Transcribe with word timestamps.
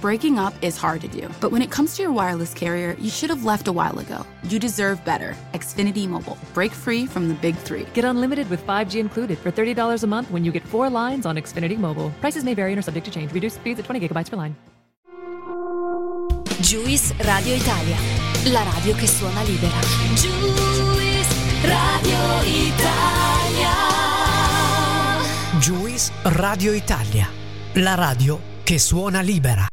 Breaking 0.00 0.38
up 0.38 0.54
is 0.62 0.76
hard 0.76 1.00
to 1.00 1.08
do, 1.08 1.28
but 1.40 1.50
when 1.50 1.60
it 1.60 1.72
comes 1.72 1.96
to 1.96 2.02
your 2.04 2.12
wireless 2.12 2.54
carrier, 2.54 2.94
you 3.00 3.10
should 3.10 3.30
have 3.30 3.44
left 3.44 3.66
a 3.66 3.72
while 3.72 3.98
ago. 3.98 4.24
You 4.44 4.60
deserve 4.60 5.04
better. 5.04 5.34
Xfinity 5.54 6.06
Mobile. 6.08 6.38
Break 6.54 6.70
free 6.70 7.04
from 7.04 7.26
the 7.26 7.34
big 7.34 7.56
three. 7.56 7.84
Get 7.94 8.04
unlimited 8.04 8.48
with 8.48 8.64
5G 8.64 9.00
included 9.00 9.38
for 9.40 9.50
$30 9.50 10.04
a 10.04 10.06
month 10.06 10.30
when 10.30 10.44
you 10.44 10.52
get 10.52 10.62
four 10.62 10.88
lines 10.88 11.26
on 11.26 11.34
Xfinity 11.34 11.76
Mobile. 11.76 12.12
Prices 12.20 12.44
may 12.44 12.54
vary 12.54 12.70
and 12.70 12.78
are 12.78 12.82
subject 12.82 13.06
to 13.06 13.10
change. 13.10 13.32
Reduced 13.32 13.56
speeds 13.56 13.80
at 13.80 13.86
20 13.86 14.06
gigabytes 14.06 14.30
per 14.30 14.36
line. 14.36 14.54
Juice 16.60 17.12
Radio 17.24 17.56
Italia, 17.56 17.96
la 18.52 18.62
radio 18.62 18.94
che 18.94 19.08
suona 19.08 19.42
libera. 19.42 19.80
Juice 20.14 21.34
Radio 21.62 22.42
Italia. 22.44 23.74
Juice 25.58 26.12
Radio 26.22 26.72
Italia, 26.72 27.28
la 27.72 27.94
radio 27.94 28.38
che 28.62 28.78
suona 28.78 29.22
libera. 29.22 29.66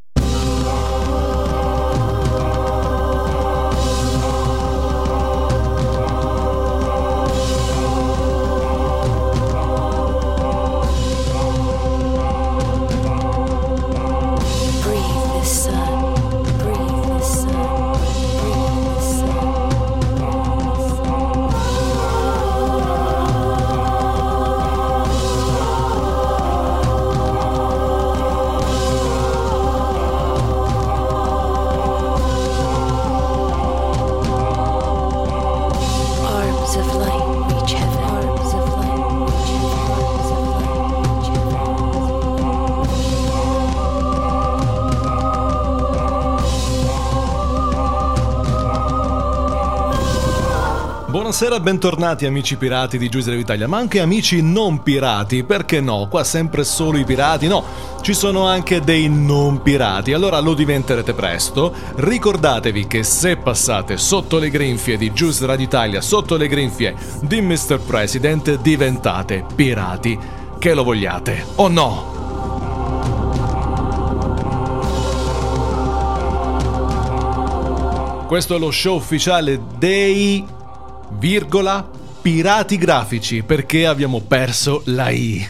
Buonasera, 51.37 51.61
bentornati 51.61 52.25
amici 52.25 52.55
pirati 52.55 52.97
di 52.97 53.09
Giuseppe 53.09 53.39
Italia, 53.39 53.67
ma 53.67 53.75
anche 53.75 53.99
amici 53.99 54.41
non 54.41 54.81
pirati, 54.81 55.43
perché 55.43 55.81
no? 55.81 56.07
Qua 56.09 56.23
sempre 56.23 56.63
solo 56.63 56.97
i 56.97 57.03
pirati, 57.03 57.47
no, 57.47 57.61
ci 57.99 58.13
sono 58.13 58.47
anche 58.47 58.79
dei 58.79 59.09
non 59.09 59.61
pirati, 59.61 60.13
allora 60.13 60.39
lo 60.39 60.53
diventerete 60.53 61.13
presto. 61.13 61.73
Ricordatevi 61.95 62.87
che 62.87 63.03
se 63.03 63.35
passate 63.35 63.97
sotto 63.97 64.37
le 64.37 64.49
grinfie 64.49 64.95
di 64.95 65.11
Giuseppe 65.11 65.47
Radio 65.47 65.65
Italia, 65.65 65.99
sotto 65.99 66.37
le 66.37 66.47
grinfie 66.47 66.95
di 67.19 67.41
Mr. 67.41 67.81
President, 67.81 68.57
diventate 68.61 69.43
pirati, 69.53 70.17
che 70.57 70.73
lo 70.73 70.85
vogliate 70.85 71.47
o 71.55 71.67
no? 71.67 72.13
Questo 78.25 78.55
è 78.55 78.57
lo 78.57 78.71
show 78.71 78.95
ufficiale 78.95 79.61
dei 79.77 80.54
virgola 81.11 81.87
pirati 82.21 82.77
grafici 82.77 83.43
perché 83.43 83.85
abbiamo 83.85 84.21
perso 84.21 84.81
la 84.85 85.09
I. 85.09 85.47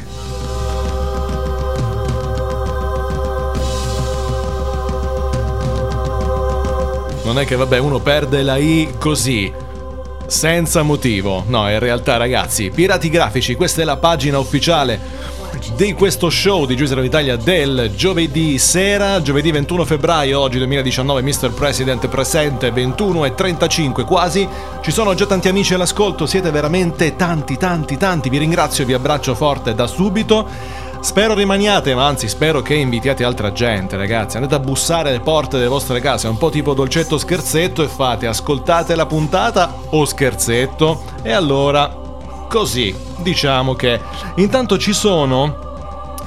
Non 7.24 7.40
è 7.40 7.46
che 7.46 7.56
vabbè 7.56 7.80
uno 7.80 8.00
perde 8.00 8.44
la 8.44 8.58
I 8.58 8.90
così, 9.00 9.52
senza 10.28 10.84
motivo. 10.84 11.44
No, 11.48 11.70
in 11.70 11.80
realtà 11.80 12.18
ragazzi, 12.18 12.70
pirati 12.70 13.10
grafici, 13.10 13.56
questa 13.56 13.82
è 13.82 13.86
la 13.86 13.98
pagina 13.98 14.38
ufficiale 14.38 15.00
di 15.76 15.94
questo 15.94 16.30
show 16.30 16.66
di 16.66 16.76
Giuseppe 16.76 17.06
Italia 17.06 17.36
del 17.36 17.92
giovedì 17.96 18.58
sera, 18.58 19.22
giovedì 19.22 19.52
21 19.52 19.86
febbraio, 19.86 20.40
oggi 20.40 20.58
2019, 20.58 21.22
Mr. 21.22 21.54
President 21.54 22.08
presente, 22.08 22.72
21 22.72 23.26
e 23.26 23.36
35 23.36 24.04
quasi. 24.06 24.48
Ci 24.82 24.92
sono 24.92 25.14
già 25.14 25.26
tanti 25.26 25.48
amici 25.48 25.74
all'ascolto, 25.74 26.26
siete 26.26 26.52
veramente 26.52 27.16
tanti, 27.16 27.58
tanti, 27.58 27.98
tanti. 27.98 28.30
Vi 28.30 28.38
ringrazio, 28.38 28.86
vi 28.86 28.94
abbraccio 28.94 29.36
forte 29.36 29.74
da 29.74 29.88
subito. 29.88 30.48
Spero 31.00 31.34
rimaniate, 31.34 31.94
ma 31.94 32.08
anzi 32.08 32.28
spero 32.28 32.62
che 32.62 32.74
invitiate 32.74 33.24
altra 33.24 33.52
gente, 33.52 33.96
ragazzi. 33.96 34.38
Andate 34.38 34.56
a 34.56 34.60
bussare 34.60 35.10
alle 35.10 35.20
porte 35.20 35.58
delle 35.58 35.70
vostre 35.70 36.00
case, 36.00 36.28
un 36.28 36.38
po' 36.38 36.50
tipo 36.50 36.74
dolcetto 36.74 37.18
scherzetto 37.18 37.84
e 37.84 37.88
fate 37.88 38.28
ascoltate 38.28 38.96
la 38.96 39.06
puntata 39.06 39.74
o 39.90 40.06
scherzetto 40.06 41.04
e 41.22 41.32
allora 41.32 42.04
così, 42.56 42.96
diciamo 43.18 43.76
che 43.76 44.00
intanto 44.36 44.78
ci 44.78 44.94
sono 44.94 45.75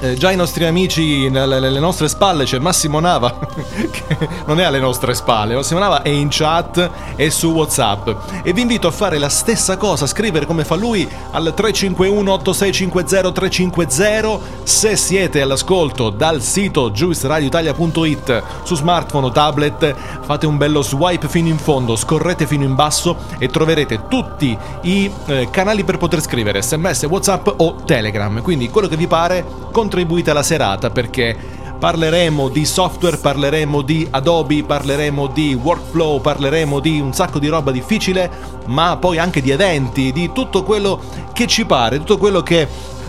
eh, 0.01 0.13
già 0.15 0.31
i 0.31 0.35
nostri 0.35 0.65
amici 0.65 1.29
nelle, 1.29 1.79
nostre 1.79 2.07
spalle 2.07 2.45
c'è 2.45 2.57
Massimo 2.59 2.99
Nava 2.99 3.37
che 3.91 4.17
non 4.45 4.59
è 4.59 4.63
alle 4.63 4.79
nostre 4.79 5.13
spalle. 5.13 5.55
Massimo 5.55 5.79
Nava 5.79 6.01
è 6.01 6.09
in 6.09 6.27
chat 6.29 6.89
e 7.15 7.29
su 7.29 7.51
Whatsapp. 7.51 8.09
E 8.43 8.53
vi 8.53 8.61
invito 8.61 8.87
a 8.87 8.91
fare 8.91 9.17
la 9.17 9.29
stessa 9.29 9.77
cosa 9.77 10.07
scrivere 10.07 10.45
come 10.45 10.63
fa 10.63 10.75
lui 10.75 11.07
al 11.31 11.53
351 11.53 12.31
8650 12.31 13.31
350 13.31 14.39
se 14.63 14.95
siete 14.95 15.41
all'ascolto 15.41 16.09
dal 16.09 16.41
sito 16.41 16.91
giusradioitalia.it 16.91 18.43
su 18.63 18.75
smartphone 18.75 19.27
o 19.27 19.31
tablet 19.31 19.95
fate 20.21 20.45
un 20.45 20.57
bello 20.57 20.81
swipe 20.81 21.27
fino 21.27 21.49
in 21.49 21.57
fondo 21.57 21.95
scorrete 21.95 22.47
fino 22.47 22.63
in 22.63 22.75
basso 22.75 23.17
e 23.37 23.47
troverete 23.47 24.03
tutti 24.07 24.57
i 24.83 25.11
eh, 25.25 25.49
canali 25.51 25.83
per 25.83 25.97
poter 25.97 26.21
scrivere 26.21 26.61
sms 26.61 27.03
whatsapp 27.03 27.47
o 27.57 27.75
telegram. 27.85 28.41
Quindi 28.41 28.69
quello 28.69 28.87
che 28.87 28.95
vi 28.95 29.07
pare 29.07 29.43
contribuite 29.89 30.29
alla 30.29 30.43
serata 30.43 30.91
perché 30.91 31.35
parleremo 31.79 32.49
di 32.49 32.63
software, 32.63 33.17
parleremo 33.17 33.81
di 33.81 34.07
Adobe, 34.11 34.63
parleremo 34.63 35.25
di 35.27 35.55
workflow, 35.55 36.21
parleremo 36.21 36.79
di 36.79 36.99
un 36.99 37.11
sacco 37.11 37.39
di 37.39 37.47
roba 37.47 37.71
difficile, 37.71 38.29
ma 38.67 38.97
poi 38.97 39.17
anche 39.17 39.41
di 39.41 39.49
eventi, 39.49 40.11
di 40.11 40.31
tutto 40.31 40.61
quello 40.61 41.01
che 41.33 41.47
ci 41.47 41.65
pare, 41.65 41.97
tutto 41.97 42.19
quello 42.19 42.43
che 42.43 42.67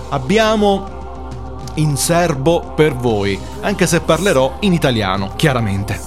abbiamo 0.08 0.98
in 1.74 1.96
serbo 1.96 2.72
per 2.74 2.94
voi, 2.94 3.38
anche 3.60 3.86
se 3.86 4.00
parlerò 4.00 4.56
in 4.60 4.72
italiano, 4.72 5.32
chiaramente. 5.36 6.00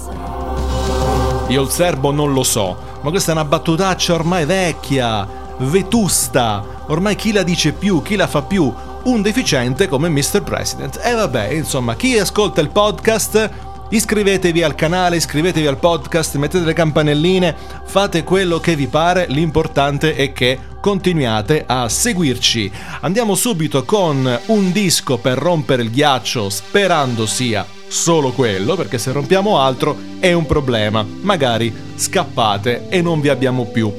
Io 1.50 1.62
il 1.62 1.70
serbo 1.70 2.12
non 2.12 2.34
lo 2.34 2.44
so, 2.44 2.76
ma 3.02 3.12
questa 3.12 3.32
è 3.32 3.36
una 3.36 3.46
battutaccia 3.46 4.16
ormai 4.16 4.46
vecchia, 4.46 5.28
vetusta, 5.58 6.64
ormai 6.88 7.16
chi 7.16 7.32
la 7.32 7.44
dice 7.44 7.74
più, 7.74 8.02
chi 8.02 8.16
la 8.16 8.28
fa 8.28 8.42
più, 8.42 8.74
un 9.04 9.22
deficiente 9.22 9.88
come 9.88 10.10
Mr. 10.10 10.44
President. 10.44 11.00
E 11.04 11.14
vabbè, 11.14 11.50
insomma, 11.50 11.96
chi 11.96 12.18
ascolta 12.18 12.62
il 12.62 12.70
podcast, 12.70 13.50
iscrivetevi 13.90 14.64
al 14.64 14.76
canale, 14.76 15.18
iscrivetevi 15.18 15.68
al 15.68 15.78
podcast, 15.78 16.36
mettete 16.36 16.66
le 16.66 16.74
campanelline, 16.74 17.56
fate 17.86 18.24
quello 18.24 18.60
che 18.60 18.76
vi 18.76 18.88
pare, 18.88 19.26
l'importante 19.30 20.16
è 20.16 20.34
che 20.34 20.58
continuiate 20.80 21.64
a 21.66 21.88
seguirci. 21.88 22.72
Andiamo 23.02 23.36
subito 23.36 23.84
con 23.84 24.40
un 24.48 24.72
disco 24.72 25.18
per 25.18 25.38
rompere 25.38 25.84
il 25.84 25.92
ghiaccio, 25.92 26.50
sperando 26.50 27.26
sia 27.26 27.66
solo 27.88 28.32
quello, 28.32 28.76
perché 28.76 28.98
se 28.98 29.12
rompiamo 29.12 29.60
altro 29.60 29.98
è 30.20 30.34
un 30.34 30.46
problema. 30.46 31.06
Magari 31.22 31.74
scappate 31.96 32.88
e 32.90 33.02
non 33.02 33.22
vi 33.22 33.30
abbiamo 33.30 33.66
più 33.66 33.94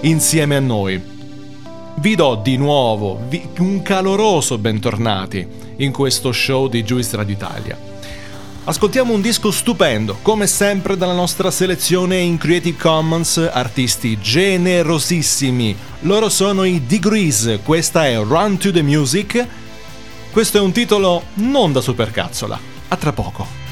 insieme 0.00 0.56
a 0.56 0.60
noi. 0.60 1.15
Vi 1.98 2.14
do 2.14 2.34
di 2.34 2.58
nuovo 2.58 3.26
un 3.58 3.80
caloroso 3.80 4.58
bentornati 4.58 5.46
in 5.76 5.92
questo 5.92 6.30
show 6.30 6.68
di 6.68 6.84
Juice 6.84 7.16
Radio 7.16 7.34
Italia. 7.34 7.78
Ascoltiamo 8.64 9.14
un 9.14 9.22
disco 9.22 9.50
stupendo, 9.50 10.18
come 10.20 10.46
sempre 10.46 10.98
dalla 10.98 11.14
nostra 11.14 11.50
selezione 11.50 12.18
in 12.18 12.36
Creative 12.36 12.76
Commons, 12.76 13.38
artisti 13.50 14.20
generosissimi. 14.20 15.74
Loro 16.00 16.28
sono 16.28 16.64
i 16.64 16.84
Degrees, 16.86 17.60
questa 17.64 18.06
è 18.06 18.18
Run 18.18 18.58
to 18.58 18.70
the 18.70 18.82
Music. 18.82 19.46
Questo 20.30 20.58
è 20.58 20.60
un 20.60 20.72
titolo 20.72 21.22
non 21.34 21.72
da 21.72 21.80
supercazzola. 21.80 22.60
A 22.88 22.96
tra 22.96 23.12
poco. 23.12 23.65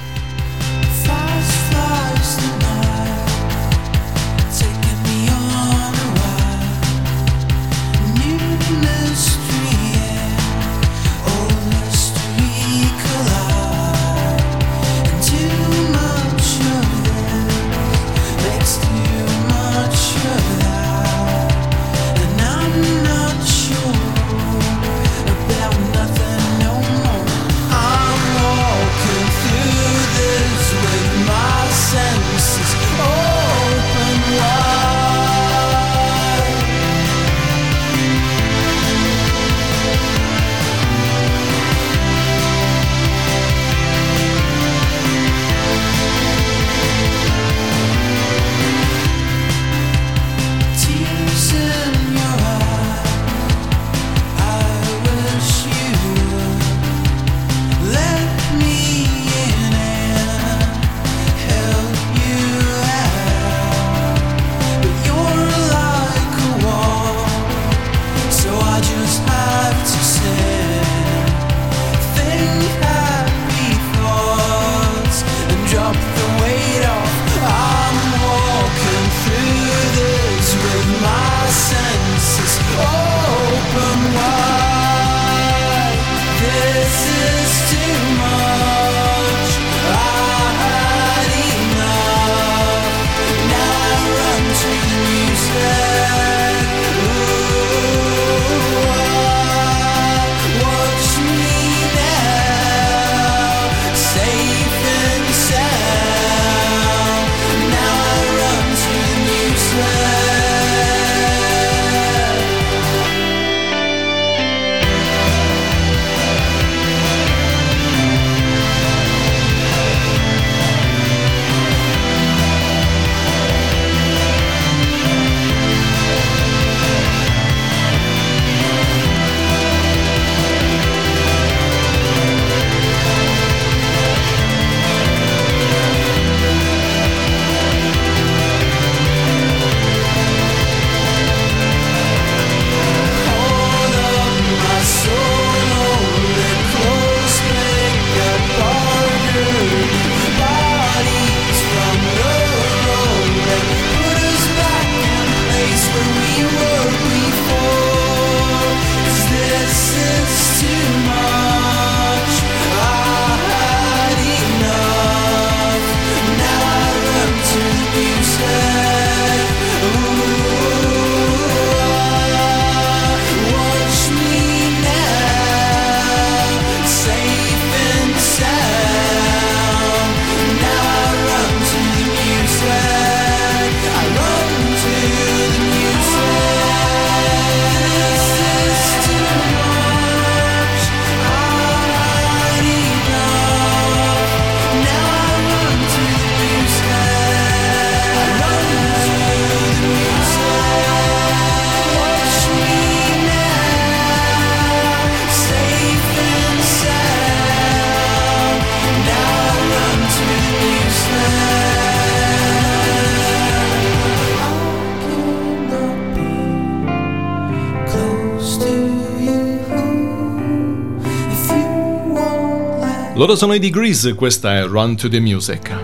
Loro 223.24 223.36
sono 223.38 223.54
i 223.54 223.58
Degrees, 223.58 224.12
questa 224.14 224.58
è 224.58 224.66
Run 224.66 224.96
to 224.96 225.08
the 225.08 225.18
Music. 225.18 225.74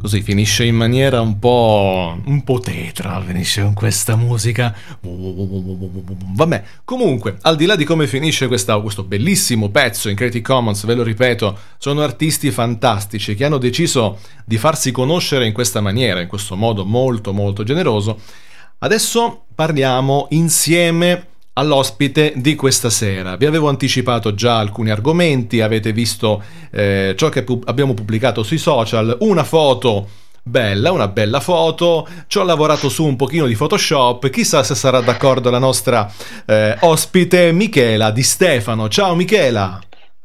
Così 0.00 0.20
finisce 0.20 0.64
in 0.64 0.74
maniera 0.74 1.20
un 1.20 1.38
po'. 1.38 2.18
un 2.24 2.42
po' 2.42 2.58
tetra, 2.58 3.22
finisce 3.24 3.62
con 3.62 3.74
questa 3.74 4.16
musica. 4.16 4.74
Vabbè, 6.34 6.64
comunque, 6.82 7.38
al 7.42 7.54
di 7.54 7.66
là 7.66 7.76
di 7.76 7.84
come 7.84 8.08
finisce 8.08 8.48
questa- 8.48 8.80
questo 8.80 9.04
bellissimo 9.04 9.68
pezzo 9.68 10.08
in 10.08 10.16
Creative 10.16 10.42
Commons, 10.42 10.84
ve 10.86 10.94
lo 10.94 11.04
ripeto, 11.04 11.56
sono 11.78 12.00
artisti 12.02 12.50
fantastici 12.50 13.36
che 13.36 13.44
hanno 13.44 13.58
deciso 13.58 14.18
di 14.44 14.58
farsi 14.58 14.90
conoscere 14.90 15.46
in 15.46 15.52
questa 15.52 15.80
maniera, 15.80 16.20
in 16.20 16.26
questo 16.26 16.56
modo 16.56 16.84
molto 16.84 17.32
molto 17.32 17.62
generoso. 17.62 18.18
Adesso 18.78 19.44
parliamo 19.54 20.26
insieme 20.30 21.26
all'ospite 21.54 22.32
di 22.36 22.54
questa 22.54 22.90
sera. 22.90 23.36
Vi 23.36 23.46
avevo 23.46 23.68
anticipato 23.68 24.34
già 24.34 24.58
alcuni 24.58 24.90
argomenti, 24.90 25.60
avete 25.60 25.92
visto 25.92 26.42
eh, 26.70 27.14
ciò 27.16 27.28
che 27.28 27.42
pu- 27.42 27.62
abbiamo 27.66 27.94
pubblicato 27.94 28.42
sui 28.42 28.58
social, 28.58 29.16
una 29.20 29.44
foto 29.44 30.08
bella, 30.42 30.90
una 30.90 31.08
bella 31.08 31.40
foto, 31.40 32.08
ci 32.26 32.38
ho 32.38 32.44
lavorato 32.44 32.88
su 32.88 33.04
un 33.04 33.16
pochino 33.16 33.46
di 33.46 33.54
Photoshop, 33.54 34.30
chissà 34.30 34.62
se 34.62 34.74
sarà 34.74 35.00
d'accordo 35.00 35.50
la 35.50 35.58
nostra 35.58 36.10
eh, 36.46 36.76
ospite 36.80 37.52
Michela 37.52 38.10
Di 38.10 38.22
Stefano. 38.22 38.88
Ciao 38.88 39.14
Michela! 39.14 39.80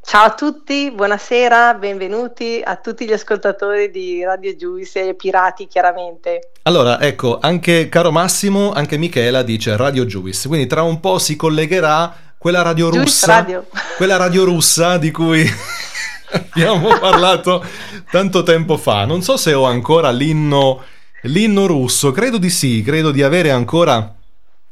Ciao 0.07 0.25
a 0.25 0.33
tutti, 0.35 0.91
buonasera, 0.91 1.73
benvenuti 1.73 2.61
a 2.63 2.75
tutti 2.75 3.07
gli 3.07 3.11
ascoltatori 3.11 3.89
di 3.89 4.23
Radio 4.23 4.53
Juice 4.53 5.09
e 5.09 5.15
pirati 5.15 5.65
chiaramente. 5.65 6.51
Allora, 6.61 7.01
ecco, 7.01 7.39
anche 7.41 7.89
caro 7.89 8.11
Massimo, 8.11 8.71
anche 8.71 8.97
Michela 8.97 9.41
dice 9.41 9.75
Radio 9.75 10.05
Juice, 10.05 10.47
quindi 10.47 10.67
tra 10.67 10.83
un 10.83 10.99
po' 10.99 11.17
si 11.17 11.35
collegherà 11.35 12.15
quella 12.37 12.61
radio 12.61 12.91
Juice 12.91 13.03
russa, 13.03 13.25
Radio. 13.25 13.65
quella 13.97 14.17
radio 14.17 14.43
russa 14.43 14.97
di 14.97 15.09
cui 15.09 15.43
abbiamo 16.53 16.99
parlato 16.99 17.65
tanto 18.11 18.43
tempo 18.43 18.77
fa. 18.77 19.05
Non 19.05 19.23
so 19.23 19.37
se 19.37 19.55
ho 19.55 19.65
ancora 19.65 20.11
l'inno, 20.11 20.83
l'inno 21.23 21.65
russo, 21.65 22.11
credo 22.11 22.37
di 22.37 22.51
sì, 22.51 22.83
credo 22.83 23.09
di 23.09 23.23
avere 23.23 23.49
ancora 23.49 24.13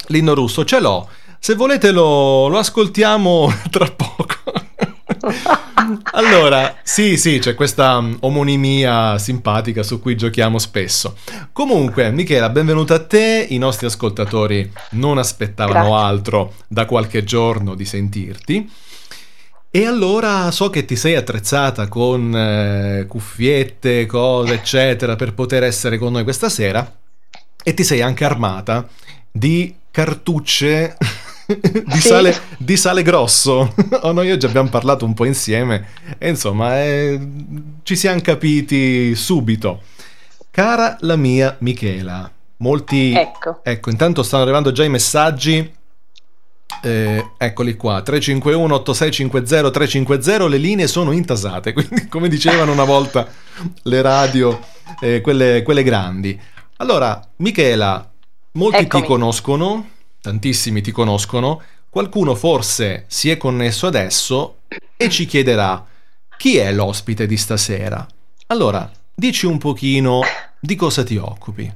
l'inno 0.06 0.34
russo, 0.34 0.64
ce 0.64 0.78
l'ho. 0.78 1.08
Se 1.40 1.56
volete 1.56 1.90
lo, 1.90 2.46
lo 2.46 2.56
ascoltiamo 2.56 3.52
tra 3.68 3.86
poco. 3.86 4.63
Allora, 6.12 6.76
sì, 6.82 7.16
sì, 7.16 7.38
c'è 7.38 7.54
questa 7.54 8.00
mm, 8.00 8.14
omonimia 8.20 9.18
simpatica 9.18 9.82
su 9.82 10.00
cui 10.00 10.16
giochiamo 10.16 10.58
spesso. 10.58 11.16
Comunque, 11.52 12.10
Michela, 12.10 12.48
benvenuta 12.48 12.94
a 12.94 13.04
te. 13.04 13.46
I 13.50 13.58
nostri 13.58 13.86
ascoltatori 13.86 14.70
non 14.92 15.18
aspettavano 15.18 15.90
Grazie. 15.90 16.06
altro 16.06 16.54
da 16.68 16.86
qualche 16.86 17.24
giorno 17.24 17.74
di 17.74 17.84
sentirti. 17.84 18.70
E 19.70 19.86
allora 19.86 20.50
so 20.52 20.70
che 20.70 20.84
ti 20.84 20.94
sei 20.94 21.16
attrezzata 21.16 21.88
con 21.88 22.34
eh, 22.34 23.06
cuffiette, 23.08 24.06
cose, 24.06 24.54
eccetera, 24.54 25.16
per 25.16 25.34
poter 25.34 25.64
essere 25.64 25.98
con 25.98 26.12
noi 26.12 26.22
questa 26.22 26.48
sera. 26.48 26.96
E 27.62 27.74
ti 27.74 27.82
sei 27.82 28.00
anche 28.00 28.24
armata 28.24 28.86
di 29.30 29.74
cartucce 29.90 30.96
di, 31.86 32.00
sale, 32.00 32.36
di 32.58 32.76
sale 32.76 33.02
grosso. 33.02 33.74
Oh, 34.04 34.12
noi 34.12 34.30
oggi 34.30 34.44
abbiamo 34.44 34.68
parlato 34.68 35.06
un 35.06 35.14
po' 35.14 35.24
insieme 35.24 35.86
e 36.18 36.28
insomma 36.28 36.82
eh, 36.82 37.18
ci 37.82 37.96
siamo 37.96 38.20
capiti 38.20 39.14
subito. 39.14 39.82
Cara 40.50 40.98
la 41.00 41.16
mia 41.16 41.56
Michela, 41.60 42.30
molti... 42.58 43.14
Ecco. 43.14 43.60
Ecco, 43.62 43.90
intanto 43.90 44.22
stanno 44.22 44.42
arrivando 44.42 44.72
già 44.72 44.84
i 44.84 44.90
messaggi. 44.90 45.72
Eh, 46.82 47.30
eccoli 47.38 47.76
qua 47.76 48.02
351 48.02 48.74
8650 48.74 49.70
350 49.70 50.48
le 50.48 50.56
linee 50.56 50.86
sono 50.86 51.12
intasate 51.12 51.72
quindi 51.74 52.08
come 52.08 52.28
dicevano 52.28 52.72
una 52.72 52.84
volta 52.84 53.26
le 53.82 54.02
radio 54.02 54.58
eh, 55.00 55.20
quelle, 55.20 55.62
quelle 55.62 55.82
grandi 55.82 56.38
allora 56.78 57.22
Michela 57.36 58.10
molti 58.52 58.82
Eccomi. 58.82 59.02
ti 59.02 59.08
conoscono 59.08 59.88
tantissimi 60.24 60.80
ti 60.80 60.90
conoscono. 60.90 61.60
Qualcuno 61.90 62.34
forse 62.34 63.04
si 63.08 63.28
è 63.28 63.36
connesso 63.36 63.86
adesso 63.86 64.60
e 64.96 65.10
ci 65.10 65.26
chiederà 65.26 65.84
chi 66.38 66.56
è 66.56 66.72
l'ospite 66.72 67.26
di 67.26 67.36
stasera? 67.36 68.06
Allora 68.46 68.90
dici 69.14 69.44
un 69.44 69.58
pochino 69.58 70.22
di 70.58 70.76
cosa 70.76 71.04
ti 71.04 71.18
occupi. 71.18 71.70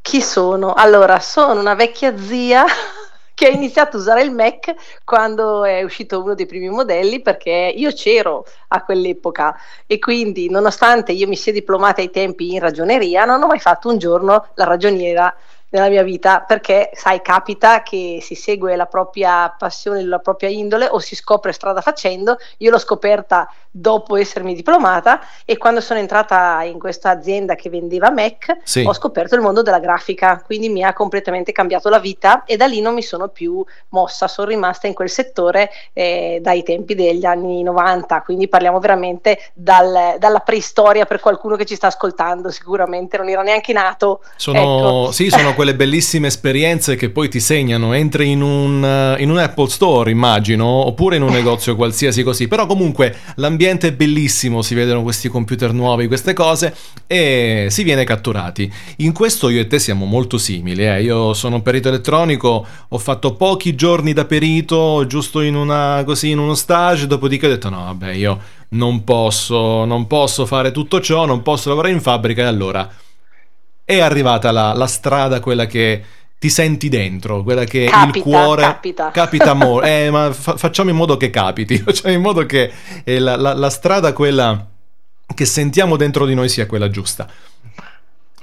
Chi 0.00 0.22
sono? 0.22 0.72
Allora, 0.72 1.20
sono 1.20 1.60
una 1.60 1.74
vecchia 1.74 2.16
zia 2.16 2.64
che 3.34 3.46
ha 3.46 3.50
iniziato 3.50 3.98
a 3.98 4.00
usare 4.00 4.22
il 4.22 4.32
Mac 4.32 4.74
quando 5.04 5.64
è 5.64 5.82
uscito 5.82 6.22
uno 6.22 6.34
dei 6.34 6.46
primi 6.46 6.70
modelli 6.70 7.20
perché 7.20 7.72
io 7.76 7.92
c'ero 7.92 8.46
a 8.68 8.82
quell'epoca. 8.82 9.54
E 9.86 9.98
quindi 9.98 10.48
nonostante 10.48 11.12
io 11.12 11.28
mi 11.28 11.36
sia 11.36 11.52
diplomata 11.52 12.00
ai 12.00 12.10
tempi 12.10 12.54
in 12.54 12.60
ragioneria 12.60 13.26
non 13.26 13.42
ho 13.42 13.46
mai 13.46 13.60
fatto 13.60 13.90
un 13.90 13.98
giorno 13.98 14.48
la 14.54 14.64
ragioniera 14.64 15.36
nella 15.72 15.88
mia 15.88 16.02
vita 16.02 16.40
perché 16.40 16.90
sai 16.94 17.20
capita 17.22 17.82
che 17.82 18.18
si 18.20 18.34
segue 18.34 18.76
la 18.76 18.86
propria 18.86 19.48
passione, 19.56 20.02
la 20.04 20.18
propria 20.18 20.48
indole 20.50 20.86
o 20.86 20.98
si 20.98 21.14
scopre 21.16 21.52
strada 21.52 21.80
facendo. 21.80 22.36
Io 22.58 22.70
l'ho 22.70 22.78
scoperta 22.78 23.50
dopo 23.74 24.16
essermi 24.16 24.54
diplomata 24.54 25.20
e 25.46 25.56
quando 25.56 25.80
sono 25.80 25.98
entrata 25.98 26.62
in 26.62 26.78
questa 26.78 27.08
azienda 27.08 27.54
che 27.54 27.70
vendeva 27.70 28.10
Mac 28.10 28.58
Sì. 28.64 28.84
ho 28.86 28.92
scoperto 28.92 29.34
il 29.34 29.40
mondo 29.40 29.62
della 29.62 29.78
grafica. 29.78 30.42
Quindi 30.44 30.68
mi 30.68 30.82
ha 30.84 30.92
completamente 30.92 31.52
cambiato 31.52 31.88
la 31.88 31.98
vita 31.98 32.44
e 32.44 32.56
da 32.56 32.66
lì 32.66 32.80
non 32.82 32.92
mi 32.92 33.02
sono 33.02 33.28
più 33.28 33.64
mossa. 33.90 34.28
Sono 34.28 34.48
rimasta 34.48 34.86
in 34.86 34.92
quel 34.94 35.08
settore 35.08 35.70
eh, 35.94 36.38
dai 36.42 36.62
tempi 36.62 36.94
degli 36.94 37.24
anni 37.24 37.62
90 37.62 38.20
quindi 38.22 38.46
parliamo 38.46 38.78
veramente 38.78 39.38
dal- 39.54 40.16
dalla 40.18 40.40
preistoria 40.40 41.06
per 41.06 41.18
qualcuno 41.20 41.56
che 41.56 41.64
ci 41.64 41.76
sta 41.76 41.86
ascoltando. 41.86 42.50
Sicuramente 42.50 43.16
non 43.16 43.30
era 43.30 43.40
neanche 43.42 43.72
nato 43.72 44.20
Sono, 44.36 44.58
Ecco. 44.58 45.12
sì, 45.12 45.30
sono 45.30 45.54
quelle 45.62 45.76
bellissime 45.76 46.26
esperienze 46.26 46.96
che 46.96 47.10
poi 47.10 47.28
ti 47.28 47.38
segnano. 47.38 47.92
Entri 47.92 48.30
in 48.30 48.42
un, 48.42 48.84
eh, 48.84 49.22
in 49.22 49.30
un 49.30 49.38
Apple 49.38 49.68
Store, 49.68 50.10
immagino, 50.10 50.66
oppure 50.66 51.14
in 51.14 51.22
un 51.22 51.30
negozio 51.30 51.76
qualsiasi 51.76 52.24
così. 52.24 52.48
Però 52.48 52.66
comunque 52.66 53.14
l'ambiente 53.36 53.88
è 53.88 53.92
bellissimo, 53.92 54.62
si 54.62 54.74
vedono 54.74 55.02
questi 55.04 55.28
computer 55.28 55.72
nuovi, 55.72 56.08
queste 56.08 56.32
cose, 56.32 56.74
e 57.06 57.68
si 57.70 57.84
viene 57.84 58.02
catturati. 58.02 58.70
In 58.96 59.12
questo 59.12 59.48
io 59.50 59.60
e 59.60 59.68
te 59.68 59.78
siamo 59.78 60.04
molto 60.04 60.36
simili. 60.36 60.84
eh. 60.84 61.02
Io 61.02 61.32
sono 61.32 61.54
un 61.56 61.62
perito 61.62 61.86
elettronico, 61.86 62.66
ho 62.88 62.98
fatto 62.98 63.34
pochi 63.34 63.76
giorni 63.76 64.12
da 64.12 64.24
perito, 64.24 65.06
giusto 65.06 65.42
in, 65.42 65.54
una, 65.54 66.02
così, 66.04 66.30
in 66.30 66.40
uno 66.40 66.54
stage, 66.54 67.06
dopodiché 67.06 67.46
ho 67.46 67.50
detto 67.50 67.68
no, 67.68 67.84
vabbè, 67.84 68.10
io 68.14 68.36
non 68.70 69.04
posso, 69.04 69.84
non 69.84 70.08
posso 70.08 70.44
fare 70.44 70.72
tutto 70.72 71.00
ciò, 71.00 71.24
non 71.24 71.42
posso 71.42 71.68
lavorare 71.68 71.94
in 71.94 72.00
fabbrica 72.00 72.42
e 72.42 72.46
allora 72.46 72.90
è 73.84 73.98
arrivata 74.00 74.50
la, 74.50 74.72
la 74.72 74.86
strada, 74.86 75.40
quella 75.40 75.66
che 75.66 76.02
ti 76.38 76.48
senti 76.50 76.88
dentro, 76.88 77.42
quella 77.42 77.64
che 77.64 77.80
il 77.84 77.90
Capita, 77.90 78.20
cuore 78.20 78.62
capita. 79.12 79.54
molto. 79.54 79.86
Eh, 79.86 80.10
ma 80.10 80.32
fa- 80.32 80.56
facciamo 80.56 80.90
in 80.90 80.96
modo 80.96 81.16
che 81.16 81.30
capiti, 81.30 81.78
facciamo 81.82 82.14
in 82.14 82.20
modo 82.20 82.44
che 82.46 82.72
eh, 83.04 83.18
la, 83.18 83.36
la- 83.36 83.54
la 83.54 83.70
strada, 83.70 84.12
quella 84.12 84.66
che 85.34 85.44
sentiamo 85.46 85.96
dentro 85.96 86.26
di 86.26 86.34
noi, 86.34 86.48
sia 86.48 86.66
quella 86.66 86.90
giusta. 86.90 87.28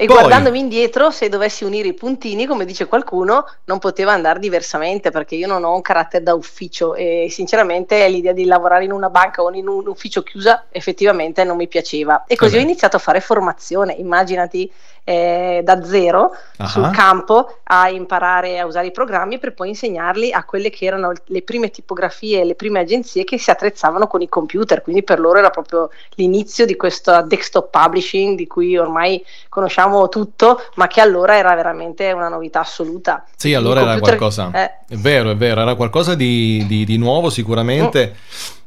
E 0.01 0.05
Poi- 0.05 0.15
guardandomi 0.15 0.59
indietro, 0.59 1.11
se 1.11 1.27
dovessi 1.27 1.65
unire 1.65 1.89
i 1.89 1.93
puntini, 1.93 2.45
come 2.45 2.63
dice 2.63 2.85
qualcuno, 2.87 3.43
non 3.65 3.79
poteva 3.79 4.13
andare 4.13 4.39
diversamente 4.39 5.11
perché 5.11 5.35
io 5.35 5.45
non 5.45 5.65
ho 5.65 5.75
un 5.75 5.81
carattere 5.81 6.23
da 6.23 6.33
ufficio 6.33 6.95
e 6.95 7.27
sinceramente 7.29 8.07
l'idea 8.07 8.31
di 8.31 8.45
lavorare 8.45 8.85
in 8.85 8.93
una 8.93 9.09
banca 9.09 9.41
o 9.41 9.51
in 9.51 9.67
un 9.67 9.85
ufficio 9.87 10.23
chiusa 10.23 10.67
effettivamente 10.69 11.43
non 11.43 11.57
mi 11.57 11.67
piaceva. 11.67 12.23
E 12.27 12.37
così 12.37 12.53
Vabbè. 12.53 12.63
ho 12.63 12.65
iniziato 12.65 12.95
a 12.95 12.99
fare 12.99 13.19
formazione, 13.19 13.91
immaginati 13.91 14.71
eh, 15.09 15.61
da 15.63 15.83
zero 15.83 16.31
Ah. 16.57 16.67
sul 16.67 16.89
campo 16.91 17.59
a 17.63 17.89
imparare 17.89 18.59
a 18.59 18.65
usare 18.65 18.87
i 18.87 18.91
programmi 18.91 19.39
per 19.39 19.53
poi 19.53 19.69
insegnarli 19.69 20.31
a 20.33 20.43
quelle 20.43 20.69
che 20.69 20.83
erano 20.85 21.13
le 21.27 21.41
prime 21.41 21.71
tipografie, 21.71 22.43
le 22.43 22.53
prime 22.53 22.79
agenzie 22.81 23.23
che 23.23 23.37
si 23.39 23.49
attrezzavano 23.49 24.07
con 24.07 24.21
i 24.21 24.27
computer, 24.27 24.81
quindi 24.81 25.01
per 25.03 25.19
loro 25.21 25.39
era 25.39 25.49
proprio 25.51 25.89
l'inizio 26.15 26.65
di 26.65 26.75
questo 26.75 27.21
desktop 27.23 27.69
publishing 27.71 28.35
di 28.37 28.45
cui 28.45 28.77
ormai 28.77 29.23
conosciamo 29.47 30.09
tutto, 30.09 30.61
ma 30.75 30.87
che 30.87 30.99
allora 30.99 31.37
era 31.37 31.55
veramente 31.55 32.11
una 32.11 32.27
novità 32.27 32.59
assoluta. 32.59 33.25
Sì, 33.37 33.53
allora 33.53 33.79
era 33.81 33.91
computer- 33.91 34.17
qualcosa. 34.17 34.51
eh, 34.53 34.71
È 34.89 34.95
vero, 34.97 35.31
è 35.31 35.35
vero, 35.37 35.61
era 35.61 35.75
qualcosa 35.75 36.13
di, 36.13 36.65
di- 36.67 36.83
di 36.83 36.97
nuovo 36.97 37.29
sicuramente, 37.29 38.15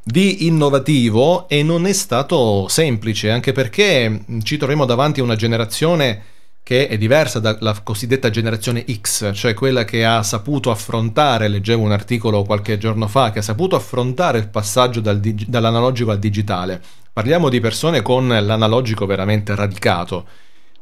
di 0.03 0.47
innovativo 0.47 1.47
e 1.49 1.63
non 1.63 1.87
è 1.87 1.93
stato 1.93 2.67
semplice, 2.69 3.31
anche 3.31 3.53
perché 3.53 4.25
ci 4.43 4.57
troviamo 4.57 4.87
davanti 4.87 5.21
a 5.21 5.25
una 5.25 5.37
generazione 5.37 6.23
che 6.63 6.87
è 6.87 6.97
diversa 6.97 7.41
dalla 7.41 7.81
cosiddetta 7.83 8.31
generazione 8.31 8.85
X, 8.89 9.33
cioè 9.35 9.53
quella 9.53 9.85
che 9.85 10.05
ha 10.05 10.23
saputo 10.23 10.71
affrontare, 10.71 11.49
leggevo 11.49 11.83
un 11.83 11.93
articolo 11.93 12.45
qualche 12.45 12.79
giorno 12.79 13.09
fa, 13.09 13.31
che 13.31 13.41
ha 13.41 13.43
saputo 13.43 13.75
affrontare 13.75 14.39
il 14.39 14.49
passaggio 14.49 15.01
dal 15.01 15.19
dig- 15.19 15.47
dall'analogico 15.47 16.13
al 16.13 16.19
digitale. 16.21 16.81
Parliamo 17.13 17.49
di 17.49 17.61
persone 17.61 18.01
con 18.01 18.29
l'analogico 18.29 19.07
veramente 19.07 19.55
radicato. 19.55 20.25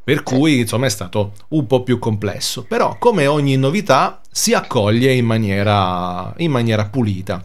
Per 0.03 0.23
cui, 0.23 0.61
insomma, 0.61 0.87
è 0.87 0.91
stato 0.91 1.33
un 1.49 1.67
po' 1.67 1.83
più 1.83 1.99
complesso. 1.99 2.65
Però, 2.69 2.97
come 2.99 3.27
ogni 3.27 3.57
novità, 3.57 4.21
si 4.31 4.55
accoglie 4.55 5.13
in 5.13 5.25
maniera, 5.25 6.33
in 6.39 6.51
maniera 6.51 6.87
pulita. 6.87 7.45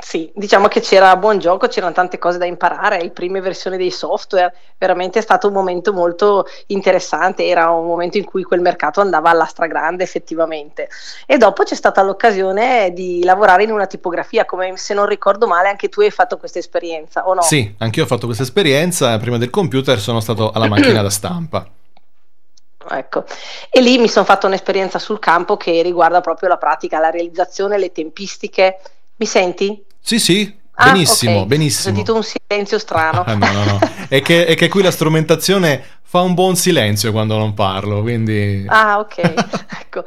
Sì, 0.00 0.30
diciamo 0.34 0.68
che 0.68 0.80
c'era 0.80 1.16
buon 1.16 1.38
gioco, 1.38 1.66
c'erano 1.66 1.92
tante 1.92 2.18
cose 2.18 2.38
da 2.38 2.46
imparare, 2.46 3.02
le 3.02 3.10
prime 3.10 3.40
versioni 3.40 3.76
dei 3.76 3.90
software, 3.90 4.54
veramente 4.78 5.18
è 5.18 5.22
stato 5.22 5.48
un 5.48 5.52
momento 5.52 5.92
molto 5.92 6.46
interessante, 6.66 7.46
era 7.46 7.70
un 7.70 7.86
momento 7.86 8.16
in 8.16 8.24
cui 8.24 8.42
quel 8.42 8.60
mercato 8.60 9.00
andava 9.00 9.30
alla 9.30 9.44
stragrande 9.44 10.04
effettivamente. 10.04 10.88
E 11.26 11.36
dopo 11.36 11.64
c'è 11.64 11.74
stata 11.74 12.02
l'occasione 12.02 12.92
di 12.92 13.22
lavorare 13.24 13.64
in 13.64 13.72
una 13.72 13.86
tipografia, 13.86 14.44
come 14.44 14.76
se 14.76 14.94
non 14.94 15.06
ricordo 15.06 15.46
male 15.46 15.68
anche 15.68 15.88
tu 15.88 16.00
hai 16.00 16.10
fatto 16.10 16.38
questa 16.38 16.58
esperienza, 16.58 17.26
o 17.26 17.34
no? 17.34 17.42
Sì, 17.42 17.74
anch'io 17.78 18.04
ho 18.04 18.06
fatto 18.06 18.26
questa 18.26 18.44
esperienza. 18.44 19.18
Prima 19.18 19.36
del 19.36 19.50
computer 19.50 19.98
sono 19.98 20.20
stato 20.20 20.52
alla 20.52 20.68
macchina 20.68 21.02
da 21.02 21.10
stampa. 21.10 21.68
Ecco, 22.90 23.24
e 23.70 23.80
lì 23.80 23.98
mi 23.98 24.08
sono 24.08 24.24
fatto 24.24 24.46
un'esperienza 24.46 24.98
sul 24.98 25.18
campo 25.18 25.56
che 25.56 25.82
riguarda 25.82 26.20
proprio 26.20 26.48
la 26.48 26.56
pratica, 26.56 26.98
la 26.98 27.10
realizzazione, 27.10 27.76
le 27.76 27.92
tempistiche. 27.92 28.78
Mi 29.16 29.26
senti? 29.26 29.84
Sì, 30.08 30.18
sì, 30.18 30.56
Ah, 30.72 30.92
benissimo, 30.92 31.40
ok. 31.40 31.46
benissimo. 31.46 31.80
Ho 31.92 31.94
sentito 31.96 32.14
un 32.14 32.22
silenzio 32.22 32.78
strano. 32.78 33.24
Ah, 33.26 33.34
no, 33.34 33.52
no, 33.52 33.64
no. 33.64 33.78
È 34.08 34.22
che, 34.22 34.46
è 34.46 34.54
che 34.54 34.68
qui 34.68 34.80
la 34.80 34.90
strumentazione 34.90 35.97
fa 36.10 36.22
un 36.22 36.32
buon 36.32 36.56
silenzio 36.56 37.12
quando 37.12 37.36
non 37.36 37.52
parlo, 37.52 38.00
quindi... 38.00 38.64
Ah, 38.66 38.98
ok, 38.98 39.18
ecco. 39.78 40.04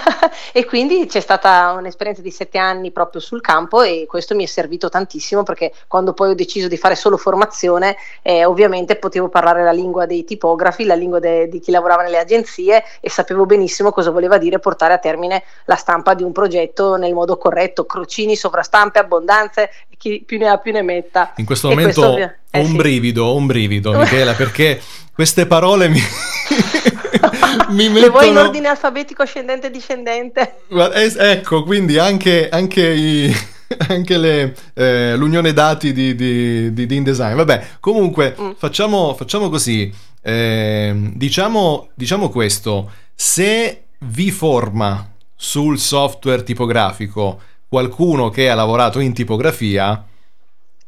e 0.54 0.64
quindi 0.64 1.04
c'è 1.04 1.20
stata 1.20 1.72
un'esperienza 1.78 2.22
di 2.22 2.30
sette 2.30 2.56
anni 2.56 2.92
proprio 2.92 3.20
sul 3.20 3.42
campo 3.42 3.82
e 3.82 4.06
questo 4.08 4.34
mi 4.34 4.44
è 4.44 4.46
servito 4.46 4.88
tantissimo 4.88 5.42
perché 5.42 5.74
quando 5.86 6.14
poi 6.14 6.30
ho 6.30 6.34
deciso 6.34 6.66
di 6.66 6.78
fare 6.78 6.94
solo 6.94 7.18
formazione, 7.18 7.94
eh, 8.22 8.46
ovviamente 8.46 8.96
potevo 8.96 9.28
parlare 9.28 9.62
la 9.62 9.72
lingua 9.72 10.06
dei 10.06 10.24
tipografi, 10.24 10.86
la 10.86 10.94
lingua 10.94 11.18
de- 11.18 11.46
di 11.46 11.60
chi 11.60 11.70
lavorava 11.70 12.02
nelle 12.04 12.20
agenzie 12.20 12.82
e 13.02 13.10
sapevo 13.10 13.44
benissimo 13.44 13.92
cosa 13.92 14.10
voleva 14.10 14.38
dire 14.38 14.58
portare 14.58 14.94
a 14.94 14.98
termine 14.98 15.42
la 15.66 15.76
stampa 15.76 16.14
di 16.14 16.22
un 16.22 16.32
progetto 16.32 16.96
nel 16.96 17.12
modo 17.12 17.36
corretto, 17.36 17.84
crocini, 17.84 18.34
sovrastampe, 18.34 18.98
abbondanze, 18.98 19.68
chi 19.96 20.22
più 20.24 20.38
ne 20.38 20.48
ha 20.48 20.58
più 20.58 20.72
ne 20.72 20.82
metta. 20.82 21.32
In 21.36 21.44
questo 21.44 21.68
E 21.68 21.74
momento 21.74 22.02
ho 22.02 22.18
eh, 22.50 22.60
un 22.60 22.66
sì. 22.66 22.76
brivido, 22.76 23.24
ho 23.24 23.36
un 23.36 23.46
brivido, 23.46 23.92
Michela, 23.98 24.34
perché 24.34 24.80
queste 25.12 25.46
parole 25.46 25.88
mi, 25.88 26.00
mi 27.70 27.92
Le 27.92 28.08
vuoi 28.08 28.28
in 28.28 28.34
mettono... 28.34 28.40
ordine 28.40 28.68
alfabetico 28.68 29.22
ascendente 29.22 29.68
e 29.68 29.70
discendente? 29.70 30.54
Es- 30.94 31.16
ecco, 31.16 31.62
quindi 31.64 31.98
anche, 31.98 32.48
anche, 32.48 32.86
i- 32.86 33.32
anche 33.88 34.16
le, 34.18 34.54
eh, 34.74 35.16
l'unione 35.16 35.52
dati 35.52 35.92
di, 35.92 36.14
di, 36.14 36.72
di- 36.72 36.86
di 36.86 36.96
InDesign. 36.96 37.34
Vabbè, 37.36 37.66
comunque 37.80 38.34
Mm. 38.40 38.50
facciamo, 38.56 39.14
facciamo 39.14 39.48
così. 39.48 39.92
Ehm, 40.22 41.12
diciamo, 41.14 41.88
diciamo 41.94 42.28
questo: 42.28 42.90
se 43.14 43.84
vi 44.06 44.30
forma 44.30 45.10
sul 45.36 45.78
software 45.78 46.42
tipografico 46.42 47.40
qualcuno 47.74 48.30
che 48.30 48.48
ha 48.48 48.54
lavorato 48.54 49.00
in 49.00 49.12
tipografia, 49.12 50.00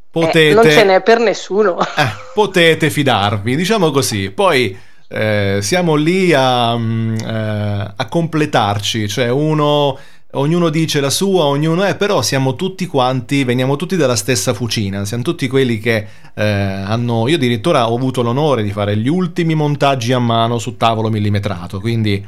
potete. 0.08 0.50
Eh, 0.50 0.54
non 0.54 0.70
ce 0.70 0.84
n'è 0.84 1.02
per 1.02 1.18
nessuno. 1.18 1.80
Eh, 1.80 2.08
potete 2.32 2.90
fidarvi, 2.90 3.56
diciamo 3.56 3.90
così. 3.90 4.30
Poi 4.30 4.78
eh, 5.08 5.58
siamo 5.60 5.96
lì 5.96 6.32
a, 6.32 6.76
mm, 6.76 7.16
eh, 7.16 7.92
a 7.96 8.06
completarci, 8.08 9.08
cioè 9.08 9.28
uno, 9.30 9.98
ognuno 10.34 10.68
dice 10.68 11.00
la 11.00 11.10
sua, 11.10 11.46
ognuno 11.46 11.82
è, 11.82 11.96
però 11.96 12.22
siamo 12.22 12.54
tutti 12.54 12.86
quanti, 12.86 13.42
veniamo 13.42 13.74
tutti 13.74 13.96
dalla 13.96 14.14
stessa 14.14 14.54
fucina, 14.54 15.04
siamo 15.04 15.24
tutti 15.24 15.48
quelli 15.48 15.80
che 15.80 16.06
eh, 16.34 16.44
hanno, 16.44 17.26
io 17.26 17.34
addirittura 17.34 17.90
ho 17.90 17.96
avuto 17.96 18.22
l'onore 18.22 18.62
di 18.62 18.70
fare 18.70 18.96
gli 18.96 19.08
ultimi 19.08 19.56
montaggi 19.56 20.12
a 20.12 20.20
mano 20.20 20.60
su 20.60 20.76
tavolo 20.76 21.10
millimetrato, 21.10 21.80
quindi 21.80 22.24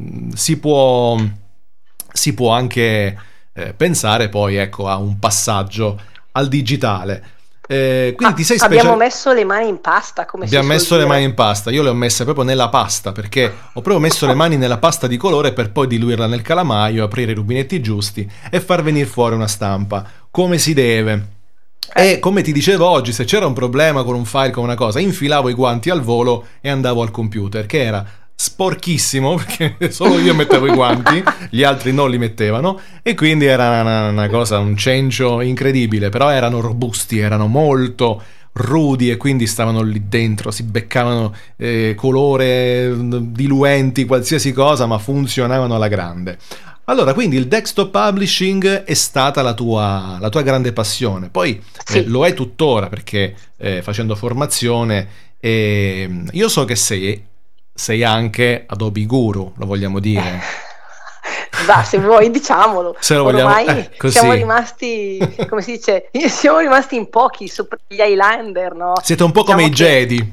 mm, 0.00 0.30
si 0.30 0.58
può, 0.58 1.18
si 2.10 2.32
può 2.32 2.52
anche 2.52 3.26
eh, 3.58 3.72
pensare 3.74 4.28
poi 4.28 4.56
ecco, 4.56 4.88
a 4.88 4.96
un 4.96 5.18
passaggio 5.18 6.00
al 6.32 6.48
digitale. 6.48 7.22
Eh, 7.70 8.14
quindi 8.16 8.36
ti 8.36 8.44
sei 8.44 8.56
Ah, 8.58 8.64
Abbiamo 8.64 8.96
messo 8.96 9.32
le 9.34 9.44
mani 9.44 9.68
in 9.68 9.80
pasta, 9.80 10.24
come 10.24 10.46
si 10.46 10.54
Abbiamo 10.56 10.72
messo 10.72 10.94
le 10.94 11.02
dire. 11.02 11.12
mani 11.12 11.24
in 11.24 11.34
pasta, 11.34 11.70
io 11.70 11.82
le 11.82 11.90
ho 11.90 11.94
messe 11.94 12.24
proprio 12.24 12.44
nella 12.44 12.70
pasta 12.70 13.12
perché 13.12 13.44
ho 13.44 13.80
proprio 13.82 13.98
messo 13.98 14.26
le 14.26 14.32
mani 14.34 14.56
nella 14.56 14.78
pasta 14.78 15.06
di 15.06 15.18
colore 15.18 15.52
per 15.52 15.70
poi 15.70 15.86
diluirla 15.86 16.26
nel 16.26 16.40
calamaio, 16.40 17.04
aprire 17.04 17.32
i 17.32 17.34
rubinetti 17.34 17.82
giusti 17.82 18.30
e 18.50 18.60
far 18.60 18.82
venire 18.82 19.04
fuori 19.06 19.34
una 19.34 19.48
stampa 19.48 20.02
come 20.30 20.56
si 20.56 20.72
deve. 20.72 21.36
Eh. 21.94 22.12
E 22.12 22.18
come 22.20 22.40
ti 22.42 22.52
dicevo 22.52 22.86
oggi, 22.86 23.12
se 23.12 23.24
c'era 23.24 23.46
un 23.46 23.52
problema 23.54 24.02
con 24.02 24.14
un 24.14 24.24
file, 24.24 24.50
con 24.50 24.64
una 24.64 24.74
cosa, 24.74 24.98
infilavo 25.00 25.48
i 25.50 25.54
guanti 25.54 25.90
al 25.90 26.00
volo 26.00 26.46
e 26.62 26.70
andavo 26.70 27.02
al 27.02 27.10
computer, 27.10 27.66
che 27.66 27.82
era 27.82 28.04
sporchissimo 28.40 29.34
perché 29.44 29.90
solo 29.90 30.16
io 30.20 30.32
mettevo 30.32 30.68
i 30.68 30.72
guanti, 30.72 31.20
gli 31.50 31.64
altri 31.64 31.92
non 31.92 32.08
li 32.08 32.18
mettevano 32.18 32.78
e 33.02 33.14
quindi 33.14 33.46
era 33.46 33.80
una, 33.80 34.08
una 34.10 34.28
cosa, 34.28 34.58
un 34.58 34.76
cencio 34.76 35.40
incredibile, 35.40 36.08
però 36.08 36.30
erano 36.30 36.60
robusti, 36.60 37.18
erano 37.18 37.48
molto 37.48 38.22
rudi 38.52 39.10
e 39.10 39.16
quindi 39.16 39.46
stavano 39.48 39.82
lì 39.82 40.04
dentro, 40.08 40.52
si 40.52 40.62
beccavano 40.62 41.34
eh, 41.56 41.94
colore, 41.96 42.92
diluenti, 42.96 44.04
qualsiasi 44.04 44.52
cosa, 44.52 44.86
ma 44.86 44.98
funzionavano 44.98 45.74
alla 45.74 45.88
grande. 45.88 46.38
Allora, 46.84 47.12
quindi 47.14 47.36
il 47.36 47.48
desktop 47.48 47.90
publishing 47.90 48.84
è 48.84 48.94
stata 48.94 49.42
la 49.42 49.52
tua, 49.52 50.16
la 50.20 50.28
tua 50.28 50.42
grande 50.42 50.72
passione, 50.72 51.28
poi 51.28 51.60
Sì. 51.84 51.98
eh, 51.98 52.04
lo 52.06 52.24
è 52.24 52.34
tuttora 52.34 52.86
perché 52.88 53.34
eh, 53.58 53.82
facendo 53.82 54.14
formazione 54.14 55.08
eh, 55.40 56.22
io 56.30 56.48
so 56.48 56.64
che 56.64 56.76
sei, 56.76 57.22
sei 57.78 58.02
anche 58.02 58.64
Adobe 58.66 59.04
Guru, 59.06 59.52
lo 59.56 59.66
vogliamo 59.66 60.00
dire. 60.00 60.40
Va, 61.64 61.82
se 61.84 61.98
vuoi 61.98 62.30
diciamolo. 62.30 62.96
Se 62.98 63.14
lo 63.14 63.22
vogliamo- 63.22 63.54
Ormai 63.54 63.88
eh, 64.00 64.10
siamo 64.10 64.32
rimasti, 64.32 65.18
come 65.48 65.62
si 65.62 65.72
dice, 65.72 66.10
siamo 66.28 66.58
rimasti 66.58 66.96
in 66.96 67.08
pochi, 67.08 67.46
sopra 67.48 67.78
gli 67.86 68.00
Highlander, 68.00 68.74
no? 68.74 68.94
Siete 69.02 69.22
un 69.22 69.30
po' 69.32 69.44
come 69.44 69.68
Diciamo 69.68 69.90
i 69.90 69.92
che- 69.92 70.06
Jedi. 70.06 70.32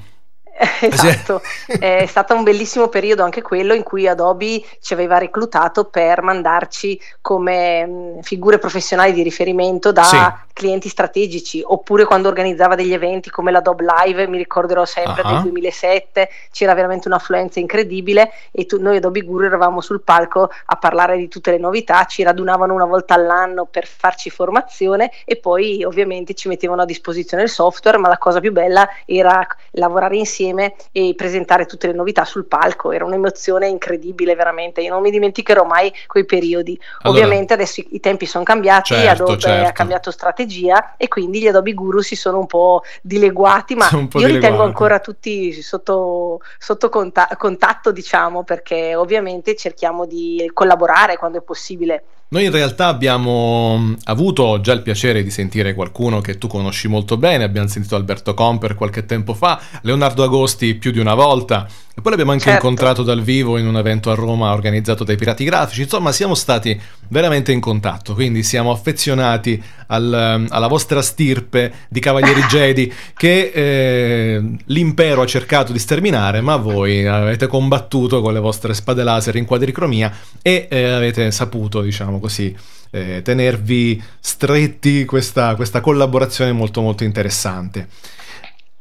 Esatto, 0.79 1.41
è 1.67 2.05
stato 2.07 2.33
un 2.33 2.43
bellissimo 2.43 2.87
periodo 2.87 3.23
anche 3.23 3.41
quello 3.41 3.73
in 3.73 3.83
cui 3.83 4.07
Adobe 4.07 4.63
ci 4.81 4.93
aveva 4.93 5.17
reclutato 5.17 5.83
per 5.85 6.21
mandarci 6.21 6.97
come 7.21 7.85
mh, 7.85 8.21
figure 8.21 8.57
professionali 8.57 9.11
di 9.11 9.21
riferimento 9.21 9.91
da 9.91 10.03
Sì. 10.03 10.17
Clienti 10.55 10.87
strategici 10.87 11.61
oppure 11.65 12.05
quando 12.05 12.29
organizzava 12.29 12.75
degli 12.75 12.93
eventi 12.93 13.29
come 13.29 13.51
l'Adobe 13.51 13.83
Live, 14.05 14.25
mi 14.27 14.37
ricorderò 14.37 14.85
sempre 14.85 15.21
Ah. 15.23 15.33
del 15.33 15.41
2007, 15.41 16.29
c'era 16.49 16.73
veramente 16.73 17.09
un'affluenza 17.09 17.59
incredibile 17.59 18.31
e 18.51 18.65
tu- 18.65 18.79
noi 18.81 18.95
Adobe 18.97 19.19
Guru 19.21 19.43
eravamo 19.43 19.81
sul 19.81 20.01
palco 20.01 20.49
a 20.67 20.75
parlare 20.77 21.17
di 21.17 21.27
tutte 21.27 21.51
le 21.51 21.57
novità, 21.57 22.05
ci 22.05 22.23
radunavano 22.23 22.73
una 22.73 22.85
volta 22.85 23.15
all'anno 23.15 23.65
per 23.65 23.85
farci 23.85 24.29
formazione 24.29 25.11
e 25.25 25.35
poi 25.35 25.83
ovviamente 25.83 26.33
ci 26.35 26.47
mettevano 26.47 26.83
a 26.83 26.85
disposizione 26.85 27.43
il 27.43 27.49
software, 27.49 27.97
ma 27.97 28.07
la 28.07 28.17
cosa 28.17 28.39
più 28.39 28.53
bella 28.53 28.87
era 29.05 29.45
lavorare 29.71 30.15
insieme 30.15 30.75
e 30.93 31.13
presentare 31.17 31.65
tutte 31.65 31.87
le 31.87 31.93
novità 31.93 32.23
sul 32.23 32.45
palco, 32.45 32.93
era 32.93 33.03
un'emozione 33.03 33.67
incredibile 33.67 34.35
veramente, 34.35 34.79
io 34.79 34.93
non 34.93 35.01
mi 35.01 35.11
dimenticherò 35.11 35.65
mai 35.65 35.93
quei 36.07 36.23
periodi. 36.23 36.79
Allora- 37.01 37.19
Ovviamente 37.25 37.53
adesso 37.53 37.81
i, 37.81 37.87
i 37.91 37.99
tempi 37.99 38.25
sono 38.25 38.45
cambiati, 38.45 38.93
Certo, 38.93 39.23
Adobe 39.23 39.39
certo. 39.39 39.67
ha 39.67 39.71
cambiato 39.73 40.11
strategia 40.11 40.43
e 40.97 41.07
quindi 41.07 41.41
gli 41.41 41.47
Adobe 41.47 41.73
Guru 41.73 42.01
si 42.01 42.15
sono 42.15 42.39
un 42.39 42.47
po' 42.47 42.83
dileguati, 43.01 43.75
ma 43.75 43.87
po' 43.87 44.19
io 44.19 44.27
ritengo 44.27 44.29
dileguati. 44.29 44.61
ancora 44.61 44.99
tutti 44.99 45.61
sotto, 45.61 46.39
sotto 46.57 46.89
conta- 46.89 47.29
contatto, 47.37 47.91
diciamo, 47.91 48.43
perché 48.43 48.95
ovviamente 48.95 49.55
cerchiamo 49.55 50.05
di 50.05 50.49
collaborare 50.53 51.17
quando 51.17 51.39
è 51.39 51.41
possibile. 51.41 52.03
Noi 52.27 52.45
in 52.45 52.51
realtà 52.51 52.87
abbiamo 52.87 53.93
avuto 54.05 54.59
già 54.59 54.73
il 54.73 54.81
piacere 54.81 55.21
di 55.21 55.29
sentire 55.29 55.75
qualcuno 55.75 56.21
che 56.21 56.39
tu 56.39 56.47
conosci 56.47 56.87
molto 56.87 57.17
bene, 57.17 57.43
abbiamo 57.43 57.67
sentito 57.67 57.95
Alberto 57.95 58.33
Comper 58.33 58.73
qualche 58.73 59.05
tempo 59.05 59.35
fa, 59.35 59.61
Leonardo 59.83 60.23
Agosti 60.23 60.73
più 60.73 60.89
di 60.91 60.97
una 60.97 61.13
volta 61.13 61.67
e 61.95 62.01
poi 62.01 62.09
l'abbiamo 62.09 62.31
anche 62.31 62.45
Certo. 62.45 62.65
incontrato 62.65 63.03
dal 63.03 63.21
vivo 63.21 63.57
in 63.57 63.67
un 63.67 63.77
evento 63.77 64.09
a 64.09 64.15
Roma 64.15 64.51
organizzato 64.53 65.03
dai 65.03 65.15
Pirati 65.17 65.43
Grafici, 65.43 65.83
insomma 65.83 66.11
siamo 66.11 66.33
stati 66.33 66.77
veramente 67.09 67.51
in 67.51 67.59
contatto, 67.59 68.15
quindi 68.15 68.41
siamo 68.41 68.71
affezionati 68.71 69.63
al- 69.87 70.45
alla 70.49 70.67
vostra 70.67 71.01
stirpe 71.01 71.71
di 71.89 71.99
Cavalieri 71.99 72.41
Jedi 72.49 72.91
che 73.15 73.51
eh, 73.53 74.43
l'impero 74.65 75.21
ha 75.21 75.25
cercato 75.25 75.71
di 75.71 75.79
sterminare, 75.79 76.41
ma 76.41 76.55
voi 76.55 77.05
avete 77.05 77.47
combattuto 77.47 78.21
con 78.21 78.33
le 78.33 78.39
vostre 78.39 78.73
spade 78.73 79.03
laser 79.03 79.35
in 79.35 79.45
quadricromia 79.45 80.11
e 80.41 80.67
eh, 80.69 80.89
avete 80.89 81.29
saputo, 81.31 81.81
diciamo 81.81 82.19
così, 82.19 82.55
eh, 82.91 83.21
tenervi 83.21 84.01
stretti 84.19 85.05
questa, 85.05 85.55
questa 85.55 85.81
collaborazione 85.81 86.51
molto 86.51 86.81
molto 86.81 87.03
interessante. 87.03 87.87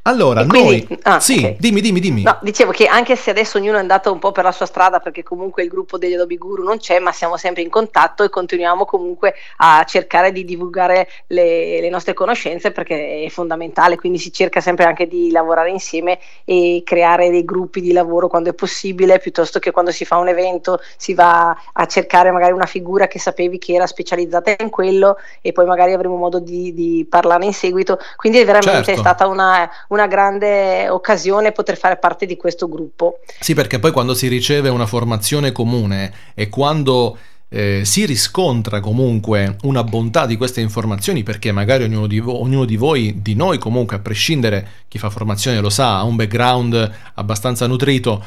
Allora, 0.07 0.41
E 0.41 0.45
quindi- 0.45 0.85
noi... 0.87 0.99
ah, 1.01 1.19
sì, 1.19 1.43
ok. 1.43 1.55
dimmi, 1.57 1.81
dimmi, 1.81 1.99
dimmi. 1.99 2.21
No, 2.21 2.37
dicevo 2.43 2.71
che 2.71 2.85
anche 2.85 3.15
se 3.15 3.31
adesso 3.31 3.57
ognuno 3.57 3.77
è 3.77 3.79
andato 3.79 4.11
un 4.11 4.19
po' 4.19 4.31
per 4.31 4.43
la 4.43 4.51
sua 4.51 4.67
strada, 4.67 4.99
perché 4.99 5.23
comunque 5.23 5.63
il 5.63 5.69
gruppo 5.69 5.97
degli 5.97 6.13
Adobe 6.13 6.35
Guru 6.35 6.61
non 6.63 6.77
c'è, 6.77 6.99
ma 6.99 7.11
siamo 7.11 7.37
sempre 7.37 7.63
in 7.63 7.69
contatto 7.71 8.23
e 8.23 8.29
continuiamo 8.29 8.85
comunque 8.85 9.33
a 9.57 9.83
cercare 9.87 10.31
di 10.31 10.45
divulgare 10.45 11.07
le, 11.27 11.81
le 11.81 11.89
nostre 11.89 12.13
conoscenze 12.13 12.69
perché 12.71 13.23
è 13.23 13.29
fondamentale, 13.29 13.95
quindi 13.95 14.19
si 14.19 14.31
cerca 14.31 14.61
sempre 14.61 14.85
anche 14.85 15.07
di 15.07 15.31
lavorare 15.31 15.71
insieme 15.71 16.19
e 16.43 16.83
creare 16.85 17.31
dei 17.31 17.43
gruppi 17.43 17.81
di 17.81 17.91
lavoro 17.91 18.27
quando 18.27 18.51
è 18.51 18.53
possibile, 18.53 19.17
piuttosto 19.17 19.57
che 19.57 19.71
quando 19.71 19.89
si 19.89 20.05
fa 20.05 20.17
un 20.17 20.27
evento 20.27 20.79
si 20.97 21.15
va 21.15 21.57
a 21.73 21.85
cercare 21.87 22.29
magari 22.29 22.51
una 22.51 22.67
figura 22.67 23.07
che 23.07 23.17
sapevi 23.17 23.57
che 23.57 23.73
era 23.73 23.87
specializzata 23.87 24.53
in 24.59 24.69
quello 24.69 25.17
e 25.41 25.51
poi 25.51 25.65
magari 25.65 25.93
avremo 25.93 26.15
modo 26.15 26.37
di, 26.37 26.75
di 26.75 27.07
parlarne 27.09 27.45
in 27.45 27.53
seguito. 27.53 27.97
Quindi 28.17 28.37
è 28.37 28.45
veramente 28.45 28.83
Certo. 28.83 29.01
stata 29.01 29.25
una, 29.25 29.67
una 29.89 29.94
grande 30.07 30.89
occasione 30.89 31.53
poter 31.53 31.77
fare 31.77 31.95
parte 31.95 32.25
di 32.25 32.35
questo 32.35 32.67
gruppo. 32.67 33.19
Sì, 33.39 33.53
perché 33.53 33.79
poi 33.79 33.91
quando 33.91 34.13
si 34.13 34.27
riceve 34.27 34.69
una 34.69 34.85
formazione 34.85 35.51
comune 35.51 36.13
e 36.33 36.49
quando 36.49 37.17
eh, 37.49 37.83
si 37.85 38.05
riscontra 38.05 38.79
comunque 38.81 39.55
una 39.63 39.83
bontà 39.83 40.25
di 40.25 40.35
queste 40.35 40.61
informazioni, 40.61 41.23
perché 41.23 41.51
magari 41.51 41.83
ognuno 41.83 42.07
di, 42.07 42.19
vo- 42.19 42.41
ognuno 42.41 42.65
di 42.65 42.75
voi, 42.75 43.21
di 43.21 43.35
noi 43.35 43.57
comunque, 43.57 43.95
a 43.95 43.99
prescindere 43.99 44.67
chi 44.87 44.97
fa 44.97 45.09
formazione 45.09 45.61
lo 45.61 45.69
sa, 45.69 45.97
ha 45.97 46.03
un 46.03 46.15
background 46.15 46.91
abbastanza 47.13 47.65
nutrito, 47.67 48.23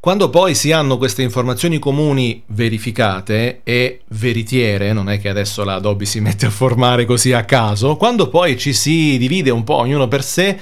quando 0.00 0.30
poi 0.30 0.54
si 0.54 0.70
hanno 0.70 0.96
queste 0.96 1.22
informazioni 1.22 1.80
comuni 1.80 2.42
verificate 2.46 3.62
e 3.64 4.02
veritiere, 4.10 4.92
non 4.92 5.08
è 5.08 5.18
che 5.18 5.28
adesso 5.28 5.64
la 5.64 5.74
Adobe 5.74 6.04
si 6.04 6.20
mette 6.22 6.46
a 6.46 6.50
formare 6.50 7.04
così 7.04 7.32
a 7.32 7.44
caso, 7.44 7.96
quando 7.96 8.28
poi 8.28 8.56
ci 8.56 8.72
si 8.72 9.18
divide 9.18 9.50
un 9.50 9.64
po' 9.64 9.74
ognuno 9.74 10.06
per 10.06 10.22
sé, 10.22 10.58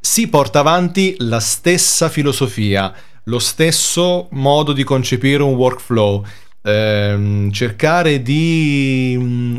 si 0.00 0.28
porta 0.28 0.60
avanti 0.60 1.16
la 1.18 1.40
stessa 1.40 2.08
filosofia, 2.08 2.92
lo 3.24 3.38
stesso 3.38 4.28
modo 4.32 4.72
di 4.72 4.84
concepire 4.84 5.42
un 5.42 5.54
workflow, 5.54 6.24
ehm, 6.62 7.50
cercare 7.50 8.22
di 8.22 9.16
mm, 9.18 9.58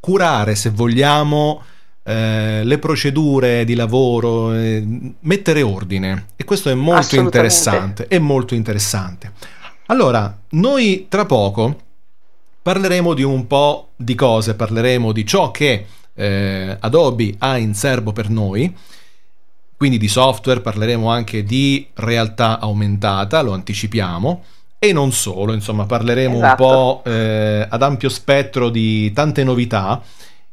curare, 0.00 0.54
se 0.54 0.70
vogliamo, 0.70 1.62
eh, 2.10 2.64
le 2.64 2.78
procedure 2.78 3.64
di 3.64 3.74
lavoro, 3.74 4.52
eh, 4.52 4.84
mettere 5.20 5.62
ordine. 5.62 6.26
E 6.34 6.44
questo 6.44 6.68
è 6.68 6.74
molto 6.74 7.14
interessante, 7.16 8.08
è 8.08 8.18
molto 8.18 8.54
interessante. 8.54 9.32
Allora, 9.86 10.36
noi 10.50 11.06
tra 11.08 11.24
poco 11.24 11.78
parleremo 12.62 13.14
di 13.14 13.22
un 13.22 13.46
po' 13.46 13.90
di 13.94 14.16
cose, 14.16 14.54
parleremo 14.54 15.12
di 15.12 15.24
ciò 15.24 15.50
che 15.52 15.86
eh, 16.14 16.76
Adobe 16.80 17.34
ha 17.38 17.56
in 17.56 17.74
serbo 17.74 18.12
per 18.12 18.28
noi, 18.28 18.74
quindi 19.76 19.96
di 19.96 20.08
software, 20.08 20.60
parleremo 20.60 21.08
anche 21.08 21.44
di 21.44 21.86
realtà 21.94 22.58
aumentata, 22.58 23.40
lo 23.40 23.52
anticipiamo, 23.52 24.44
e 24.78 24.92
non 24.92 25.12
solo, 25.12 25.52
insomma 25.52 25.86
parleremo 25.86 26.36
Esatto. 26.36 26.64
un 26.64 26.70
po' 26.70 27.02
eh, 27.04 27.66
ad 27.68 27.82
ampio 27.82 28.08
spettro 28.08 28.68
di 28.68 29.12
tante 29.12 29.44
novità. 29.44 30.02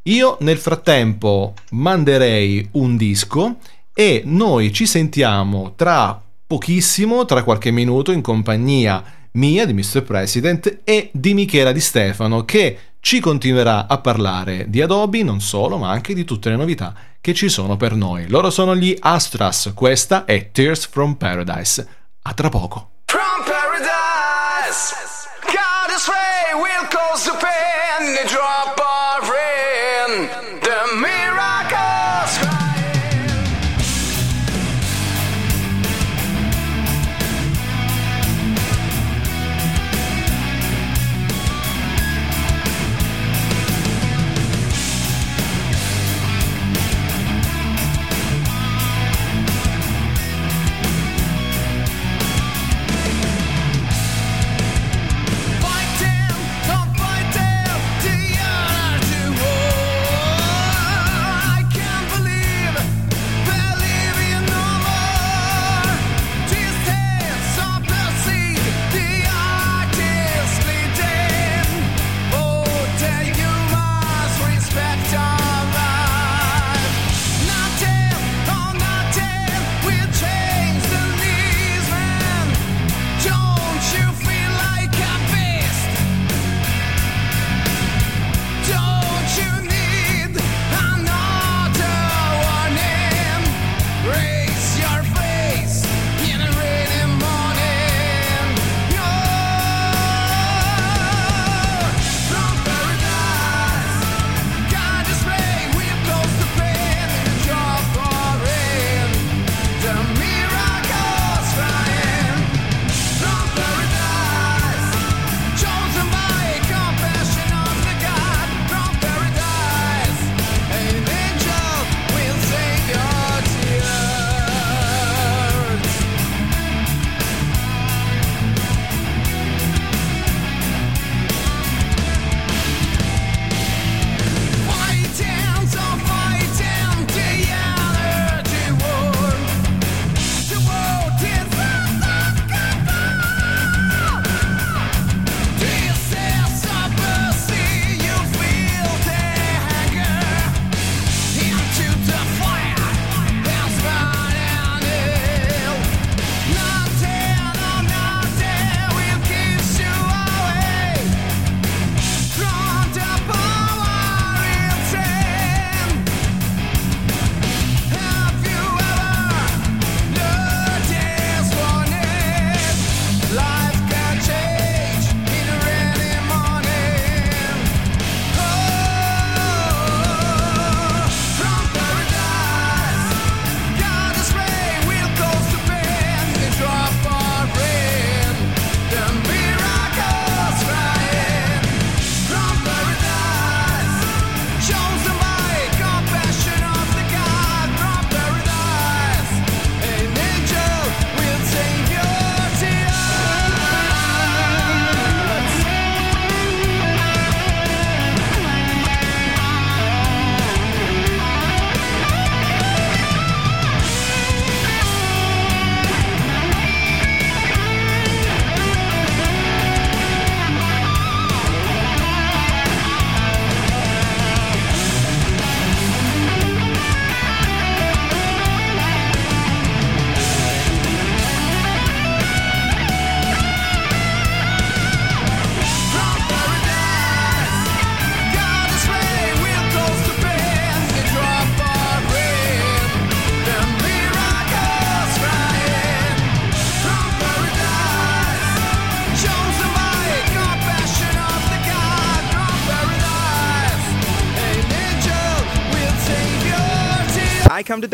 Io 0.08 0.38
nel 0.40 0.58
frattempo 0.58 1.54
manderei 1.72 2.70
un 2.74 2.96
disco 2.96 3.58
e 3.94 4.22
noi 4.26 4.72
ci 4.72 4.86
sentiamo 4.86 5.74
tra 5.76 6.22
pochissimo, 6.48 7.26
tra 7.26 7.44
qualche 7.44 7.72
minuto, 7.72 8.14
in 8.14 8.22
compagnia 8.22 9.04
mia, 9.32 9.66
di 9.66 9.74
Mr. 9.74 10.04
President 10.04 10.80
e 10.86 11.10
di 11.12 11.34
Michela 11.34 11.74
Di 11.74 11.82
Stefano 11.82 12.46
che 12.46 12.78
ci 13.02 13.20
continuerà 13.20 13.88
a 13.88 13.98
parlare 13.98 14.70
di 14.70 14.82
Adobe, 14.82 15.24
non 15.24 15.42
solo, 15.42 15.78
ma 15.78 15.90
anche 15.90 16.14
di 16.14 16.24
tutte 16.24 16.50
le 16.50 16.56
novità 16.56 16.96
che 17.20 17.34
ci 17.34 17.50
sono 17.50 17.76
per 17.76 17.94
noi. 17.94 18.30
Loro 18.30 18.50
sono 18.50 18.78
gli 18.78 18.96
Astras, 18.98 19.74
questa 19.76 20.24
è 20.24 20.52
Tears 20.52 20.88
from 20.88 21.16
Paradise. 21.16 21.88
A 22.22 22.34
tra 22.34 22.48
poco. 22.48 22.97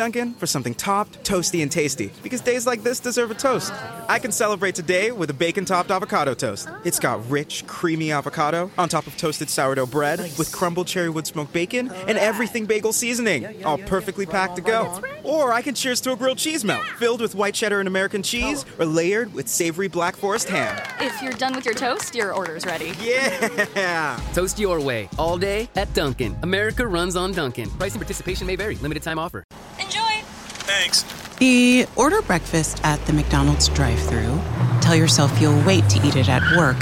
Dunkin' 0.04 0.34
for 0.34 0.48
something 0.48 0.76
topped, 0.76 1.24
toasty, 1.24 1.62
and 1.62 1.72
tasty 1.72 2.12
because 2.22 2.42
days 2.42 2.68
like 2.68 2.84
this 2.84 3.00
deserve 3.00 3.32
a 3.32 3.36
toast. 3.36 3.72
I 4.10 4.20
can 4.20 4.34
celebrate 4.34 4.76
today 4.76 5.14
with 5.14 5.30
a 5.30 5.34
bacon 5.34 5.64
topped 5.64 5.92
avocado 5.92 6.34
toast. 6.34 6.68
It's 6.84 7.00
got 7.00 7.26
rich, 7.30 7.66
creamy 7.68 8.12
avocado 8.12 8.70
on 8.78 8.90
top 8.90 9.08
of 9.08 9.16
toasted 9.16 9.50
sourdough 9.50 9.86
bread 9.86 10.20
with 10.38 10.52
crumbled 10.52 10.88
cherry 10.88 11.10
wood 11.10 11.26
smoked 11.26 11.54
bacon 11.54 11.90
and 11.90 12.18
everything 12.18 12.66
bagel 12.66 12.92
seasoning, 12.92 13.64
all 13.64 13.78
perfectly 13.78 14.26
packed 14.26 14.58
to 14.58 14.62
go. 14.62 15.02
Or 15.24 15.54
I 15.54 15.62
can 15.62 15.74
cheers 15.74 16.02
to 16.02 16.12
a 16.12 16.16
grilled 16.16 16.38
cheese 16.38 16.64
melt 16.66 16.86
filled 16.98 17.22
with 17.22 17.36
white 17.36 17.54
cheddar 17.54 17.80
and 17.80 17.88
American 17.88 18.24
cheese 18.24 18.66
oh. 18.78 18.84
or 18.84 18.86
layered 18.86 19.34
with 19.34 19.48
savory 19.48 19.88
black 19.88 20.16
forest 20.16 20.50
ham. 20.50 20.82
If 21.00 21.22
you're 21.22 21.34
done 21.34 21.56
with 21.56 21.66
your 21.66 21.74
toast, 21.74 22.14
your 22.16 22.34
order's 22.34 22.66
ready. 22.66 22.94
Yeah! 23.02 24.20
Toast 24.34 24.60
your 24.60 24.80
way 24.80 25.10
all 25.18 25.38
day 25.38 25.70
at 25.76 25.94
Dunkin'. 25.94 26.36
America 26.44 26.86
runs 26.86 27.16
on 27.16 27.32
Dunkin'. 27.32 27.70
Price 27.72 27.94
and 27.94 28.02
participation 28.02 28.48
may 28.48 28.56
vary. 28.56 28.76
Limited 28.76 29.04
time 29.04 29.20
offer. 29.20 29.44
Enjoy! 29.80 30.22
Thanks. 30.66 31.04
The 31.38 31.88
order 31.96 32.22
breakfast 32.22 32.80
at 32.84 33.04
the 33.06 33.14
McDonald's 33.14 33.68
drive 33.70 34.00
thru 34.00 34.40
Tell 34.82 34.96
yourself 34.96 35.42
you'll 35.42 35.62
wait 35.66 35.88
to 35.90 36.06
eat 36.06 36.16
it 36.16 36.30
at 36.30 36.58
work, 36.58 36.78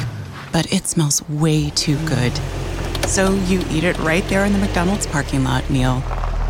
but 0.51 0.71
it 0.73 0.87
smells 0.87 1.27
way 1.29 1.69
too 1.71 1.97
good. 2.07 2.35
So 3.07 3.33
you 3.45 3.63
eat 3.69 3.83
it 3.83 3.97
right 3.99 4.23
there 4.27 4.45
in 4.45 4.53
the 4.53 4.59
McDonald's 4.59 5.05
parking 5.05 5.43
lot 5.43 5.69
meal. 5.69 6.03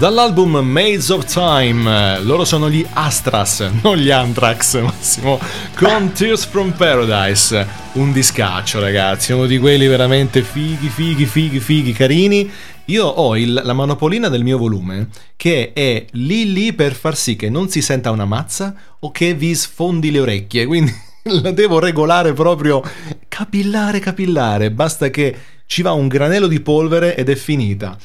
Dall'album 0.00 0.56
Maids 0.64 1.10
of 1.10 1.26
Time, 1.30 2.20
loro 2.22 2.46
sono 2.46 2.70
gli 2.70 2.82
Astras, 2.90 3.68
non 3.82 3.98
gli 3.98 4.08
Anthrax, 4.08 4.80
Massimo, 4.80 5.38
con 5.76 6.12
Tears 6.12 6.46
from 6.46 6.70
Paradise, 6.72 7.66
un 7.92 8.10
discaccio 8.10 8.80
ragazzi, 8.80 9.32
uno 9.32 9.44
di 9.44 9.58
quelli 9.58 9.86
veramente 9.86 10.40
fighi, 10.40 10.88
fighi, 10.88 11.26
fighi, 11.26 11.60
fighi, 11.60 11.92
carini. 11.92 12.50
Io 12.86 13.04
ho 13.04 13.36
il- 13.36 13.60
la 13.62 13.74
manopolina 13.74 14.30
del 14.30 14.42
mio 14.42 14.56
volume 14.56 15.08
che 15.36 15.74
è 15.74 16.06
lì 16.12 16.50
lì 16.50 16.72
per 16.72 16.94
far 16.94 17.14
sì 17.14 17.36
che 17.36 17.50
non 17.50 17.68
si 17.68 17.82
senta 17.82 18.10
una 18.10 18.24
mazza 18.24 18.74
o 19.00 19.10
che 19.10 19.34
vi 19.34 19.54
sfondi 19.54 20.10
le 20.10 20.20
orecchie, 20.20 20.64
quindi 20.64 20.94
la 21.42 21.50
devo 21.50 21.78
regolare 21.78 22.32
proprio. 22.32 22.82
Capillare 23.28 23.98
capillare, 23.98 24.70
basta 24.70 25.10
che 25.10 25.36
ci 25.66 25.82
va 25.82 25.92
un 25.92 26.08
granello 26.08 26.46
di 26.46 26.60
polvere 26.60 27.16
ed 27.16 27.28
è 27.28 27.34
finita. 27.34 27.96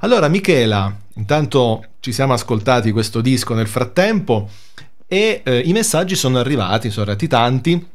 Allora 0.00 0.28
Michela, 0.28 0.94
intanto 1.14 1.84
ci 2.00 2.12
siamo 2.12 2.32
ascoltati 2.32 2.92
questo 2.92 3.20
disco 3.20 3.54
nel 3.54 3.66
frattempo 3.66 4.48
e 5.06 5.40
eh, 5.42 5.58
i 5.60 5.72
messaggi 5.72 6.14
sono 6.14 6.38
arrivati, 6.38 6.90
sono 6.90 7.02
arrivati 7.02 7.26
tanti. 7.26 7.86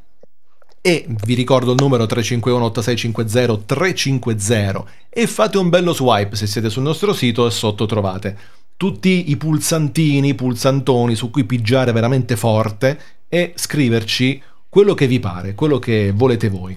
E 0.85 1.05
vi 1.07 1.33
ricordo 1.33 1.71
il 1.71 1.77
numero 1.79 2.05
351 2.05 2.65
8650 2.65 3.63
350 3.65 4.85
e 5.07 5.27
fate 5.27 5.57
un 5.57 5.69
bello 5.69 5.93
swipe 5.93 6.35
se 6.35 6.45
siete 6.45 6.69
sul 6.69 6.83
nostro 6.83 7.13
sito 7.13 7.47
e 7.47 7.51
sotto 7.51 7.85
trovate 7.85 8.37
tutti 8.75 9.29
i 9.29 9.37
pulsantini, 9.37 10.29
i 10.29 10.35
pulsantoni 10.35 11.15
su 11.15 11.29
cui 11.29 11.45
pigiare 11.45 11.93
veramente 11.93 12.35
forte 12.35 12.99
e 13.29 13.53
scriverci 13.55 14.41
quello 14.73 14.95
che 14.95 15.05
vi 15.05 15.19
pare, 15.19 15.53
quello 15.53 15.77
che 15.77 16.11
volete 16.11 16.49
voi. 16.49 16.75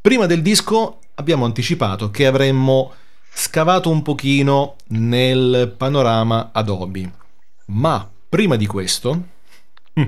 Prima 0.00 0.26
del 0.26 0.42
disco 0.42 1.00
abbiamo 1.14 1.44
anticipato 1.44 2.08
che 2.08 2.24
avremmo 2.24 2.92
scavato 3.34 3.90
un 3.90 4.02
pochino 4.02 4.76
nel 4.90 5.74
panorama 5.76 6.50
Adobe, 6.52 7.10
ma 7.66 8.08
prima 8.28 8.54
di 8.54 8.66
questo 8.66 9.22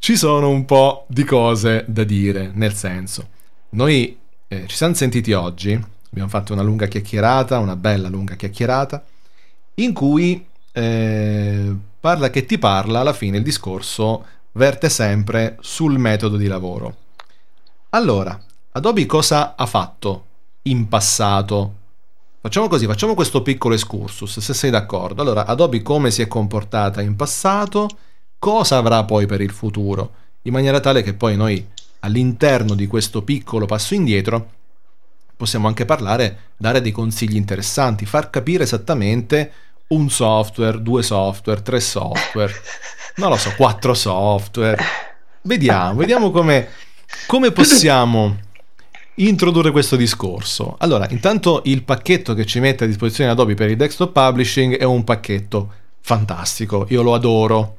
ci 0.00 0.16
sono 0.16 0.48
un 0.48 0.64
po' 0.64 1.04
di 1.06 1.22
cose 1.22 1.84
da 1.86 2.02
dire, 2.02 2.50
nel 2.54 2.74
senso, 2.74 3.28
noi 3.70 4.18
eh, 4.48 4.66
ci 4.66 4.74
siamo 4.74 4.94
sentiti 4.94 5.32
oggi, 5.32 5.80
abbiamo 6.10 6.28
fatto 6.28 6.52
una 6.52 6.62
lunga 6.62 6.88
chiacchierata, 6.88 7.60
una 7.60 7.76
bella 7.76 8.08
lunga 8.08 8.34
chiacchierata, 8.34 9.04
in 9.74 9.92
cui 9.92 10.44
eh, 10.72 11.72
parla 12.00 12.30
che 12.30 12.44
ti 12.46 12.58
parla, 12.58 12.98
alla 12.98 13.12
fine 13.12 13.36
il 13.36 13.44
discorso 13.44 14.38
verte 14.52 14.88
sempre 14.88 15.56
sul 15.60 15.98
metodo 15.98 16.36
di 16.36 16.46
lavoro. 16.46 16.96
Allora, 17.90 18.38
Adobe 18.72 19.06
cosa 19.06 19.54
ha 19.56 19.66
fatto 19.66 20.26
in 20.62 20.88
passato? 20.88 21.74
Facciamo 22.40 22.68
così, 22.68 22.86
facciamo 22.86 23.14
questo 23.14 23.42
piccolo 23.42 23.74
excursus, 23.74 24.38
se 24.38 24.54
sei 24.54 24.70
d'accordo. 24.70 25.20
Allora, 25.22 25.46
Adobe 25.46 25.82
come 25.82 26.10
si 26.10 26.22
è 26.22 26.28
comportata 26.28 27.02
in 27.02 27.16
passato, 27.16 27.88
cosa 28.38 28.76
avrà 28.76 29.04
poi 29.04 29.26
per 29.26 29.40
il 29.40 29.50
futuro, 29.50 30.12
in 30.42 30.52
maniera 30.52 30.80
tale 30.80 31.02
che 31.02 31.14
poi 31.14 31.36
noi 31.36 31.68
all'interno 32.00 32.74
di 32.74 32.86
questo 32.86 33.22
piccolo 33.22 33.66
passo 33.66 33.94
indietro 33.94 34.58
possiamo 35.40 35.68
anche 35.68 35.86
parlare, 35.86 36.50
dare 36.58 36.82
dei 36.82 36.92
consigli 36.92 37.36
interessanti, 37.36 38.04
far 38.04 38.28
capire 38.28 38.64
esattamente 38.64 39.52
un 39.88 40.10
software, 40.10 40.82
due 40.82 41.02
software, 41.02 41.62
tre 41.62 41.80
software, 41.80 42.52
non 43.20 43.30
lo 43.30 43.36
so, 43.36 43.52
quattro 43.56 43.94
software. 43.94 44.82
Vediamo, 45.42 45.94
vediamo 45.94 46.30
come, 46.30 46.68
come 47.26 47.52
possiamo 47.52 48.36
introdurre 49.16 49.70
questo 49.70 49.96
discorso. 49.96 50.76
Allora, 50.78 51.06
intanto 51.10 51.60
il 51.64 51.84
pacchetto 51.84 52.34
che 52.34 52.46
ci 52.46 52.60
mette 52.60 52.84
a 52.84 52.86
disposizione 52.86 53.30
Adobe 53.30 53.54
per 53.54 53.70
il 53.70 53.76
desktop 53.76 54.12
publishing 54.12 54.76
è 54.76 54.84
un 54.84 55.04
pacchetto 55.04 55.72
fantastico, 56.00 56.86
io 56.88 57.02
lo 57.02 57.14
adoro. 57.14 57.76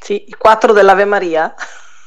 Sì, 0.00 0.24
i 0.26 0.34
quattro 0.36 0.72
dell'Ave 0.72 1.04
Maria. 1.04 1.54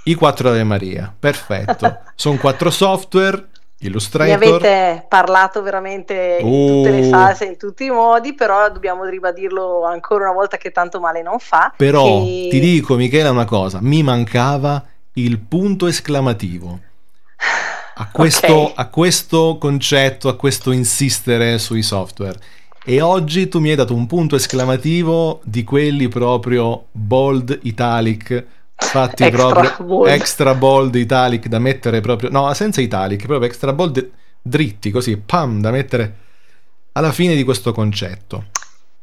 I 0.04 0.16
4 0.16 0.50
Ave 0.50 0.64
Maria, 0.64 1.14
perfetto. 1.18 2.00
Sono 2.16 2.38
quattro 2.38 2.70
software, 2.72 3.50
Ne 3.80 3.88
Illustrator. 3.90 4.34
avete 4.36 5.06
parlato 5.08 5.62
veramente 5.62 6.38
in 6.42 6.48
tutte 6.68 6.90
le 6.90 7.06
Uh. 7.06 7.10
salse, 7.10 7.46
in 7.46 7.58
tutti 7.58 7.86
i 7.86 7.92
modi, 7.92 8.34
però 8.34 8.72
dobbiamo 8.72 9.04
ribadirlo 9.06 9.84
ancora 9.86 10.24
una 10.26 10.34
volta 10.34 10.58
che 10.58 10.72
tanto 10.72 11.00
male 11.00 11.22
non 11.22 11.38
fa. 11.38 11.72
Però 11.78 12.24
che- 12.24 12.48
ti 12.50 12.60
dico, 12.60 12.96
Michela, 12.96 13.30
una 13.30 13.46
cosa: 13.46 13.78
mi 13.82 14.02
mancava 14.02 14.84
il 15.14 15.38
punto 15.40 15.86
esclamativo. 15.86 16.80
A 17.96 18.10
questo, 18.12 18.54
Ok. 18.54 18.72
a 18.76 18.88
questo 18.88 19.58
concetto, 19.60 20.28
a 20.28 20.36
questo 20.36 20.72
insistere 20.72 21.60
sui 21.60 21.84
software. 21.84 22.40
E 22.84 23.02
oggi 23.02 23.48
tu 23.50 23.60
mi 23.60 23.70
hai 23.70 23.76
dato 23.76 23.94
un 23.94 24.08
punto 24.08 24.36
esclamativo 24.38 25.42
di 25.44 25.64
quelli 25.64 26.08
proprio 26.08 26.86
bold 26.92 27.60
italic, 27.64 28.46
fatti 28.78 29.24
Extra 29.24 29.52
proprio 29.52 29.86
bold. 29.86 30.10
extra 30.10 30.54
bold 30.54 30.96
italic 30.96 31.48
da 31.48 31.60
mettere 31.60 32.00
proprio, 32.02 32.30
no, 32.30 32.54
senza 32.54 32.80
italic, 32.80 33.26
proprio 33.26 33.50
extra 33.50 33.74
bold 33.74 34.10
dritti, 34.42 34.92
così, 34.92 35.18
pam, 35.18 35.60
da 35.60 35.72
mettere 35.72 36.16
alla 36.94 37.12
fine 37.12 37.36
di 37.36 37.44
questo 37.44 37.74
concetto. 37.74 38.46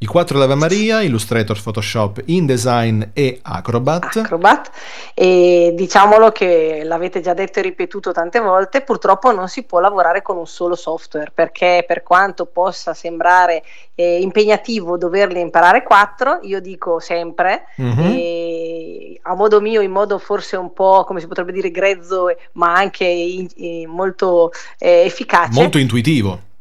I 0.05 0.07
quattro 0.07 0.39
Ave 0.43 0.55
Maria, 0.55 1.01
Illustrator, 1.01 1.59
Photoshop, 1.63 2.21
InDesign 2.27 3.03
e 3.15 3.39
Acrobat. 3.41 4.17
Acrobat 4.17 4.71
e 5.15 5.73
diciamolo 5.75 6.31
che 6.31 6.83
l'avete 6.85 7.23
già 7.23 7.33
detto 7.33 7.61
e 7.61 7.63
ripetuto 7.63 8.13
tante 8.13 8.39
volte, 8.39 8.83
purtroppo 8.83 9.33
non 9.33 9.49
si 9.49 9.63
può 9.63 9.81
lavorare 9.81 10.21
con 10.21 10.37
un 10.37 10.47
solo 10.47 10.75
software 10.75 11.31
perché 11.33 11.85
per 11.89 12.03
quanto 12.03 12.45
possa 12.45 12.93
sembrare 12.93 13.63
eh, 13.95 14.21
impegnativo 14.21 14.99
doverli 14.99 15.41
imparare 15.41 15.83
quattro, 15.83 16.39
io 16.43 16.61
dico 16.61 17.01
sempre 17.01 17.65
Mhm. 17.77 18.01
eh, 18.05 19.19
a 19.23 19.35
modo 19.35 19.63
mio, 19.63 19.81
in 19.81 19.91
modo 19.91 20.19
forse 20.19 20.57
un 20.59 20.75
po' 20.75 21.05
come 21.05 21.21
si 21.21 21.27
potrebbe 21.27 21.53
dire 21.53 21.71
grezzo, 21.71 22.27
ma 22.53 22.75
anche 22.75 23.05
in- 23.07 23.49
eh, 23.57 23.87
molto 23.87 24.51
eh, 24.79 25.05
efficace. 25.07 25.59
Molto 25.59 25.79
intuitivo. 25.79 26.53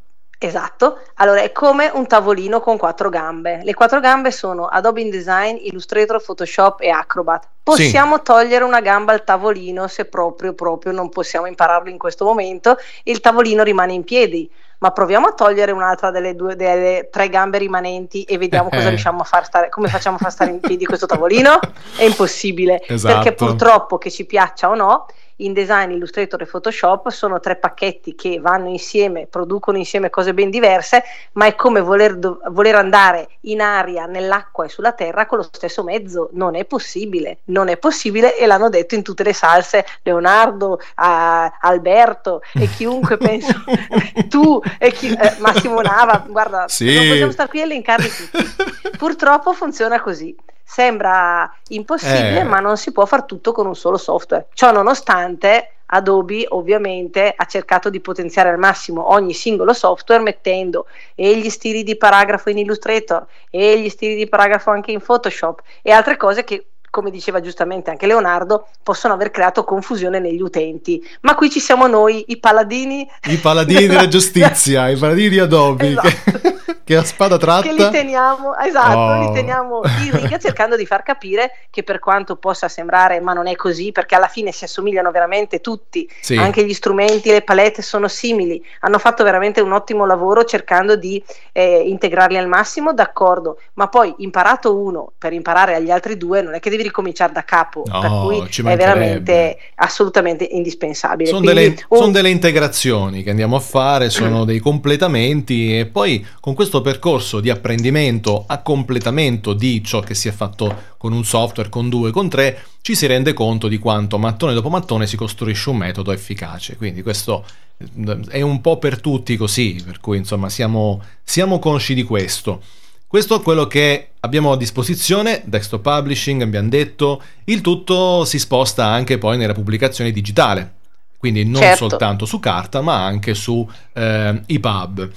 Esatto, 0.46 0.98
allora 1.14 1.40
è 1.40 1.52
come 1.52 1.90
un 1.94 2.06
tavolino 2.06 2.60
con 2.60 2.76
quattro 2.76 3.08
gambe. 3.08 3.60
Le 3.62 3.72
quattro 3.72 3.98
gambe 4.00 4.30
sono 4.30 4.66
Adobe 4.66 5.00
InDesign, 5.00 5.56
Illustrator, 5.60 6.22
Photoshop 6.22 6.80
e 6.82 6.90
Acrobat. 6.90 7.48
Possiamo 7.62 8.20
togliere 8.20 8.62
una 8.62 8.80
gamba 8.82 9.12
al 9.12 9.24
tavolino 9.24 9.86
se 9.88 10.04
proprio, 10.04 10.52
proprio 10.52 10.92
non 10.92 11.08
possiamo 11.08 11.46
impararlo 11.46 11.88
in 11.88 11.96
questo 11.96 12.26
momento 12.26 12.76
e 13.02 13.10
il 13.10 13.20
tavolino 13.20 13.62
rimane 13.62 13.94
in 13.94 14.04
piedi. 14.04 14.50
Ma 14.80 14.90
proviamo 14.90 15.28
a 15.28 15.32
togliere 15.32 15.72
un'altra 15.72 16.10
delle, 16.10 16.34
due, 16.34 16.56
delle 16.56 17.08
tre 17.10 17.30
gambe 17.30 17.56
rimanenti 17.56 18.24
e 18.24 18.36
vediamo 18.36 18.68
cosa 18.68 18.82
Eh. 18.82 18.88
riusciamo 18.90 19.22
a 19.22 19.24
far 19.24 19.46
stare, 19.46 19.70
come 19.70 19.88
facciamo 19.88 20.16
a 20.16 20.18
far 20.18 20.30
stare 20.30 20.50
in 20.50 20.60
piedi 20.60 20.84
questo 20.84 21.06
tavolino. 21.06 21.58
È 21.96 22.04
impossibile 22.04 22.82
Esatto. 22.86 23.14
perché 23.14 23.32
purtroppo 23.32 23.96
che 23.96 24.10
ci 24.10 24.26
piaccia 24.26 24.68
o 24.68 24.74
no, 24.74 25.06
InDesign, 25.36 25.90
Illustrator 25.90 26.40
e 26.42 26.46
Photoshop 26.46 27.08
sono 27.10 27.40
tre 27.40 27.56
pacchetti 27.56 28.14
che 28.14 28.38
vanno 28.40 28.68
insieme, 28.68 29.26
producono 29.26 29.78
insieme 29.78 30.10
cose 30.10 30.32
ben 30.32 30.50
diverse, 30.50 31.02
ma 31.32 31.46
è 31.46 31.54
come 31.54 31.80
voler, 31.80 32.16
do- 32.16 32.40
voler 32.50 32.76
andare 32.76 33.28
in 33.42 33.60
aria, 33.60 34.06
nell'acqua 34.06 34.64
e 34.64 34.68
sulla 34.68 34.92
terra 34.92 35.26
con 35.26 35.38
lo 35.38 35.48
stesso 35.50 35.82
mezzo. 35.82 36.28
Non 36.32 36.54
è 36.54 36.64
possibile, 36.64 37.38
non 37.46 37.68
è 37.68 37.76
possibile 37.76 38.36
e 38.38 38.46
l'hanno 38.46 38.68
detto 38.68 38.94
in 38.94 39.02
tutte 39.02 39.22
le 39.24 39.32
salse 39.32 39.84
Leonardo, 40.02 40.78
a- 40.96 41.52
Alberto 41.60 42.40
e 42.54 42.68
chiunque 42.68 43.16
penso, 43.16 43.52
tu 44.28 44.60
e 44.78 44.92
chi- 44.92 45.12
eh, 45.12 45.34
Massimo 45.38 45.80
Nava, 45.80 46.24
guarda, 46.28 46.68
Sì. 46.68 46.94
non 46.94 47.08
possiamo 47.08 47.32
stare 47.32 47.48
qui 47.48 47.60
a 47.60 47.64
elencarli 47.64 48.08
tutti. 48.08 48.92
Purtroppo 48.96 49.52
funziona 49.52 50.00
così. 50.00 50.34
Sembra 50.64 51.52
impossibile, 51.68 52.40
Eh. 52.40 52.44
ma 52.44 52.58
non 52.58 52.76
si 52.76 52.90
può 52.90 53.04
fare 53.06 53.24
tutto 53.26 53.52
con 53.52 53.66
un 53.66 53.76
solo 53.76 53.96
software. 53.96 54.46
Ciò 54.54 54.72
nonostante, 54.72 55.68
Adobe 55.86 56.46
ovviamente 56.48 57.32
ha 57.36 57.44
cercato 57.44 57.90
di 57.90 58.00
potenziare 58.00 58.48
al 58.48 58.58
massimo 58.58 59.12
ogni 59.12 59.34
singolo 59.34 59.72
software 59.74 60.22
mettendo 60.22 60.86
e 61.14 61.36
gli 61.38 61.50
stili 61.50 61.82
di 61.82 61.96
paragrafo 61.96 62.50
in 62.50 62.58
Illustrator 62.58 63.24
e 63.50 63.78
gli 63.78 63.88
stili 63.90 64.16
di 64.16 64.26
paragrafo 64.26 64.70
anche 64.70 64.90
in 64.90 65.00
Photoshop 65.00 65.60
e 65.82 65.92
altre 65.92 66.16
cose 66.16 66.42
che 66.42 66.66
come 66.94 67.10
diceva 67.10 67.40
giustamente 67.40 67.90
anche 67.90 68.06
Leonardo, 68.06 68.68
possono 68.84 69.14
aver 69.14 69.32
creato 69.32 69.64
confusione 69.64 70.20
negli 70.20 70.40
utenti. 70.40 71.04
Ma 71.22 71.34
qui 71.34 71.50
ci 71.50 71.58
siamo 71.58 71.88
noi, 71.88 72.26
i 72.28 72.38
paladini 72.38 73.04
I 73.24 73.36
paladini 73.38 73.88
della 73.88 74.06
giustizia, 74.08 74.88
i 74.88 74.96
paladini 74.96 75.28
di 75.30 75.38
Adobe, 75.40 75.88
Esatto. 75.88 76.62
che, 76.84 76.96
a 76.96 77.04
spada 77.04 77.36
tratta... 77.38 77.62
che 77.66 77.72
li 77.72 77.90
teniamo, 77.90 78.56
esatto, 78.58 78.92
Oh. 78.94 79.20
li 79.28 79.32
teniamo 79.32 79.80
in 80.04 80.10
riga 80.20 80.38
cercando 80.38 80.76
di 80.76 80.86
far 80.86 81.02
capire 81.02 81.50
che 81.70 81.82
per 81.82 81.98
quanto 81.98 82.36
possa 82.36 82.68
sembrare, 82.68 83.20
ma 83.20 83.32
non 83.32 83.46
è 83.46 83.56
così, 83.56 83.90
perché 83.92 84.14
alla 84.14 84.28
fine 84.28 84.52
si 84.52 84.64
assomigliano 84.64 85.10
veramente 85.10 85.60
tutti, 85.60 86.08
Sì. 86.20 86.36
anche 86.36 86.64
gli 86.64 86.72
strumenti, 86.74 87.30
le 87.30 87.42
palette 87.42 87.82
sono 87.82 88.08
simili, 88.08 88.62
hanno 88.80 88.98
fatto 88.98 89.24
veramente 89.24 89.60
un 89.60 89.72
ottimo 89.72 90.06
lavoro 90.06 90.44
cercando 90.44 90.96
di 90.96 91.22
eh, 91.52 91.82
integrarli 91.86 92.36
al 92.36 92.46
massimo, 92.48 92.92
d'accordo, 92.92 93.58
ma 93.74 93.88
poi 93.88 94.14
imparato 94.18 94.76
uno 94.76 95.12
per 95.18 95.32
imparare 95.32 95.74
agli 95.74 95.90
altri 95.90 96.16
due 96.16 96.42
non 96.42 96.54
è 96.54 96.60
che 96.60 96.70
devi 96.70 96.82
ricominciare 96.82 97.32
da 97.32 97.44
capo, 97.44 97.82
No, 97.86 98.00
per 98.00 98.10
cui 98.10 98.70
è 98.70 98.76
veramente 98.76 99.58
assolutamente 99.76 100.44
indispensabile. 100.50 101.28
Sono 101.30 101.40
Quindi 101.42 101.60
delle, 101.60 101.84
un- 101.88 101.98
son 101.98 102.12
delle 102.12 102.28
integrazioni 102.30 103.22
che 103.22 103.30
andiamo 103.30 103.56
a 103.56 103.60
fare, 103.60 104.10
sono 104.10 104.44
dei 104.46 104.58
completamenti 104.58 105.78
e 105.78 105.86
poi 105.86 106.24
con 106.40 106.54
questo 106.54 106.73
percorso 106.80 107.40
di 107.40 107.50
apprendimento 107.50 108.44
a 108.46 108.62
completamento 108.62 109.52
di 109.52 109.82
ciò 109.82 110.00
che 110.00 110.14
si 110.14 110.28
è 110.28 110.32
fatto 110.32 110.94
con 110.96 111.12
un 111.12 111.24
software, 111.24 111.68
con 111.68 111.88
due, 111.88 112.10
con 112.10 112.28
tre, 112.28 112.64
ci 112.80 112.94
si 112.94 113.06
rende 113.06 113.32
conto 113.32 113.68
di 113.68 113.78
quanto 113.78 114.18
mattone 114.18 114.54
dopo 114.54 114.68
mattone 114.68 115.06
si 115.06 115.16
costruisce 115.16 115.70
un 115.70 115.78
metodo 115.78 116.12
efficace. 116.12 116.76
Quindi 116.76 117.02
questo 117.02 117.44
eh, 117.78 118.20
è 118.28 118.40
un 118.40 118.60
po' 118.60 118.78
per 118.78 119.00
tutti 119.00 119.36
così, 119.36 119.80
per 119.84 120.00
cui 120.00 120.18
insomma 120.18 120.48
siamo, 120.48 121.02
siamo 121.22 121.58
consci 121.58 121.94
di 121.94 122.02
questo. 122.02 122.62
Questo 123.06 123.36
è 123.38 123.42
quello 123.42 123.68
che 123.68 124.08
abbiamo 124.20 124.50
a 124.50 124.56
disposizione, 124.56 125.42
desktop 125.44 125.82
publishing, 125.82 126.42
abbiamo 126.42 126.68
detto, 126.68 127.22
il 127.44 127.60
tutto 127.60 128.24
si 128.24 128.40
sposta 128.40 128.86
anche 128.86 129.18
poi 129.18 129.36
nella 129.36 129.52
pubblicazione 129.54 130.10
digitale, 130.10 130.74
quindi 131.16 131.44
non 131.44 131.62
Certo. 131.62 131.88
soltanto 131.88 132.26
su 132.26 132.40
carta 132.40 132.80
ma 132.80 133.04
anche 133.04 133.34
su 133.34 133.66
eh, 133.92 134.42
EPUB. 134.44 135.10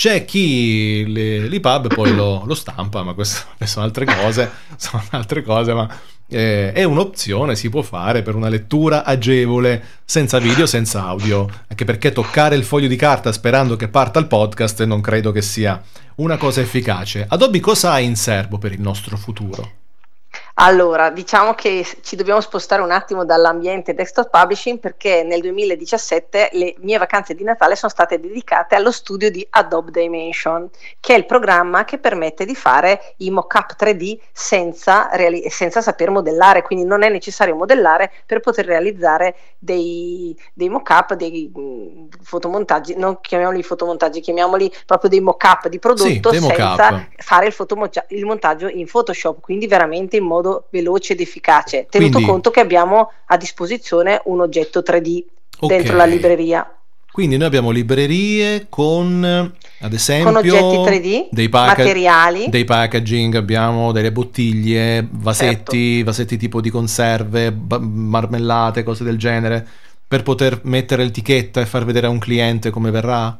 C'è 0.00 0.24
chi 0.24 1.04
l'EPUB 1.06 1.92
poi 1.92 2.14
lo, 2.14 2.42
lo 2.46 2.54
stampa, 2.54 3.02
ma 3.02 3.12
queste 3.12 3.44
sono 3.68 3.84
altre 3.84 4.06
cose, 4.06 4.50
sono 4.76 5.04
altre 5.10 5.42
cose, 5.42 5.74
ma 5.74 5.86
eh, 6.26 6.72
è 6.72 6.84
un'opzione, 6.84 7.54
si 7.54 7.68
può 7.68 7.82
fare 7.82 8.22
per 8.22 8.34
una 8.34 8.48
lettura 8.48 9.04
agevole, 9.04 9.98
senza 10.06 10.38
video, 10.38 10.64
senza 10.64 11.04
audio, 11.04 11.46
anche 11.68 11.84
perché 11.84 12.12
toccare 12.12 12.56
il 12.56 12.64
foglio 12.64 12.88
di 12.88 12.96
carta 12.96 13.30
sperando 13.30 13.76
che 13.76 13.88
parta 13.88 14.18
il 14.18 14.26
podcast 14.26 14.82
non 14.84 15.02
credo 15.02 15.32
che 15.32 15.42
sia 15.42 15.78
una 16.14 16.38
cosa 16.38 16.62
efficace. 16.62 17.26
Adobe 17.28 17.60
cosa 17.60 17.92
ha 17.92 18.00
in 18.00 18.16
serbo 18.16 18.56
per 18.56 18.72
il 18.72 18.80
nostro 18.80 19.18
futuro? 19.18 19.79
Allora, 20.54 21.10
diciamo 21.10 21.54
che 21.54 21.86
ci 22.02 22.16
dobbiamo 22.16 22.40
spostare 22.40 22.82
un 22.82 22.90
attimo 22.90 23.24
dall'ambiente 23.24 23.94
desktop 23.94 24.28
publishing 24.30 24.78
perché 24.78 25.22
nel 25.22 25.40
2017 25.40 26.50
le 26.52 26.74
mie 26.80 26.98
vacanze 26.98 27.34
di 27.34 27.44
Natale 27.44 27.76
sono 27.76 27.90
state 27.90 28.20
dedicate 28.20 28.74
allo 28.74 28.90
studio 28.90 29.30
di 29.30 29.46
Adobe 29.50 29.90
Dimension, 29.90 30.68
che 31.00 31.14
è 31.14 31.16
il 31.16 31.24
programma 31.24 31.84
che 31.84 31.98
permette 31.98 32.44
di 32.44 32.54
fare 32.54 33.14
i 33.18 33.30
mock-up 33.30 33.74
3D 33.74 34.18
senza, 34.32 35.08
reali- 35.12 35.48
senza 35.48 35.80
saper 35.80 36.10
modellare, 36.10 36.62
quindi 36.62 36.84
non 36.84 37.02
è 37.02 37.08
necessario 37.08 37.54
modellare 37.54 38.10
per 38.26 38.40
poter 38.40 38.66
realizzare 38.66 39.36
dei, 39.58 40.36
dei 40.52 40.68
mock-up, 40.68 41.14
dei 41.14 41.50
mh, 41.54 42.08
fotomontaggi, 42.22 42.96
non 42.96 43.20
chiamiamoli 43.20 43.62
fotomontaggi, 43.62 44.20
chiamiamoli 44.20 44.70
proprio 44.84 45.08
dei 45.08 45.20
mock-up 45.20 45.68
di 45.68 45.78
prodotto 45.78 46.32
mock-up. 46.32 46.54
senza 46.56 47.08
fare 47.16 47.46
il, 47.46 47.52
fotomonta- 47.52 48.04
il 48.08 48.24
montaggio 48.26 48.68
in 48.68 48.86
Photoshop, 48.86 49.40
quindi 49.40 49.66
veramente 49.66 50.16
in 50.16 50.24
modo 50.24 50.49
veloce 50.70 51.12
ed 51.14 51.20
efficace, 51.20 51.86
tenuto 51.90 52.12
Quindi- 52.12 52.30
conto 52.30 52.50
che 52.50 52.60
abbiamo 52.60 53.10
a 53.26 53.36
disposizione 53.36 54.20
un 54.24 54.40
oggetto 54.40 54.82
3D 54.82 55.24
dentro 55.60 55.92
Ok. 55.92 55.98
la 55.98 56.04
libreria. 56.04 56.74
Quindi 57.12 57.36
noi 57.36 57.46
abbiamo 57.48 57.70
librerie 57.70 58.66
con, 58.68 59.22
ad 59.80 59.92
esempio, 59.92 60.26
Con 60.32 60.36
oggetti 60.36 60.76
3D, 60.76 61.28
dei, 61.32 61.48
pacca- 61.48 61.78
materiali. 61.82 62.46
dei 62.48 62.64
packaging, 62.64 63.34
abbiamo 63.34 63.90
delle 63.90 64.12
bottiglie, 64.12 65.06
vasetti, 65.10 65.94
Certo. 65.96 66.04
vasetti 66.04 66.36
tipo 66.36 66.60
di 66.60 66.70
conserve, 66.70 67.50
ba- 67.50 67.80
marmellate, 67.80 68.84
cose 68.84 69.02
del 69.02 69.18
genere, 69.18 69.66
per 70.06 70.22
poter 70.22 70.60
mettere 70.62 71.02
l'etichetta 71.02 71.60
e 71.60 71.66
far 71.66 71.84
vedere 71.84 72.06
a 72.06 72.10
un 72.10 72.18
cliente 72.20 72.70
come 72.70 72.90
verrà. 72.92 73.36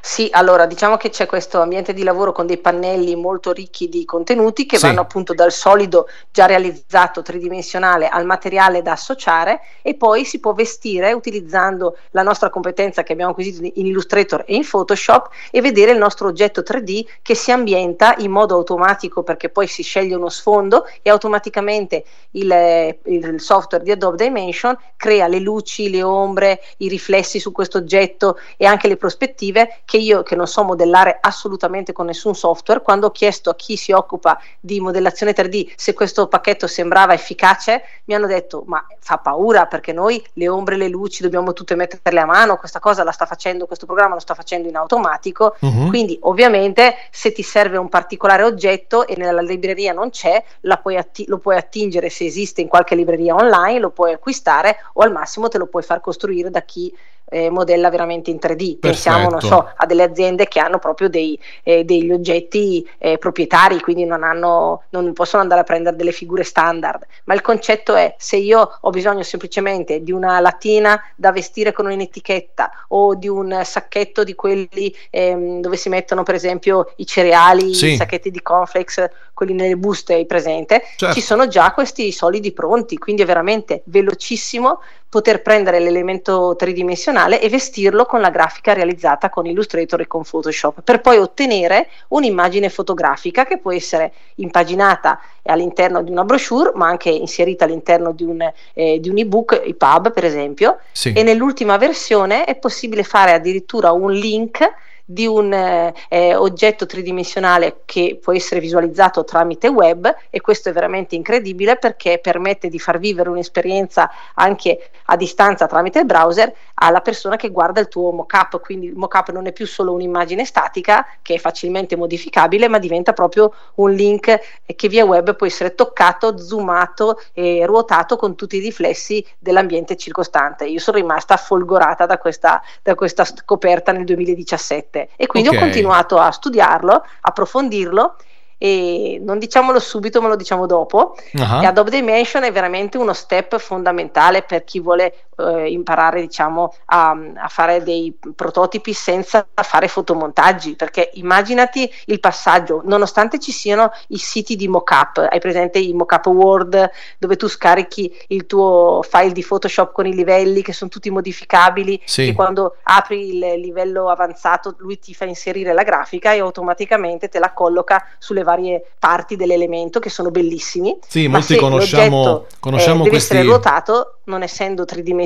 Sì, 0.00 0.28
allora 0.32 0.66
diciamo 0.66 0.96
che 0.96 1.08
c'è 1.08 1.24
questo 1.26 1.60
ambiente 1.60 1.94
di 1.94 2.02
lavoro 2.02 2.30
con 2.30 2.46
dei 2.46 2.58
pannelli 2.58 3.16
molto 3.16 3.52
ricchi 3.52 3.88
di 3.88 4.04
contenuti 4.04 4.66
che 4.66 4.76
Sì. 4.76 4.86
vanno 4.86 5.00
appunto 5.00 5.32
dal 5.32 5.50
solido 5.50 6.06
già 6.30 6.44
realizzato 6.46 7.22
tridimensionale 7.22 8.08
al 8.08 8.26
materiale 8.26 8.82
da 8.82 8.92
associare 8.92 9.60
e 9.82 9.94
poi 9.94 10.24
si 10.26 10.40
può 10.40 10.52
vestire 10.52 11.12
utilizzando 11.12 11.96
la 12.10 12.22
nostra 12.22 12.50
competenza 12.50 13.02
che 13.02 13.12
abbiamo 13.12 13.30
acquisito 13.30 13.64
in 13.64 13.86
Illustrator 13.86 14.44
e 14.46 14.54
in 14.56 14.66
Photoshop 14.68 15.30
e 15.50 15.60
vedere 15.62 15.92
il 15.92 15.98
nostro 15.98 16.28
oggetto 16.28 16.62
3D 16.62 17.06
che 17.22 17.34
si 17.34 17.50
ambienta 17.50 18.14
in 18.18 18.30
modo 18.30 18.54
automatico 18.54 19.22
perché 19.22 19.48
poi 19.48 19.66
si 19.66 19.82
sceglie 19.82 20.14
uno 20.14 20.28
sfondo 20.28 20.86
e 21.02 21.08
automaticamente 21.10 22.04
il, 22.32 22.50
eh, 22.52 22.98
il 23.04 23.40
software 23.40 23.82
di 23.82 23.90
Adobe 23.90 24.22
Dimension 24.22 24.76
crea 24.96 25.26
le 25.28 25.38
luci, 25.38 25.88
le 25.90 26.02
ombre, 26.02 26.60
i 26.78 26.88
riflessi 26.88 27.40
su 27.40 27.52
questo 27.52 27.78
oggetto 27.78 28.38
e 28.58 28.66
anche 28.66 28.86
le 28.86 28.96
prospettive 28.96 29.80
che 29.84 29.96
io 29.98 30.22
che 30.22 30.34
non 30.36 30.46
so 30.46 30.62
modellare 30.64 31.18
assolutamente 31.20 31.92
con 31.92 32.06
nessun 32.06 32.34
software, 32.34 32.82
quando 32.82 33.06
ho 33.08 33.10
chiesto 33.10 33.50
a 33.50 33.54
chi 33.54 33.76
si 33.76 33.92
occupa 33.92 34.40
di 34.60 34.80
modellazione 34.80 35.32
3D 35.32 35.72
se 35.76 35.92
questo 35.94 36.26
pacchetto 36.28 36.66
sembrava 36.66 37.12
efficace, 37.12 37.82
mi 38.04 38.14
hanno 38.14 38.26
detto 38.26 38.62
ma 38.66 38.84
fa 38.98 39.18
paura 39.18 39.66
perché 39.66 39.92
noi 39.92 40.24
le 40.34 40.48
ombre 40.48 40.74
e 40.76 40.78
le 40.78 40.88
luci 40.88 41.22
dobbiamo 41.22 41.52
tutte 41.52 41.74
metterle 41.74 42.20
a 42.20 42.24
mano, 42.26 42.56
questa 42.56 42.80
cosa 42.80 43.04
la 43.04 43.12
sta 43.12 43.26
facendo, 43.26 43.66
questo 43.66 43.86
programma 43.86 44.14
lo 44.14 44.20
sta 44.20 44.34
facendo 44.34 44.68
in 44.68 44.76
automatico, 44.76 45.56
Mhm. 45.60 45.88
quindi 45.88 46.18
ovviamente 46.22 46.94
se 47.10 47.32
ti 47.32 47.42
serve 47.42 47.76
un 47.76 47.88
particolare 47.88 48.42
oggetto 48.42 49.06
e 49.06 49.16
nella 49.16 49.40
libreria 49.40 49.92
non 49.92 50.10
c'è, 50.10 50.42
puoi 50.82 50.96
atti- 50.96 51.26
lo 51.28 51.38
puoi 51.38 51.56
attingere 51.56 52.10
se 52.10 52.24
esiste 52.24 52.60
in 52.60 52.68
qualche 52.68 52.94
libreria 52.94 53.34
online, 53.34 53.78
lo 53.78 53.90
puoi 53.90 54.12
acquistare 54.12 54.76
o 54.94 55.02
al 55.02 55.12
massimo 55.12 55.48
te 55.48 55.58
lo 55.58 55.66
puoi 55.66 55.82
far 55.82 56.00
costruire 56.00 56.50
da 56.50 56.62
chi 56.62 56.94
eh, 57.26 57.50
modella 57.50 57.90
veramente 57.90 58.30
in 58.30 58.38
3D. 58.40 58.78
Pensiamo, 58.78 59.28
non 59.28 59.38
Perfetto. 59.38 59.54
so, 59.54 59.72
a 59.76 59.86
delle 59.86 60.02
aziende 60.02 60.46
che 60.46 60.60
hanno 60.60 60.78
proprio 60.78 61.08
dei, 61.08 61.38
eh, 61.62 61.84
degli 61.84 62.10
oggetti 62.12 62.88
eh, 62.98 63.18
proprietari, 63.18 63.80
quindi 63.80 64.04
non, 64.04 64.22
hanno, 64.22 64.82
non 64.90 65.12
possono 65.12 65.42
andare 65.42 65.62
a 65.62 65.64
prendere 65.64 65.96
delle 65.96 66.12
figure 66.12 66.44
standard. 66.44 67.04
Ma 67.24 67.34
il 67.34 67.40
concetto 67.40 67.94
è: 67.94 68.14
se 68.18 68.36
io 68.36 68.78
ho 68.80 68.90
bisogno 68.90 69.22
semplicemente 69.22 70.02
di 70.02 70.12
una 70.12 70.38
latina 70.40 71.00
da 71.16 71.32
vestire 71.32 71.72
con 71.72 71.86
un'etichetta 71.86 72.70
o 72.88 73.14
di 73.14 73.28
un 73.28 73.60
sacchetto 73.64 74.24
di 74.24 74.34
quelli 74.34 74.94
ehm, 75.10 75.60
dove 75.60 75.76
si 75.76 75.88
mettono, 75.88 76.22
per 76.22 76.34
esempio, 76.34 76.92
i 76.96 77.06
cereali, 77.06 77.74
Sì. 77.74 77.92
i 77.92 77.96
sacchetti 77.96 78.30
di 78.30 78.42
cornflakes, 78.42 79.08
quelli 79.34 79.52
nelle 79.52 79.76
buste, 79.76 80.14
hai 80.14 80.26
presente? 80.26 80.82
Certo. 80.96 81.14
Ci 81.14 81.20
sono 81.20 81.48
già 81.48 81.72
questi 81.72 82.12
solidi 82.12 82.52
pronti, 82.52 82.96
quindi 82.96 83.22
è 83.22 83.26
veramente 83.26 83.82
velocissimo 83.86 84.80
poter 85.08 85.42
prendere 85.42 85.78
l'elemento 85.78 86.56
tridimensionale 86.58 87.40
e 87.40 87.48
vestirlo 87.48 88.04
con 88.04 88.20
la 88.20 88.30
grafica 88.30 88.72
realizzata 88.72 89.28
con 89.28 89.46
Illustrator 89.46 90.00
e 90.00 90.06
con 90.08 90.22
Photoshop, 90.24 90.82
per 90.82 91.00
poi 91.00 91.18
ottenere 91.18 91.88
un'immagine 92.08 92.68
fotografica 92.68 93.44
che 93.44 93.58
può 93.58 93.72
essere 93.72 94.12
impaginata 94.36 95.20
all'interno 95.44 96.02
di 96.02 96.10
una 96.10 96.24
brochure, 96.24 96.72
ma 96.74 96.88
anche 96.88 97.10
inserita 97.10 97.64
all'interno 97.64 98.12
di 98.12 98.24
un, 98.24 98.40
eh, 98.72 98.98
di 98.98 99.08
un 99.08 99.18
ebook, 99.18 99.62
EPUB 99.64 100.12
per 100.12 100.24
esempio, 100.24 100.78
Sì. 100.90 101.12
e 101.12 101.22
nell'ultima 101.22 101.76
versione 101.76 102.44
è 102.44 102.56
possibile 102.56 103.04
fare 103.04 103.32
addirittura 103.32 103.92
un 103.92 104.10
link 104.10 104.68
di 105.04 105.26
un 105.26 105.52
eh, 105.52 105.94
eh, 106.08 106.34
oggetto 106.34 106.86
tridimensionale 106.86 107.82
che 107.84 108.18
può 108.20 108.32
essere 108.32 108.60
visualizzato 108.60 109.24
tramite 109.24 109.68
web 109.68 110.12
e 110.30 110.40
questo 110.40 110.70
è 110.70 110.72
veramente 110.72 111.14
incredibile 111.14 111.76
perché 111.76 112.18
permette 112.18 112.68
di 112.68 112.78
far 112.78 112.98
vivere 112.98 113.28
un'esperienza 113.28 114.10
anche 114.34 114.90
a 115.06 115.16
distanza 115.16 115.66
tramite 115.66 115.98
il 115.98 116.06
browser 116.06 116.52
alla 116.74 117.00
persona 117.00 117.36
che 117.36 117.50
guarda 117.50 117.80
il 117.80 117.88
tuo 117.88 118.12
mockup, 118.12 118.60
quindi 118.60 118.86
il 118.86 118.96
mockup 118.96 119.30
non 119.30 119.46
è 119.46 119.52
più 119.52 119.66
solo 119.66 119.92
un'immagine 119.92 120.44
statica 120.44 121.06
che 121.20 121.34
è 121.34 121.38
facilmente 121.38 121.96
modificabile, 121.96 122.68
ma 122.68 122.78
diventa 122.78 123.12
proprio 123.12 123.52
un 123.76 123.90
link 123.92 124.40
che 124.64 124.88
via 124.88 125.04
web 125.04 125.36
può 125.36 125.46
essere 125.46 125.74
toccato, 125.74 126.38
zoomato 126.38 127.20
e 127.32 127.64
ruotato 127.66 128.16
con 128.16 128.34
tutti 128.34 128.56
i 128.56 128.60
riflessi 128.60 129.24
dell'ambiente 129.38 129.96
circostante. 129.96 130.64
Io 130.64 130.78
sono 130.78 130.96
rimasta 130.96 131.36
folgorata 131.36 132.06
da 132.06 132.18
questa, 132.18 132.62
da 132.82 132.94
questa 132.94 133.24
scoperta 133.24 133.92
nel 133.92 134.04
2017 134.04 134.93
e 135.16 135.26
quindi 135.26 135.48
Ok. 135.48 135.56
ho 135.56 135.60
continuato 135.60 136.18
a 136.18 136.30
studiarlo, 136.30 137.04
approfondirlo 137.22 138.16
e 138.56 139.20
non 139.20 139.38
diciamolo 139.38 139.80
subito 139.80 140.22
ma 140.22 140.28
lo 140.28 140.36
diciamo 140.36 140.64
dopo 140.66 141.16
Ah. 141.38 141.60
e 141.62 141.66
Adobe 141.66 141.90
Dimension 141.90 142.44
è 142.44 142.52
veramente 142.52 142.96
uno 142.96 143.12
step 143.12 143.58
fondamentale 143.58 144.42
per 144.42 144.62
chi 144.64 144.78
vuole 144.80 145.26
eh, 145.38 145.70
imparare 145.70 146.20
diciamo 146.20 146.74
a, 146.86 147.16
a 147.36 147.48
fare 147.48 147.82
dei 147.82 148.16
prototipi 148.34 148.92
senza 148.92 149.46
fare 149.54 149.88
fotomontaggi 149.88 150.74
perché 150.76 151.10
immaginati 151.14 151.90
il 152.06 152.20
passaggio 152.20 152.82
nonostante 152.84 153.38
ci 153.38 153.52
siano 153.52 153.90
i 154.08 154.18
siti 154.18 154.56
di 154.56 154.68
mockup 154.68 155.26
hai 155.30 155.40
presente 155.40 155.78
i 155.78 155.92
mockup 155.92 156.26
Word 156.26 156.90
dove 157.18 157.36
tu 157.36 157.48
scarichi 157.48 158.14
il 158.28 158.46
tuo 158.46 159.04
file 159.08 159.32
di 159.32 159.42
Photoshop 159.44 159.92
con 159.92 160.06
i 160.06 160.14
livelli 160.14 160.62
che 160.62 160.72
sono 160.72 160.90
tutti 160.90 161.10
modificabili 161.10 162.00
Sì. 162.04 162.28
e 162.28 162.32
quando 162.34 162.76
apri 162.84 163.36
il 163.38 163.60
livello 163.60 164.08
avanzato 164.10 164.74
lui 164.78 164.98
ti 164.98 165.14
fa 165.14 165.24
inserire 165.24 165.72
la 165.72 165.82
grafica 165.82 166.32
e 166.32 166.38
automaticamente 166.40 167.28
te 167.28 167.38
la 167.38 167.52
colloca 167.52 168.06
sulle 168.18 168.42
varie 168.42 168.84
parti 168.98 169.36
dell'elemento 169.36 169.98
che 169.98 170.10
sono 170.10 170.30
bellissimi 170.30 170.98
Sì, 171.06 171.26
molti 171.28 171.56
conosciamo- 171.56 172.24
l'oggetto, 172.24 172.46
conosciamo 172.60 172.94
eh, 173.00 173.04
deve 173.04 173.10
questi- 173.10 173.32
essere 173.34 173.48
ruotato 173.48 174.18
non 174.24 174.42
essendo 174.42 174.84
tridimensionale 174.84 175.22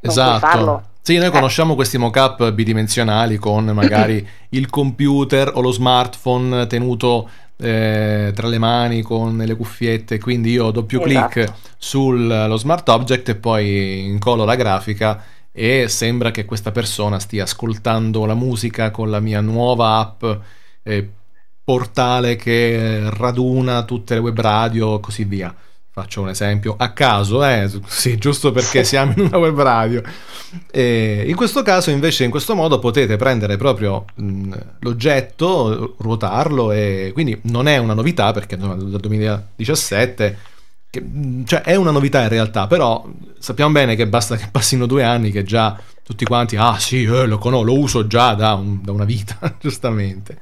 non 0.00 0.14
puoi 0.14 0.38
farlo 0.38 0.72
Esatto. 0.72 0.96
Sì, 1.08 1.16
noi 1.16 1.30
conosciamo 1.30 1.74
questi 1.74 1.96
mock-up 1.96 2.52
bidimensionali 2.52 3.38
con 3.38 3.64
magari 3.66 4.26
il 4.50 4.68
computer 4.68 5.52
o 5.54 5.62
lo 5.62 5.70
smartphone 5.70 6.66
tenuto 6.66 7.30
eh, 7.56 8.30
tra 8.34 8.46
le 8.46 8.58
mani 8.58 9.00
con 9.00 9.38
le 9.38 9.56
cuffiette, 9.56 10.18
quindi 10.18 10.50
io 10.50 10.70
doppio 10.70 11.02
Esatto. 11.02 11.54
sullo 11.78 12.56
smart 12.56 12.86
object 12.90 13.30
e 13.30 13.36
poi 13.36 14.04
incollo 14.04 14.44
la 14.44 14.54
grafica 14.54 15.24
e 15.50 15.88
sembra 15.88 16.30
che 16.30 16.44
questa 16.44 16.72
persona 16.72 17.18
stia 17.18 17.44
ascoltando 17.44 18.26
la 18.26 18.34
musica 18.34 18.90
con 18.90 19.10
la 19.10 19.18
mia 19.18 19.40
nuova 19.40 19.96
app 19.98 20.24
eh, 20.82 21.08
portale 21.64 22.36
che 22.36 23.08
raduna 23.10 23.82
tutte 23.84 24.14
le 24.14 24.20
web 24.20 24.38
radio 24.38 24.98
e 24.98 25.00
così 25.00 25.24
via. 25.24 25.54
Faccio 26.00 26.20
un 26.20 26.28
esempio 26.28 26.76
a 26.78 26.92
caso, 26.92 27.44
eh? 27.44 27.68
sì, 27.86 28.18
giusto 28.18 28.52
perché 28.52 28.84
siamo 28.84 29.12
in 29.16 29.22
una 29.22 29.38
web 29.38 29.60
radio. 29.60 30.00
E 30.70 31.24
in 31.26 31.34
questo 31.34 31.62
caso, 31.62 31.90
invece, 31.90 32.22
in 32.22 32.30
questo 32.30 32.54
modo 32.54 32.78
potete 32.78 33.16
prendere 33.16 33.56
proprio 33.56 34.04
mh, 34.14 34.52
l'oggetto, 34.80 35.96
ruotarlo 35.98 36.70
e 36.70 37.10
quindi 37.12 37.38
non 37.44 37.66
è 37.66 37.78
una 37.78 37.94
novità 37.94 38.32
perché 38.32 38.56
dal 38.56 38.78
2017 38.78 40.38
che, 40.88 41.04
cioè 41.44 41.62
è 41.62 41.74
una 41.74 41.90
novità 41.90 42.22
in 42.22 42.28
realtà, 42.28 42.66
però 42.68 43.06
sappiamo 43.38 43.72
bene 43.72 43.96
che 43.96 44.06
basta 44.06 44.36
che 44.36 44.48
passino 44.50 44.86
due 44.86 45.02
anni 45.02 45.30
che 45.32 45.42
già 45.42 45.76
tutti 46.02 46.24
quanti, 46.24 46.56
ah 46.56 46.78
sì, 46.78 47.02
eh, 47.02 47.26
lo 47.26 47.38
conosco, 47.38 47.64
lo 47.64 47.78
uso 47.78 48.06
già 48.06 48.34
da, 48.34 48.54
un- 48.54 48.80
da 48.82 48.92
una 48.92 49.04
vita, 49.04 49.38
giustamente. 49.60 50.38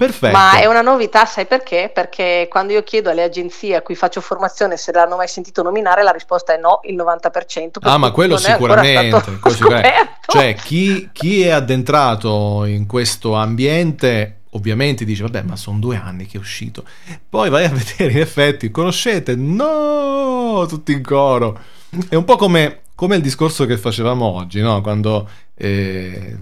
Perfetto. 0.00 0.34
Ma 0.34 0.58
è 0.58 0.64
una 0.64 0.80
novità, 0.80 1.26
sai 1.26 1.44
perché? 1.44 1.90
Perché 1.92 2.46
quando 2.48 2.72
io 2.72 2.82
chiedo 2.82 3.10
alle 3.10 3.22
agenzie 3.22 3.76
a 3.76 3.82
cui 3.82 3.94
faccio 3.94 4.22
formazione 4.22 4.78
se 4.78 4.92
l'hanno 4.92 5.16
mai 5.16 5.28
sentito 5.28 5.62
nominare, 5.62 6.02
la 6.02 6.10
risposta 6.10 6.54
è 6.54 6.58
no, 6.58 6.80
il 6.84 6.96
90%. 6.96 7.20
per 7.30 7.46
Ah, 7.82 7.98
ma 7.98 8.10
quello 8.10 8.38
sicuramente. 8.38 9.20
quello 9.40 9.50
sicuramente. 9.54 10.08
Cioè, 10.26 10.54
chi, 10.54 11.10
chi 11.12 11.42
è 11.42 11.50
addentrato 11.50 12.64
in 12.64 12.86
questo 12.86 13.34
ambiente, 13.34 14.36
ovviamente 14.52 15.04
dice, 15.04 15.24
vabbè, 15.24 15.42
ma 15.42 15.56
sono 15.56 15.78
due 15.78 16.00
anni 16.02 16.24
che 16.24 16.38
è 16.38 16.40
uscito. 16.40 16.82
Poi 17.28 17.50
vai 17.50 17.66
a 17.66 17.68
vedere, 17.76 18.12
in 18.12 18.20
effetti, 18.20 18.70
conoscete? 18.70 19.34
No! 19.36 20.64
Tutti 20.66 20.92
in 20.92 21.02
coro. 21.02 21.60
È 22.08 22.14
un 22.14 22.24
po' 22.24 22.36
come, 22.36 22.84
come 22.94 23.16
il 23.16 23.22
discorso 23.22 23.66
che 23.66 23.76
facevamo 23.76 24.24
oggi, 24.24 24.62
no? 24.62 24.80
Quando 24.80 25.28
eh, 25.56 26.38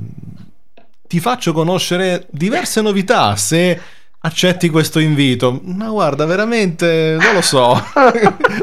ti 1.09 1.19
faccio 1.19 1.53
conoscere 1.53 2.27
diverse 2.31 2.81
novità 2.83 3.35
se 3.35 3.81
accetti 4.21 4.69
questo 4.69 4.99
invito. 4.99 5.61
Ma 5.65 5.89
guarda, 5.89 6.25
veramente 6.27 7.17
non 7.19 7.35
lo 7.35 7.41
so. 7.41 7.75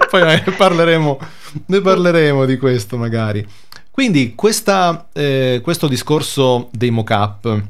Poi 0.09 0.23
ne 0.23 0.43
parleremo, 0.55 1.19
ne 1.65 1.81
parleremo 1.81 2.45
di 2.45 2.57
questo 2.57 2.97
magari. 2.97 3.45
Quindi 3.91 4.35
questa, 4.35 5.07
eh, 5.11 5.59
questo 5.63 5.87
discorso 5.87 6.69
dei 6.71 6.91
mock-up, 6.91 7.63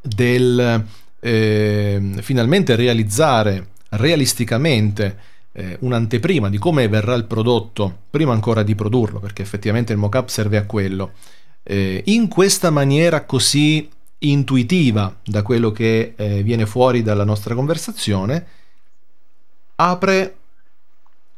del 0.00 0.84
eh, 1.20 2.02
finalmente 2.20 2.76
realizzare 2.76 3.68
realisticamente 3.90 5.16
eh, 5.52 5.76
un'anteprima 5.80 6.50
di 6.50 6.58
come 6.58 6.88
verrà 6.88 7.14
il 7.14 7.24
prodotto, 7.24 8.00
prima 8.10 8.32
ancora 8.32 8.62
di 8.62 8.74
produrlo, 8.74 9.20
perché 9.20 9.42
effettivamente 9.42 9.92
il 9.92 9.98
mock-up 9.98 10.28
serve 10.28 10.56
a 10.56 10.64
quello, 10.64 11.12
eh, 11.62 12.02
in 12.06 12.28
questa 12.28 12.70
maniera 12.70 13.24
così 13.24 13.88
intuitiva 14.30 15.16
da 15.24 15.42
quello 15.42 15.70
che 15.70 16.14
eh, 16.16 16.42
viene 16.42 16.66
fuori 16.66 17.02
dalla 17.02 17.24
nostra 17.24 17.54
conversazione, 17.54 18.46
apre 19.76 20.36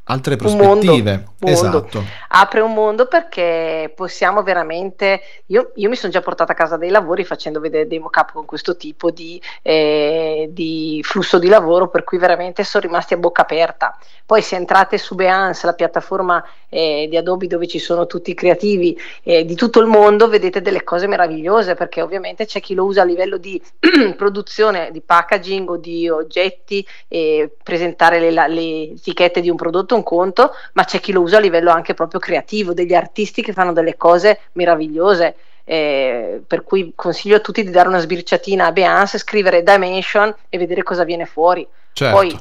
altre 0.08 0.36
mondo, 0.40 0.56
prospettive. 0.56 1.10
un 1.10 1.24
mondo. 1.38 1.56
Esatto. 1.56 2.04
apre 2.28 2.60
un 2.60 2.72
mondo 2.72 3.06
perché 3.06 3.92
possiamo 3.94 4.42
veramente 4.42 5.20
io, 5.46 5.72
io 5.74 5.88
mi 5.88 5.96
sono 5.96 6.12
già 6.12 6.20
portata 6.20 6.52
a 6.52 6.54
casa 6.54 6.76
dei 6.76 6.90
lavori 6.90 7.24
facendo 7.24 7.60
vedere 7.60 7.86
dei 7.86 7.98
mock-up 7.98 8.32
con 8.32 8.44
questo 8.44 8.76
tipo 8.76 9.10
di, 9.10 9.40
eh, 9.62 10.48
di 10.50 11.00
flusso 11.02 11.38
di 11.38 11.48
lavoro 11.48 11.88
per 11.88 12.04
cui 12.04 12.18
veramente 12.18 12.62
sono 12.62 12.84
rimasti 12.84 13.14
a 13.14 13.16
bocca 13.16 13.42
aperta 13.42 13.96
poi 14.24 14.42
se 14.42 14.56
entrate 14.56 14.98
su 14.98 15.14
Behance 15.14 15.66
la 15.66 15.72
piattaforma 15.72 16.44
eh, 16.68 17.06
di 17.08 17.16
Adobe 17.16 17.46
dove 17.46 17.66
ci 17.66 17.78
sono 17.78 18.06
tutti 18.06 18.30
i 18.30 18.34
creativi 18.34 18.98
eh, 19.22 19.44
di 19.44 19.54
tutto 19.54 19.80
il 19.80 19.86
mondo 19.86 20.28
vedete 20.28 20.62
delle 20.62 20.84
cose 20.84 21.06
meravigliose 21.06 21.74
perché 21.74 22.00
ovviamente 22.00 22.46
c'è 22.46 22.60
chi 22.60 22.74
lo 22.74 22.84
usa 22.84 23.02
a 23.02 23.04
livello 23.04 23.38
di 23.38 23.60
produzione 24.16 24.90
di 24.92 25.00
packaging 25.00 25.68
o 25.68 25.76
di 25.76 26.08
oggetti 26.08 26.86
e 27.08 27.50
presentare 27.62 28.18
le, 28.20 28.30
le 28.30 28.90
etichette 28.92 29.40
di 29.40 29.50
un 29.50 29.56
prodotto 29.56 29.94
un 29.96 30.02
conto, 30.04 30.52
ma 30.74 30.84
c'è 30.84 31.00
chi 31.00 31.12
lo 31.12 31.20
usa 31.20 31.38
a 31.38 31.40
livello 31.40 31.70
anche 31.70 31.94
proprio 31.94 32.20
creativo, 32.20 32.72
degli 32.72 32.94
artisti 32.94 33.42
che 33.42 33.52
fanno 33.52 33.72
delle 33.72 33.96
cose 33.96 34.40
meravigliose. 34.52 35.34
eh, 35.68 36.42
per 36.46 36.62
cui 36.62 36.92
consiglio 36.94 37.36
a 37.36 37.40
tutti 37.40 37.64
di 37.64 37.70
dare 37.70 37.88
una 37.88 37.98
sbirciatina 37.98 38.66
a 38.66 38.72
Behance, 38.72 39.18
scrivere 39.18 39.64
Dimension 39.64 40.32
e 40.48 40.58
vedere 40.58 40.84
cosa 40.84 41.02
viene 41.02 41.26
fuori. 41.26 41.66
Certo. 41.92 42.14
Poi 42.14 42.38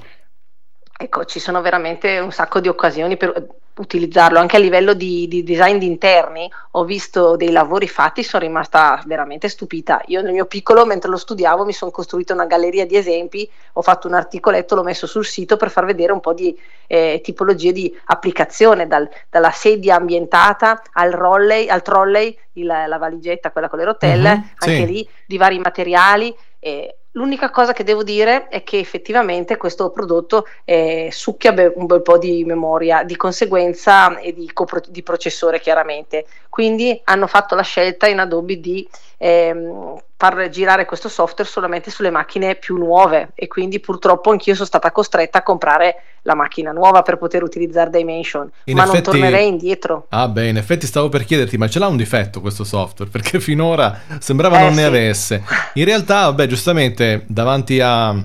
ecco, 0.98 1.26
ci 1.26 1.40
sono 1.40 1.62
veramente 1.62 2.20
un 2.20 2.32
sacco 2.32 2.60
di 2.60 2.68
occasioni 2.68 3.18
per 3.18 3.48
utilizzarlo 3.78 4.40
anche 4.40 4.56
a 4.56 4.60
livello 4.60 4.94
di, 4.94 5.28
di 5.28 5.44
design 5.44 5.78
di 5.78 5.86
interni. 5.86 6.50
Ho 6.72 6.86
visto 6.86 7.36
dei 7.36 7.52
lavori 7.52 7.90
fatti, 7.90 8.24
sono 8.24 8.44
rimasta 8.46 9.02
veramente 9.06 9.50
stupita. 9.50 10.02
Io 10.06 10.22
nel 10.22 10.32
mio 10.32 10.46
piccolo, 10.46 10.86
mentre 10.86 11.10
lo 11.10 11.18
studiavo, 11.18 11.66
mi 11.66 11.74
sono 11.74 11.92
costruita 11.92 12.34
una 12.34 12.46
galleria 12.46 12.86
di 12.86 12.96
esempi, 12.96 13.50
ho 13.74 13.82
fatto 13.82 14.08
un 14.08 14.14
articoletto, 14.14 14.76
l'ho 14.76 14.84
messo 14.84 15.08
sul 15.08 15.26
sito 15.26 15.58
per 15.58 15.70
far 15.70 15.84
vedere 15.84 16.14
un 16.14 16.22
po' 16.22 16.34
di 16.34 16.58
eh, 16.88 17.20
tipologie 17.24 17.74
di 17.74 17.94
applicazione, 18.06 18.88
dal- 18.88 19.10
dalla 19.30 19.52
sedia 19.52 19.96
ambientata 19.96 20.82
al 20.94 21.12
trolley, 21.12 21.68
al 21.68 21.82
trolley 21.82 22.38
il- 22.54 22.66
la 22.68 22.98
valigetta, 22.98 23.52
quella 23.52 23.68
con 23.68 23.80
le 23.80 23.86
rotelle, 23.86 24.30
Mhm, 24.36 24.50
anche 24.60 24.76
sì. 24.76 24.86
lì 24.86 25.10
di 25.26 25.38
vari 25.38 25.60
materiali. 25.60 26.34
eh, 26.60 26.98
L'unica 27.16 27.50
cosa 27.50 27.72
che 27.72 27.86
devo 27.86 28.04
dire 28.04 28.50
è 28.50 28.62
che 28.64 28.78
effettivamente 28.78 29.56
questo 29.56 29.90
prodotto 29.90 30.46
eh, 30.66 31.08
succhia 31.14 31.54
be- 31.54 31.72
un 31.74 31.86
bel 31.86 32.02
po' 32.02 32.18
di 32.18 32.44
memoria, 32.44 33.04
di 33.04 33.16
conseguenza 33.16 34.20
e 34.20 34.34
di, 34.34 34.52
copro- 34.52 34.82
di 34.86 35.02
processore 35.02 35.62
chiaramente. 35.62 36.26
Quindi 36.50 37.00
hanno 37.06 37.28
fatto 37.28 37.56
la 37.56 37.62
scelta 37.62 38.08
in 38.08 38.20
Adobe 38.20 38.60
di 38.60 38.86
ehm, 39.18 39.96
far 40.18 40.50
girare 40.50 40.86
questo 40.86 41.10
software 41.10 41.50
solamente 41.50 41.92
sulle 41.92 42.10
macchine 42.10 42.56
più 42.56 42.78
nuove 42.78 43.30
e 43.36 43.48
quindi 43.48 43.80
purtroppo 43.80 44.32
anch'io 44.32 44.54
sono 44.54 44.66
stata 44.66 44.92
costretta 44.92 45.40
a 45.40 45.44
comprare 45.44 45.96
la 46.22 46.36
macchina 46.36 46.72
nuova 46.72 47.02
per 47.02 47.18
poter 47.18 47.44
utilizzare 47.44 47.90
Dimension, 47.90 48.50
In 48.66 48.78
ma 48.78 48.86
non 48.86 48.96
effetti- 48.96 49.12
tornerei 49.12 49.48
indietro. 49.48 50.08
Ah, 50.10 50.28
beh, 50.28 50.48
in 50.48 50.58
effetti 50.58 50.88
stavo 50.88 51.10
per 51.10 51.24
chiederti, 51.26 51.58
ma 51.58 51.68
ce 51.68 51.80
l'ha 51.80 51.88
un 51.88 51.98
difetto 51.98 52.42
questo 52.42 52.64
software? 52.64 53.12
Perché 53.12 53.40
finora 53.40 54.00
sembrava 54.20 54.58
Eh, 54.58 54.62
non 54.62 54.74
ne 54.74 54.80
sì. 54.82 54.84
avesse. 54.88 55.44
In 55.74 55.86
realtà, 55.86 56.32
beh, 56.34 56.48
giustamente, 56.48 57.26
davanti 57.28 57.80
a 57.82 58.16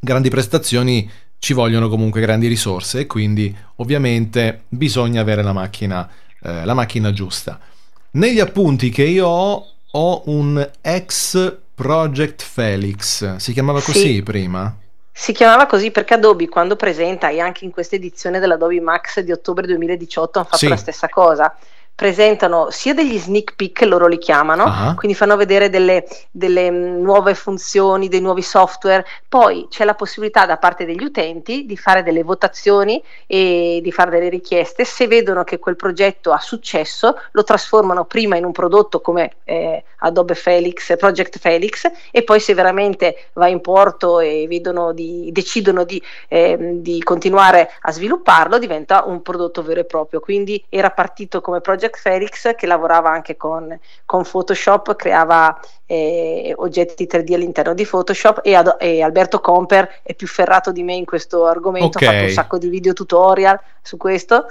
grandi 0.00 0.28
prestazioni 0.28 1.10
ci 1.38 1.52
vogliono 1.54 1.88
comunque 1.88 2.20
grandi 2.20 2.46
risorse 2.46 3.00
e 3.00 3.06
quindi 3.06 3.54
ovviamente 3.76 4.62
bisogna 4.68 5.20
avere 5.20 5.42
la 5.42 5.52
macchina, 5.52 6.08
eh, 6.42 6.64
la 6.64 6.74
macchina 6.74 7.12
giusta. 7.12 7.58
Negli 8.12 8.40
appunti 8.40 8.90
che 8.90 9.04
io 9.04 9.26
ho, 9.26 9.66
ho 9.96 10.22
un 10.26 10.70
ex 10.80 11.56
Project 11.74 12.42
Felix. 12.42 13.36
Si 13.36 13.52
chiamava 13.52 13.80
Sì. 13.80 13.92
così 13.92 14.22
prima? 14.22 14.76
Si 15.12 15.32
chiamava 15.32 15.66
così 15.66 15.90
perché 15.92 16.14
Adobe 16.14 16.48
quando 16.48 16.74
presenta, 16.76 17.28
e 17.28 17.38
anche 17.38 17.64
in 17.64 17.70
questa 17.70 17.94
edizione 17.96 18.40
dell'Adobe 18.40 18.80
Max 18.80 19.20
di 19.20 19.30
ottobre 19.30 19.66
2018 19.66 20.38
hanno 20.38 20.46
fatto 20.48 20.58
Sì. 20.58 20.68
la 20.68 20.76
stessa 20.76 21.08
cosa. 21.08 21.54
Presentano 21.96 22.70
sia 22.70 22.92
degli 22.92 23.16
sneak 23.16 23.54
peek, 23.54 23.82
loro 23.82 24.08
li 24.08 24.18
chiamano, 24.18 24.64
Ah. 24.64 24.94
quindi 24.96 25.16
fanno 25.16 25.36
vedere 25.36 25.70
delle, 25.70 26.04
delle, 26.32 26.68
mm, 26.68 27.00
nuove 27.00 27.34
funzioni, 27.36 28.08
dei 28.08 28.20
nuovi 28.20 28.42
software. 28.42 29.06
Poi 29.28 29.68
c'è 29.70 29.84
la 29.84 29.94
possibilità 29.94 30.44
da 30.44 30.56
parte 30.56 30.84
degli 30.84 31.04
utenti 31.04 31.64
di 31.66 31.76
fare 31.76 32.02
delle 32.02 32.24
votazioni 32.24 33.00
e 33.28 33.78
di 33.80 33.92
fare 33.92 34.10
delle 34.10 34.28
richieste. 34.28 34.84
Se 34.84 35.06
vedono 35.06 35.44
che 35.44 35.60
quel 35.60 35.76
progetto 35.76 36.32
ha 36.32 36.40
successo, 36.40 37.16
lo 37.30 37.44
trasformano 37.44 38.04
prima 38.06 38.36
in 38.36 38.44
un 38.44 38.50
prodotto 38.50 39.00
come 39.00 39.34
eh, 39.44 39.84
Adobe 39.98 40.34
Felix, 40.34 40.96
Project 40.96 41.38
Felix, 41.38 41.88
e 42.10 42.24
poi 42.24 42.40
se 42.40 42.54
veramente 42.54 43.28
va 43.34 43.46
in 43.46 43.60
porto 43.60 44.18
e 44.18 44.46
vedono 44.48 44.92
di, 44.92 45.30
decidono 45.32 45.84
di, 45.84 46.02
ehm, 46.26 46.80
di 46.82 47.00
continuare 47.04 47.70
a 47.82 47.92
svilupparlo, 47.92 48.58
diventa 48.58 49.04
un 49.06 49.22
prodotto 49.22 49.62
vero 49.62 49.78
e 49.78 49.84
proprio. 49.84 50.18
Quindi 50.18 50.62
era 50.68 50.90
partito 50.90 51.40
come 51.40 51.60
Project 51.60 51.82
Felix 51.92 52.54
che 52.54 52.66
lavorava 52.66 53.10
anche 53.10 53.36
con, 53.36 53.78
con 54.04 54.22
Photoshop, 54.22 54.96
creava 54.96 55.58
eh, 55.86 56.52
oggetti 56.56 57.06
3D 57.10 57.34
all'interno 57.34 57.74
di 57.74 57.84
Photoshop 57.84 58.40
e, 58.42 58.54
Ado- 58.54 58.78
e 58.78 59.02
Alberto 59.02 59.40
Comper 59.40 60.00
è 60.02 60.14
più 60.14 60.26
ferrato 60.26 60.72
di 60.72 60.82
me 60.82 60.94
in 60.94 61.04
questo 61.04 61.46
argomento, 61.46 61.98
Ok. 61.98 62.02
ha 62.02 62.10
fatto 62.10 62.24
un 62.24 62.30
sacco 62.30 62.58
di 62.58 62.68
video 62.68 62.92
tutorial 62.92 63.60
su 63.82 63.96
questo. 63.96 64.46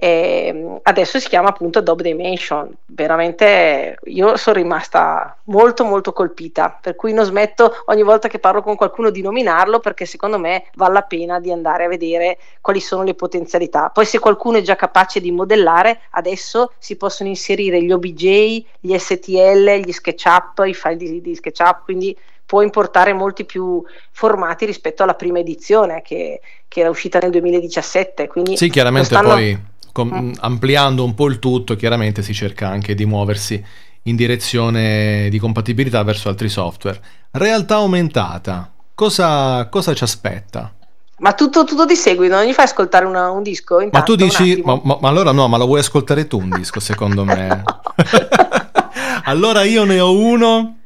E 0.00 0.78
adesso 0.84 1.18
si 1.18 1.28
chiama 1.28 1.48
appunto 1.48 1.80
Adobe 1.80 2.04
Dimension. 2.04 2.72
Veramente 2.86 3.98
io 4.04 4.36
sono 4.36 4.56
rimasta 4.56 5.36
molto 5.46 5.84
molto 5.84 6.12
colpita, 6.12 6.78
per 6.80 6.94
cui 6.94 7.12
non 7.12 7.24
smetto 7.24 7.82
ogni 7.86 8.04
volta 8.04 8.28
che 8.28 8.38
parlo 8.38 8.62
con 8.62 8.76
qualcuno 8.76 9.10
di 9.10 9.22
nominarlo 9.22 9.80
perché 9.80 10.06
secondo 10.06 10.38
me 10.38 10.66
vale 10.76 10.92
la 10.92 11.02
pena 11.02 11.40
di 11.40 11.50
andare 11.50 11.86
a 11.86 11.88
vedere 11.88 12.38
quali 12.60 12.78
sono 12.78 13.02
le 13.02 13.14
potenzialità. 13.14 13.88
Poi 13.88 14.06
se 14.06 14.20
qualcuno 14.20 14.58
è 14.58 14.62
già 14.62 14.76
capace 14.76 15.20
di 15.20 15.32
modellare, 15.32 16.02
adesso 16.10 16.74
si 16.78 16.96
possono 16.96 17.28
inserire 17.28 17.82
gli 17.82 17.90
OBJ, 17.90 18.64
gli 18.78 18.96
STL, 18.96 19.80
gli 19.80 19.90
SketchUp, 19.90 20.62
i 20.64 20.74
file 20.74 20.96
di, 20.96 21.20
di 21.20 21.34
SketchUp, 21.34 21.82
quindi 21.82 22.16
può 22.46 22.62
importare 22.62 23.12
molti 23.14 23.44
più 23.44 23.82
formati 24.12 24.64
rispetto 24.64 25.02
alla 25.02 25.14
prima 25.14 25.40
edizione 25.40 26.02
che, 26.02 26.40
che 26.68 26.80
era 26.80 26.88
uscita 26.88 27.18
nel 27.18 27.32
2017. 27.32 28.28
Quindi 28.28 28.56
Sì, 28.56 28.70
chiaramente 28.70 29.18
poi 29.18 29.76
com- 30.06 30.32
ampliando 30.40 31.04
un 31.04 31.14
po' 31.14 31.26
il 31.26 31.38
tutto, 31.38 31.74
chiaramente 31.76 32.22
si 32.22 32.32
cerca 32.32 32.68
anche 32.68 32.94
di 32.94 33.04
muoversi 33.04 33.62
in 34.02 34.16
direzione 34.16 35.28
di 35.30 35.38
compatibilità 35.38 36.02
verso 36.02 36.28
altri 36.28 36.48
software. 36.48 37.00
Realtà 37.32 37.76
aumentata, 37.76 38.72
cosa, 38.94 39.66
cosa 39.68 39.94
ci 39.94 40.04
aspetta? 40.04 40.72
Ma 41.18 41.32
tutto, 41.32 41.64
tutto 41.64 41.84
di 41.84 41.96
seguito, 41.96 42.36
non 42.36 42.44
gli 42.44 42.52
fai 42.52 42.66
ascoltare 42.66 43.04
una- 43.04 43.30
un 43.30 43.42
disco? 43.42 43.76
Ma 43.76 43.82
Intanto, 43.82 44.14
tu 44.14 44.22
un 44.22 44.28
dici, 44.28 44.62
ma, 44.64 44.80
ma- 44.82 44.98
ma 45.00 45.08
allora 45.08 45.32
no, 45.32 45.48
ma 45.48 45.56
lo 45.56 45.66
vuoi 45.66 45.80
ascoltare 45.80 46.26
tu 46.28 46.38
un 46.38 46.50
disco 46.50 46.78
secondo 46.78 47.24
me? 47.24 47.64
allora 49.24 49.62
io 49.64 49.84
ne 49.84 49.98
ho 50.00 50.16
uno 50.16 50.78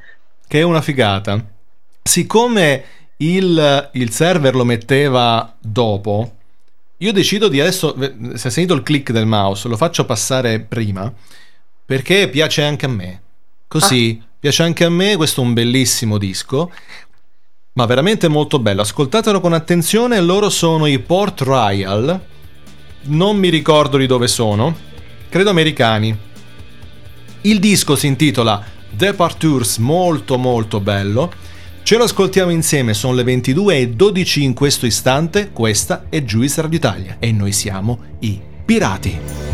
che 0.47 0.59
è 0.59 0.63
una 0.63 0.81
figata. 0.81 1.39
Siccome 2.01 2.83
il, 3.17 3.89
il 3.93 4.09
server 4.11 4.55
lo 4.55 4.65
metteva 4.65 5.53
dopo, 5.59 6.31
io 7.03 7.11
decido 7.11 7.49
di 7.49 7.59
adesso, 7.59 7.95
se 7.99 8.47
hai 8.47 8.51
sentito 8.51 8.73
il 8.73 8.81
click 8.81 9.11
del 9.11 9.25
mouse, 9.25 9.67
lo 9.67 9.75
faccio 9.75 10.05
passare 10.05 10.61
prima, 10.61 11.11
perché 11.85 12.29
piace 12.29 12.63
anche 12.63 12.85
a 12.85 12.89
me. 12.89 13.21
Così, 13.67 14.21
piace 14.39 14.63
anche 14.63 14.85
a 14.85 14.89
me, 14.89 15.17
questo 15.17 15.41
è 15.41 15.43
un 15.43 15.53
bellissimo 15.53 16.17
disco. 16.17 16.71
Ma 17.73 17.85
veramente 17.85 18.29
molto 18.29 18.59
bello, 18.59 18.81
ascoltatelo 18.81 19.41
con 19.41 19.51
attenzione, 19.51 20.21
loro 20.21 20.49
sono 20.49 20.85
i 20.85 20.99
Port 20.99 21.41
Royal, 21.41 22.21
non 23.01 23.35
mi 23.35 23.49
ricordo 23.49 23.97
di 23.97 24.05
dove 24.05 24.27
sono, 24.29 24.73
credo 25.27 25.49
americani. 25.49 26.15
Il 27.41 27.59
disco 27.59 27.97
si 27.97 28.07
intitola 28.07 28.63
Departures, 28.89 29.77
molto 29.77 30.37
molto 30.37 30.79
bello. 30.79 31.33
Ce 31.83 31.97
lo 31.97 32.05
ascoltiamo 32.05 32.49
insieme, 32.49 32.93
sono 32.93 33.13
le 33.13 33.23
22 33.23 33.77
e 33.77 33.89
12 33.89 34.41
in 34.41 34.53
questo 34.53 34.85
istante, 34.85 35.51
questa 35.51 36.05
è 36.07 36.23
Juice 36.23 36.61
Radio 36.61 36.77
Italia 36.77 37.17
e 37.19 37.33
noi 37.33 37.51
siamo 37.51 37.99
i 38.19 38.39
Pirati. 38.63 39.52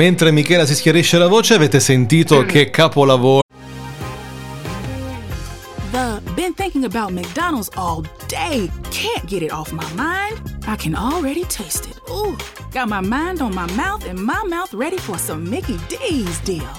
Mentre 0.00 0.30
Michela 0.30 0.64
si 0.64 0.74
schiarisce 0.74 1.18
la 1.18 1.26
voce, 1.26 1.52
avete 1.52 1.78
sentito 1.78 2.46
che 2.46 2.70
capolavoro. 2.70 3.40
The 5.90 6.22
been 6.34 6.54
thinking 6.54 6.86
about 6.86 7.12
McDonald's 7.12 7.68
all 7.76 8.04
day. 8.26 8.70
Can't 8.90 9.26
get 9.26 9.42
it 9.42 9.52
off 9.52 9.72
my 9.72 9.84
mind. 9.94 10.40
I 10.66 10.76
can 10.76 10.94
already 10.94 11.44
taste 11.44 11.86
it. 11.86 12.00
Ooh, 12.08 12.34
got 12.72 12.88
my 12.88 13.02
mind 13.02 13.42
on 13.42 13.52
my 13.54 13.70
mouth 13.74 14.06
and 14.08 14.18
my 14.18 14.42
mouth 14.48 14.72
ready 14.72 14.96
for 14.96 15.18
some 15.18 15.44
Mickey 15.44 15.76
D's 15.90 16.40
deal. 16.44 16.72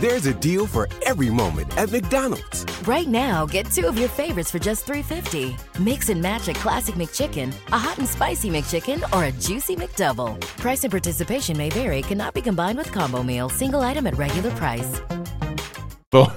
There's 0.00 0.26
a 0.26 0.34
deal 0.34 0.66
for 0.66 0.88
every 1.06 1.30
moment 1.30 1.76
at 1.78 1.92
McDonald's. 1.92 2.64
Right 2.84 3.06
now, 3.06 3.46
get 3.46 3.70
two 3.70 3.86
of 3.86 3.96
your 3.96 4.08
favorites 4.08 4.50
for 4.50 4.58
just 4.58 4.86
$3.50. 4.86 5.54
Mix 5.78 6.08
and 6.08 6.20
match 6.20 6.48
a 6.48 6.52
classic 6.52 6.96
McChicken, 6.96 7.54
a 7.70 7.78
hot 7.78 7.98
and 7.98 8.08
spicy 8.08 8.50
McChicken, 8.50 9.04
or 9.16 9.24
a 9.26 9.32
juicy 9.32 9.76
McDouble. 9.76 10.40
Price 10.58 10.82
and 10.82 10.90
participation 10.90 11.56
may 11.56 11.70
vary, 11.70 12.02
cannot 12.02 12.34
be 12.34 12.42
combined 12.42 12.76
with 12.76 12.90
combo 12.90 13.22
meal, 13.22 13.48
single 13.48 13.82
item 13.82 14.08
at 14.08 14.16
regular 14.18 14.50
price. 14.52 15.00
Oh, 16.10 16.32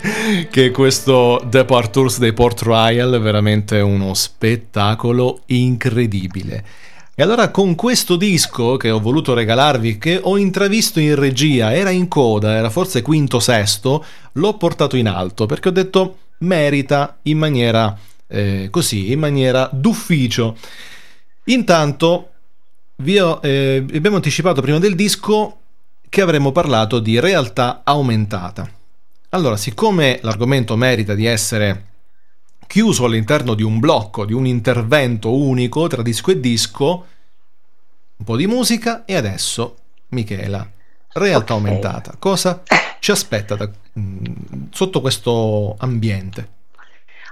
che 0.50 0.70
questo 0.70 1.42
Departures 1.48 2.18
dei 2.18 2.32
Port 2.32 2.62
Royal 2.62 3.12
è 3.12 3.20
veramente 3.20 3.80
uno 3.80 4.14
spettacolo 4.14 5.40
incredibile. 5.46 6.64
E 7.14 7.22
allora 7.22 7.50
con 7.50 7.74
questo 7.74 8.16
disco 8.16 8.78
che 8.78 8.90
ho 8.90 8.98
voluto 8.98 9.34
regalarvi, 9.34 9.98
che 9.98 10.18
ho 10.22 10.38
intravisto 10.38 10.98
in 10.98 11.14
regia, 11.14 11.74
era 11.74 11.90
in 11.90 12.08
coda, 12.08 12.54
era 12.54 12.70
forse 12.70 13.02
quinto 13.02 13.38
sesto, 13.38 14.02
l'ho 14.32 14.56
portato 14.56 14.96
in 14.96 15.08
alto 15.08 15.44
perché 15.44 15.68
ho 15.68 15.72
detto 15.72 16.16
merita 16.38 17.18
in 17.24 17.36
maniera 17.36 17.94
eh, 18.28 18.68
così, 18.70 19.12
in 19.12 19.18
maniera 19.18 19.68
d'ufficio. 19.70 20.56
Intanto 21.44 22.30
vi 22.96 23.18
ho, 23.18 23.40
eh, 23.42 23.84
abbiamo 23.94 24.16
anticipato 24.16 24.62
prima 24.62 24.78
del 24.78 24.94
disco 24.94 25.58
che 26.08 26.22
avremmo 26.22 26.50
parlato 26.50 26.98
di 26.98 27.20
realtà 27.20 27.82
aumentata. 27.84 28.66
Allora, 29.30 29.58
siccome 29.58 30.18
l'argomento 30.22 30.76
merita 30.76 31.14
di 31.14 31.26
essere 31.26 31.91
chiuso 32.72 33.04
all'interno 33.04 33.52
di 33.52 33.62
un 33.62 33.80
blocco, 33.80 34.24
di 34.24 34.32
un 34.32 34.46
intervento 34.46 35.36
unico 35.36 35.88
tra 35.88 36.00
disco 36.00 36.30
e 36.30 36.40
disco, 36.40 37.06
un 38.16 38.24
po' 38.24 38.34
di 38.34 38.46
musica 38.46 39.04
e 39.04 39.14
adesso, 39.14 39.76
Michela, 40.08 40.66
realtà 41.12 41.52
Ok. 41.52 41.60
aumentata. 41.66 42.16
Cosa 42.18 42.62
ci 42.98 43.10
aspetta 43.10 43.56
da- 43.56 43.70
mm, 43.98 44.24
sotto 44.70 45.02
questo 45.02 45.74
ambiente? 45.80 46.48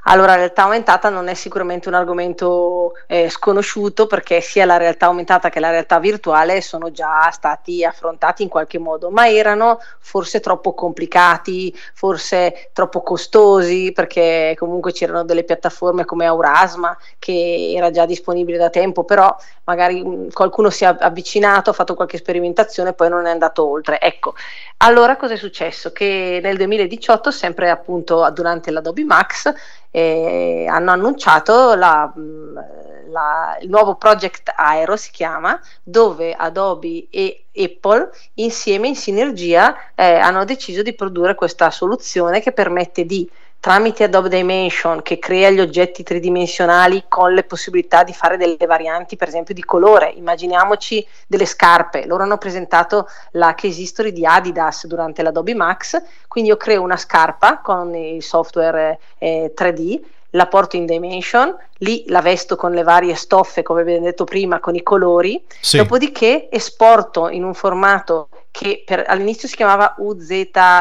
Allora, 0.04 0.34
realtà 0.34 0.62
aumentata 0.62 1.08
non 1.10 1.28
è 1.28 1.34
sicuramente 1.34 1.88
un 1.88 1.94
argomento 1.94 2.94
eh, 3.06 3.28
sconosciuto 3.28 4.06
perché 4.06 4.40
sia 4.40 4.64
la 4.64 4.78
realtà 4.78 5.06
aumentata 5.06 5.50
che 5.50 5.60
la 5.60 5.70
realtà 5.70 5.98
virtuale 5.98 6.62
sono 6.62 6.90
già 6.90 7.30
stati 7.30 7.84
affrontati 7.84 8.42
in 8.42 8.48
qualche 8.48 8.78
modo, 8.78 9.10
ma 9.10 9.28
erano 9.28 9.78
forse 9.98 10.40
troppo 10.40 10.72
complicati, 10.72 11.76
forse 11.92 12.70
troppo 12.72 13.02
costosi 13.02 13.92
perché 13.94 14.54
comunque 14.58 14.92
c'erano 14.92 15.24
delle 15.24 15.44
piattaforme 15.44 16.04
come 16.04 16.26
Aurasma 16.26 16.96
che 17.18 17.72
era 17.76 17.90
già 17.90 18.06
disponibile 18.06 18.56
da 18.56 18.70
tempo, 18.70 19.04
però 19.04 19.34
magari 19.64 20.28
qualcuno 20.32 20.70
si 20.70 20.84
è 20.84 20.96
avvicinato, 20.98 21.70
ha 21.70 21.72
fatto 21.74 21.94
qualche 21.94 22.16
sperimentazione 22.16 22.90
e 22.90 22.92
poi 22.94 23.08
non 23.08 23.26
è 23.26 23.30
andato 23.30 23.68
oltre. 23.68 24.00
Ecco, 24.00 24.34
allora 24.78 25.16
cosa 25.16 25.34
è 25.34 25.36
successo? 25.36 25.92
Che 25.92 26.40
nel 26.42 26.56
2018, 26.56 27.30
sempre 27.30 27.70
appunto 27.70 28.28
durante 28.32 28.70
l'Adobe 28.70 29.04
Max, 29.04 29.52
eh, 29.90 30.66
hanno 30.68 30.90
annunciato 30.92 31.74
la, 31.74 32.12
mh, 32.14 33.10
la- 33.10 33.58
il 33.60 33.68
nuovo 33.68 33.96
Project 33.96 34.52
Aero, 34.56 34.96
si 34.96 35.10
chiama, 35.10 35.60
dove 35.82 36.32
Adobe 36.34 37.08
e 37.10 37.46
Apple 37.54 38.10
insieme 38.34 38.88
in 38.88 38.96
sinergia 38.96 39.74
eh, 39.94 40.14
hanno 40.14 40.44
deciso 40.44 40.82
di 40.82 40.94
produrre 40.94 41.34
questa 41.34 41.70
soluzione 41.70 42.40
che 42.40 42.52
permette 42.52 43.04
di 43.04 43.28
tramite 43.60 44.04
Adobe 44.04 44.30
Dimension 44.30 45.02
che 45.02 45.18
crea 45.18 45.50
gli 45.50 45.60
oggetti 45.60 46.02
tridimensionali 46.02 47.04
con 47.08 47.34
le 47.34 47.44
possibilità 47.44 48.02
di 48.02 48.14
fare 48.14 48.38
delle 48.38 48.56
varianti 48.66 49.16
per 49.16 49.28
esempio 49.28 49.54
di 49.54 49.62
colore. 49.62 50.12
Immaginiamoci 50.16 51.06
delle 51.26 51.44
scarpe. 51.44 52.06
Loro 52.06 52.22
hanno 52.22 52.38
presentato 52.38 53.06
la 53.32 53.54
case 53.54 53.82
history 53.82 54.12
di 54.12 54.24
Adidas 54.24 54.86
durante 54.86 55.22
l'Adobe 55.22 55.54
Max. 55.54 56.02
Quindi 56.26 56.50
io 56.50 56.56
creo 56.56 56.82
una 56.82 56.96
scarpa 56.96 57.58
con 57.58 57.94
il 57.94 58.22
software 58.22 58.98
eh, 59.18 59.52
3D 59.54 60.00
la 60.34 60.46
porto 60.46 60.76
in 60.76 60.86
Dimension, 60.86 61.52
lì 61.78 62.04
la 62.06 62.20
vesto 62.20 62.54
con 62.54 62.70
le 62.72 62.84
varie 62.84 63.16
stoffe, 63.16 63.64
come 63.64 63.80
abbiamo 63.80 64.04
detto 64.04 64.22
prima, 64.22 64.60
con 64.60 64.76
i 64.76 64.82
colori, 64.84 65.42
Sì. 65.60 65.76
dopodiché 65.76 66.48
esporto 66.50 67.28
in 67.28 67.42
un 67.42 67.52
formato 67.52 68.28
che 68.50 68.82
per- 68.84 69.04
all'inizio 69.06 69.48
si 69.48 69.56
chiamava 69.56 69.94
UZ, 69.98 70.30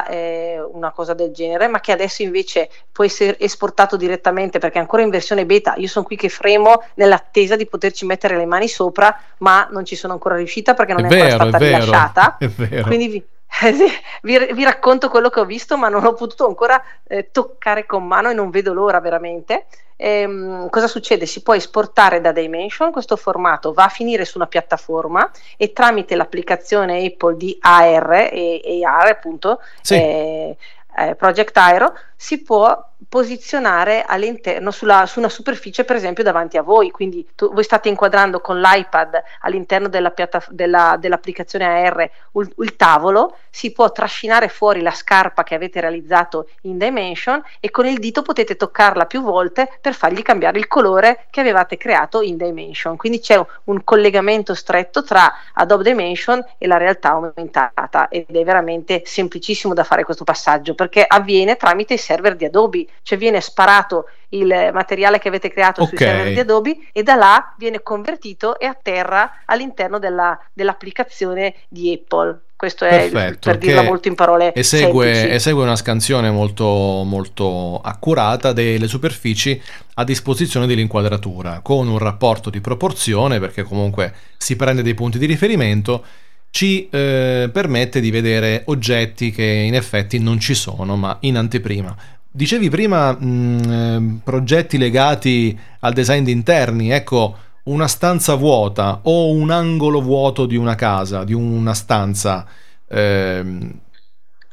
eh, 0.09 0.59
una 0.71 0.91
cosa 0.91 1.13
del 1.13 1.31
genere, 1.31 1.67
ma 1.67 1.79
che 1.79 1.91
adesso 1.91 2.21
invece 2.23 2.69
può 2.91 3.03
essere 3.03 3.37
esportato 3.39 3.95
direttamente 3.95 4.59
perché 4.59 4.77
è 4.77 4.81
ancora 4.81 5.03
in 5.03 5.09
versione 5.09 5.45
beta. 5.45 5.75
Io 5.77 5.87
sono 5.87 6.05
qui 6.05 6.15
che 6.15 6.29
fremo 6.29 6.83
nell'attesa 6.95 7.55
di 7.55 7.67
poterci 7.67 8.05
mettere 8.05 8.37
le 8.37 8.45
mani 8.45 8.67
sopra, 8.67 9.15
ma 9.39 9.67
non 9.71 9.85
ci 9.85 9.95
sono 9.95 10.13
ancora 10.13 10.35
riuscita 10.35 10.73
perché 10.73 10.93
non 10.93 11.05
È 11.05 11.07
è, 11.07 11.11
ancora 11.11 11.27
vero, 11.27 11.43
è 11.45 11.47
stata 11.49 11.57
vero, 11.57 11.83
rilasciata. 11.85 12.37
è 12.39 12.47
vero. 12.47 12.83
Quindi 12.87 13.07
vi, 13.07 13.23
vi- 14.23 14.53
vi 14.53 14.63
racconto 14.63 15.09
quello 15.09 15.29
che 15.29 15.39
ho 15.39 15.45
visto, 15.45 15.77
ma 15.77 15.89
non 15.89 16.05
ho 16.05 16.13
potuto 16.13 16.45
ancora 16.47 16.81
eh, 17.07 17.29
toccare 17.31 17.85
con 17.85 18.05
mano 18.05 18.29
e 18.29 18.33
non 18.33 18.49
vedo 18.49 18.73
l'ora 18.73 18.99
veramente. 18.99 19.65
Ehm, 19.97 20.69
cosa 20.69 20.87
succede? 20.87 21.25
Si 21.25 21.41
può 21.41 21.53
esportare 21.55 22.21
da 22.21 22.31
Dimension, 22.31 22.91
questo 22.91 23.17
formato 23.17 23.73
va 23.73 23.85
a 23.85 23.89
finire 23.89 24.23
su 24.23 24.37
una 24.37 24.47
piattaforma 24.47 25.29
e 25.57 25.73
tramite 25.73 26.15
l'applicazione 26.15 27.03
Apple 27.05 27.35
di 27.35 27.57
AR 27.59 28.29
e, 28.31 28.61
e 28.63 28.85
AR 28.85 29.07
appunto 29.07 29.59
Sì. 29.81 29.95
eh, 29.95 30.57
eh, 30.97 31.15
Project 31.15 31.57
Aero 31.57 31.93
si 32.15 32.41
può 32.41 32.88
posizionare 33.07 34.03
all'interno 34.05 34.71
sulla, 34.71 35.05
su 35.05 35.19
una 35.19 35.29
superficie 35.29 35.85
per 35.85 35.95
esempio 35.95 36.23
davanti 36.23 36.57
a 36.57 36.61
voi. 36.61 36.91
Quindi 36.91 37.27
tu- 37.35 37.51
voi 37.53 37.63
state 37.63 37.89
inquadrando 37.89 38.41
con 38.41 38.59
l'iPad 38.59 39.21
all'interno 39.41 39.87
della 39.87 40.11
piatta- 40.11 40.45
della- 40.49 40.97
dell'applicazione 40.99 41.65
AR 41.65 42.09
il, 42.33 42.53
il 42.59 42.75
tavolo 42.75 43.37
si 43.49 43.71
può 43.71 43.91
trascinare 43.91 44.47
fuori 44.47 44.81
la 44.81 44.91
scarpa 44.91 45.43
che 45.43 45.55
avete 45.55 45.79
realizzato 45.79 46.49
in 46.63 46.77
Dimension 46.77 47.41
e 47.59 47.71
con 47.71 47.85
il 47.87 47.99
dito 47.99 48.21
potete 48.21 48.55
toccarla 48.55 49.05
più 49.05 49.21
volte 49.21 49.69
per 49.81 49.93
fargli 49.93 50.21
cambiare 50.21 50.59
il 50.59 50.67
colore 50.67 51.25
che 51.29 51.39
avevate 51.39 51.77
creato 51.77 52.21
in 52.21 52.37
Dimension. 52.37 52.95
Quindi 52.95 53.19
c'è 53.19 53.43
un 53.65 53.83
collegamento 53.83 54.53
stretto 54.53 55.03
tra 55.03 55.33
Adobe 55.53 55.83
Dimension 55.83 56.43
e 56.57 56.67
la 56.67 56.77
realtà 56.77 57.11
aumentata 57.11 58.07
ed 58.09 58.35
è 58.35 58.43
veramente 58.43 59.01
semplicissimo 59.05 59.73
da 59.73 59.83
fare 59.83 60.03
questo 60.03 60.23
passaggio 60.23 60.75
perché 60.75 61.03
avviene 61.07 61.55
tramite 61.55 61.95
i 61.95 61.97
server 61.97 62.35
di 62.35 62.45
Adobe, 62.45 62.85
cioè 63.03 63.17
viene 63.17 63.41
sparato 63.41 64.05
il 64.29 64.69
materiale 64.73 65.19
che 65.19 65.27
avete 65.27 65.49
creato 65.51 65.85
sui 65.85 65.97
Ok. 65.97 66.03
server 66.03 66.33
di 66.33 66.39
Adobe 66.39 66.77
e 66.91 67.03
da 67.03 67.15
là 67.15 67.55
viene 67.57 67.81
convertito 67.81 68.59
e 68.59 68.65
atterra 68.65 69.41
all'interno 69.45 69.99
della- 69.99 70.39
dell'applicazione 70.53 71.55
di 71.67 71.91
Apple. 71.93 72.41
Questo 72.59 72.83
è 72.83 73.09
Perfetto, 73.09 73.49
per 73.49 73.57
dirla 73.57 73.83
molto 73.83 74.09
in 74.09 74.15
parole 74.15 74.53
esegue, 74.53 75.31
esegue 75.31 75.63
una 75.63 75.77
scansione 75.77 76.29
molto, 76.29 76.65
molto 76.65 77.79
accurata 77.81 78.51
delle 78.51 78.85
superfici 78.87 79.61
a 79.93 80.03
disposizione 80.03 80.67
dell'inquadratura, 80.67 81.61
con 81.63 81.87
un 81.87 81.97
rapporto 81.97 82.49
di 82.49 82.59
proporzione, 82.59 83.39
perché 83.39 83.63
comunque 83.63 84.13
si 84.35 84.57
prende 84.57 84.81
dei 84.81 84.93
punti 84.93 85.17
di 85.17 85.25
riferimento, 85.25 86.03
ci 86.49 86.89
eh, 86.89 87.49
permette 87.51 88.01
di 88.01 88.11
vedere 88.11 88.63
oggetti 88.65 89.31
che 89.31 89.43
in 89.43 89.75
effetti 89.75 90.19
non 90.19 90.37
ci 90.37 90.53
sono, 90.53 90.97
ma 90.97 91.15
in 91.21 91.37
anteprima. 91.37 91.95
Dicevi 92.31 92.69
prima 92.69 93.11
mh, 93.11 93.71
eh, 93.71 94.19
progetti 94.23 94.77
legati 94.77 95.57
al 95.79 95.93
design 95.93 96.23
di 96.23 96.31
interni, 96.31 96.91
ecco 96.91 97.37
una 97.63 97.87
stanza 97.87 98.35
vuota 98.35 98.99
o 99.03 99.31
un 99.31 99.49
angolo 99.49 100.01
vuoto 100.01 100.45
di 100.45 100.55
una 100.55 100.75
casa, 100.75 101.23
di 101.23 101.33
una 101.33 101.73
stanza, 101.73 102.45
ehm, 102.87 103.79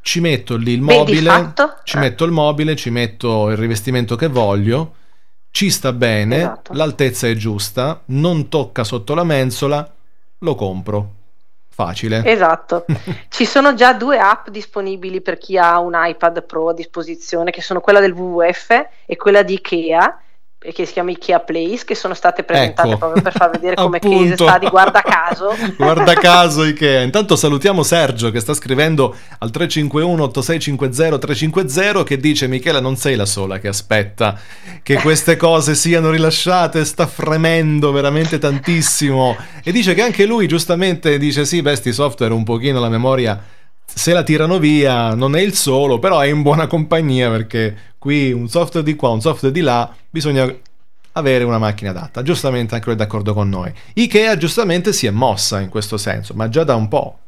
ci 0.01 0.21
metto 0.21 0.57
lì 0.57 0.73
il 0.73 0.83
mobile, 0.83 1.53
ci 1.85 1.99
metto 1.99 2.25
il 2.25 2.33
mobile, 2.33 2.77
ci 2.77 2.91
metto 2.91 3.51
il 3.51 3.57
rivestimento 3.57 4.17
che 4.17 4.29
voglio, 4.29 4.95
ci 5.51 5.71
sta 5.71 5.93
bene, 5.93 6.37
Esatto. 6.37 6.73
l'altezza 6.75 7.27
è 7.29 7.35
giusta, 7.35 8.03
non 8.07 8.49
tocca 8.49 8.85
sotto 8.85 9.15
la 9.15 9.25
mensola, 9.25 9.95
lo 10.39 10.55
compro. 10.55 11.15
Facile. 11.77 12.25
Esatto, 12.25 12.87
ci 13.29 13.45
sono 13.45 13.75
già 13.75 13.93
due 13.93 14.19
app 14.19 14.49
disponibili 14.49 15.21
per 15.21 15.37
chi 15.37 15.59
ha 15.59 15.79
un 15.79 15.93
iPad 15.95 16.43
Pro 16.43 16.71
a 16.71 16.73
disposizione, 16.73 17.51
che 17.51 17.61
sono 17.61 17.81
quella 17.81 18.01
del 18.01 18.13
WWF 18.13 18.71
e 19.05 19.17
quella 19.17 19.43
di 19.43 19.53
Ikea. 19.53 20.23
Che 20.73 20.87
si 20.87 20.93
chiama 20.93 21.11
Ikea 21.11 21.41
Place, 21.41 21.85
che 21.85 21.95
sono 21.95 22.15
state 22.15 22.43
presentate 22.43 22.89
Ecco. 22.89 22.99
proprio 22.99 23.23
per 23.23 23.33
far 23.33 23.51
vedere 23.51 23.75
come 23.81 23.99
case 23.99 24.35
sta 24.35 24.59
di 24.59 24.69
guarda 24.69 25.03
caso. 25.03 25.55
Guarda 25.77 26.15
caso 26.15 26.65
Ikea. 26.65 27.03
Intanto 27.03 27.37
salutiamo 27.37 27.83
Sergio 27.83 28.31
che 28.31 28.41
sta 28.41 28.55
scrivendo 28.55 29.15
al 29.39 29.51
351 29.51 30.23
8650 30.23 31.19
350 31.19 32.05
che 32.05 32.17
dice 32.19 32.47
Michela 32.47 32.81
non 32.81 32.97
sei 32.97 33.17
la 33.17 33.27
sola 33.27 33.59
che 33.59 33.69
aspetta 33.69 34.39
che 34.83 34.97
queste 34.97 35.37
cose 35.37 35.75
siano 35.75 36.11
rilasciate, 36.11 36.85
sta 36.85 37.07
fremendo 37.07 37.93
veramente 37.93 38.39
tantissimo 38.39 39.37
e 39.63 39.73
dice 39.73 39.95
che 39.95 40.03
anche 40.03 40.27
lui 40.27 40.47
giustamente 40.47 41.19
dice 41.19 41.45
sì, 41.45 41.63
beh, 41.63 41.77
sti 41.77 41.93
software 41.93 42.33
un 42.33 42.45
pochino 42.45 42.81
la 42.81 42.89
memoria 42.89 43.55
se 43.89 44.13
la 44.13 44.23
tirano 44.23 44.59
via, 44.59 45.15
non 45.15 45.37
è 45.37 45.41
il 45.41 45.55
solo, 45.55 45.99
però 45.99 46.19
è 46.21 46.27
in 46.27 46.43
buona 46.43 46.67
compagnia 46.67 47.31
perché 47.31 47.95
qui 48.07 48.31
un 48.31 48.49
software 48.49 48.87
di 48.87 48.95
qua, 48.95 49.09
un 49.09 49.21
software 49.21 49.53
di 49.53 49.63
là, 49.63 49.93
bisogna 50.09 50.49
avere 51.13 51.43
una 51.43 51.59
macchina 51.59 51.91
adatta. 51.91 52.23
Giustamente 52.23 52.75
anche 52.75 52.87
lui 52.87 52.95
è 52.95 52.99
d'accordo 52.99 53.35
con 53.35 53.49
noi. 53.49 53.73
Ikea 53.95 54.37
giustamente 54.37 54.93
si 54.93 55.07
è 55.07 55.11
mossa 55.11 55.61
in 55.61 55.69
questo 55.69 55.97
senso, 55.97 56.33
ma 56.35 56.49
già 56.49 56.63
da 56.63 56.77
un 56.77 56.87
po'. 56.87 57.19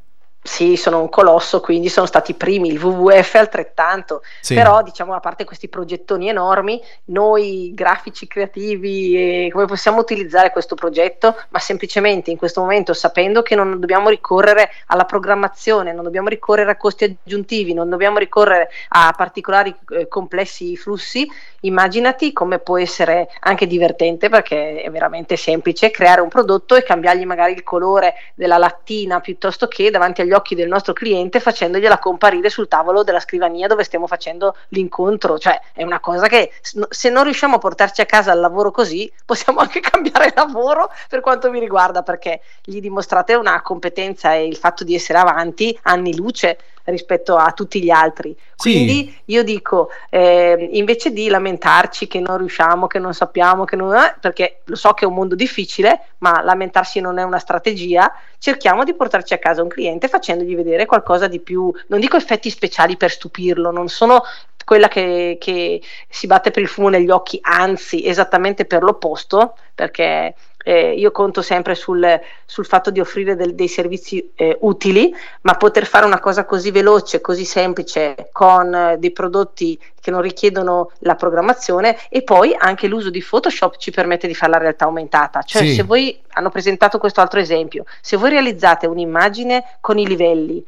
Sì, 0.48 0.76
sono 0.76 1.02
un 1.02 1.10
colosso, 1.10 1.60
quindi 1.60 1.90
sono 1.90 2.06
stati 2.06 2.30
i 2.30 2.34
primi, 2.34 2.68
il 2.72 2.82
WWF 2.82 3.34
altrettanto, 3.34 4.22
Sì. 4.40 4.54
però 4.54 4.82
diciamo 4.82 5.12
a 5.12 5.20
parte 5.20 5.44
questi 5.44 5.68
progettoni 5.68 6.30
enormi, 6.30 6.82
noi 7.06 7.72
grafici 7.74 8.26
creativi, 8.26 9.44
eh, 9.44 9.50
come 9.52 9.66
possiamo 9.66 9.98
utilizzare 9.98 10.50
questo 10.50 10.74
progetto? 10.74 11.36
Ma 11.50 11.58
semplicemente 11.58 12.30
in 12.30 12.38
questo 12.38 12.62
momento 12.62 12.94
sapendo 12.94 13.42
che 13.42 13.54
non 13.54 13.78
dobbiamo 13.78 14.08
ricorrere 14.08 14.70
alla 14.86 15.04
programmazione, 15.04 15.92
non 15.92 16.02
dobbiamo 16.02 16.28
ricorrere 16.28 16.70
a 16.70 16.76
costi 16.76 17.04
aggiuntivi, 17.22 17.74
non 17.74 17.90
dobbiamo 17.90 18.16
ricorrere 18.16 18.70
a 18.88 19.12
particolari 19.14 19.72
eh, 19.90 20.08
complessi 20.08 20.76
flussi, 20.78 21.30
immaginati 21.60 22.32
come 22.32 22.58
può 22.58 22.78
essere 22.78 23.28
anche 23.40 23.66
divertente 23.66 24.30
perché 24.30 24.80
è 24.80 24.90
veramente 24.90 25.36
semplice 25.36 25.90
creare 25.90 26.22
un 26.22 26.28
prodotto 26.28 26.74
e 26.74 26.82
cambiargli 26.82 27.26
magari 27.26 27.52
il 27.52 27.62
colore 27.62 28.14
della 28.34 28.56
lattina 28.56 29.20
piuttosto 29.20 29.68
che 29.68 29.90
davanti 29.90 30.22
agli 30.22 30.32
occhi 30.32 30.36
del 30.54 30.68
nostro 30.68 30.92
cliente 30.92 31.40
facendogliela 31.40 31.98
comparire 31.98 32.48
sul 32.50 32.68
tavolo 32.68 33.02
della 33.02 33.20
scrivania 33.20 33.66
dove 33.66 33.84
stiamo 33.84 34.06
facendo 34.06 34.56
l'incontro, 34.68 35.38
cioè 35.38 35.60
è 35.72 35.82
una 35.82 36.00
cosa 36.00 36.26
che 36.26 36.52
se 36.60 37.10
non 37.10 37.24
riusciamo 37.24 37.56
a 37.56 37.58
portarci 37.58 38.00
a 38.00 38.06
casa 38.06 38.32
il 38.32 38.40
lavoro 38.40 38.70
così 38.70 39.10
possiamo 39.24 39.60
anche 39.60 39.80
cambiare 39.80 40.32
lavoro 40.34 40.90
per 41.08 41.20
quanto 41.20 41.50
mi 41.50 41.60
riguarda 41.60 42.02
perché 42.02 42.40
gli 42.62 42.80
dimostrate 42.80 43.34
una 43.34 43.60
competenza 43.62 44.34
e 44.34 44.46
il 44.46 44.56
fatto 44.56 44.84
di 44.84 44.94
essere 44.94 45.18
avanti 45.18 45.78
anni 45.82 46.14
luce 46.16 46.58
rispetto 46.90 47.36
a 47.36 47.52
tutti 47.52 47.82
gli 47.82 47.90
altri. 47.90 48.36
Sì. 48.54 48.72
Quindi 48.72 49.18
io 49.26 49.42
dico, 49.42 49.90
eh, 50.10 50.68
invece 50.72 51.12
di 51.12 51.28
lamentarci 51.28 52.06
che 52.06 52.20
non 52.20 52.38
riusciamo, 52.38 52.86
che 52.86 52.98
non 52.98 53.14
sappiamo, 53.14 53.64
che 53.64 53.76
non 53.76 53.94
eh, 53.94 54.16
perché 54.20 54.60
lo 54.64 54.76
so 54.76 54.92
che 54.92 55.04
è 55.04 55.08
un 55.08 55.14
mondo 55.14 55.34
difficile, 55.34 56.00
ma 56.18 56.42
lamentarsi 56.42 57.00
non 57.00 57.18
è 57.18 57.22
una 57.22 57.38
strategia, 57.38 58.12
cerchiamo 58.38 58.84
di 58.84 58.94
portarci 58.94 59.34
a 59.34 59.38
casa 59.38 59.62
un 59.62 59.68
cliente 59.68 60.08
facendogli 60.08 60.54
vedere 60.54 60.86
qualcosa 60.86 61.28
di 61.28 61.40
più, 61.40 61.72
non 61.88 62.00
dico 62.00 62.16
effetti 62.16 62.50
speciali 62.50 62.96
per 62.96 63.10
stupirlo, 63.10 63.70
non 63.70 63.88
sono 63.88 64.22
quella 64.64 64.88
che, 64.88 65.38
che 65.40 65.80
si 66.10 66.26
batte 66.26 66.50
per 66.50 66.60
il 66.60 66.68
fumo 66.68 66.90
negli 66.90 67.08
occhi, 67.08 67.38
anzi 67.40 68.06
esattamente 68.06 68.66
per 68.66 68.82
l'opposto, 68.82 69.56
perché 69.74 70.34
eh, 70.68 70.92
io 70.92 71.10
conto 71.12 71.40
sempre 71.40 71.74
sul, 71.74 72.20
sul 72.44 72.66
fatto 72.66 72.90
di 72.90 73.00
offrire 73.00 73.36
del- 73.36 73.54
dei 73.54 73.68
servizi 73.68 74.32
eh, 74.34 74.54
utili, 74.60 75.10
ma 75.42 75.54
poter 75.54 75.86
fare 75.86 76.04
una 76.04 76.20
cosa 76.20 76.44
così 76.44 76.70
veloce, 76.70 77.22
così 77.22 77.46
semplice, 77.46 78.28
con 78.32 78.74
eh, 78.74 78.96
dei 78.98 79.10
prodotti 79.10 79.80
che 79.98 80.10
non 80.10 80.20
richiedono 80.20 80.90
la 81.00 81.14
programmazione 81.14 81.96
e 82.10 82.22
poi 82.22 82.54
anche 82.54 82.86
l'uso 82.86 83.08
di 83.08 83.22
Photoshop 83.26 83.78
ci 83.78 83.90
permette 83.90 84.26
di 84.26 84.34
fare 84.34 84.52
la 84.52 84.58
realtà 84.58 84.84
aumentata. 84.84 85.40
Cioè, 85.40 85.62
Sì. 85.62 85.74
se 85.74 85.82
voi 85.84 86.20
hanno 86.32 86.50
presentato 86.50 86.98
questo 86.98 87.22
altro 87.22 87.40
esempio, 87.40 87.84
se 88.02 88.18
voi 88.18 88.28
realizzate 88.28 88.86
un'immagine 88.86 89.78
con 89.80 89.98
i 89.98 90.06
livelli, 90.06 90.62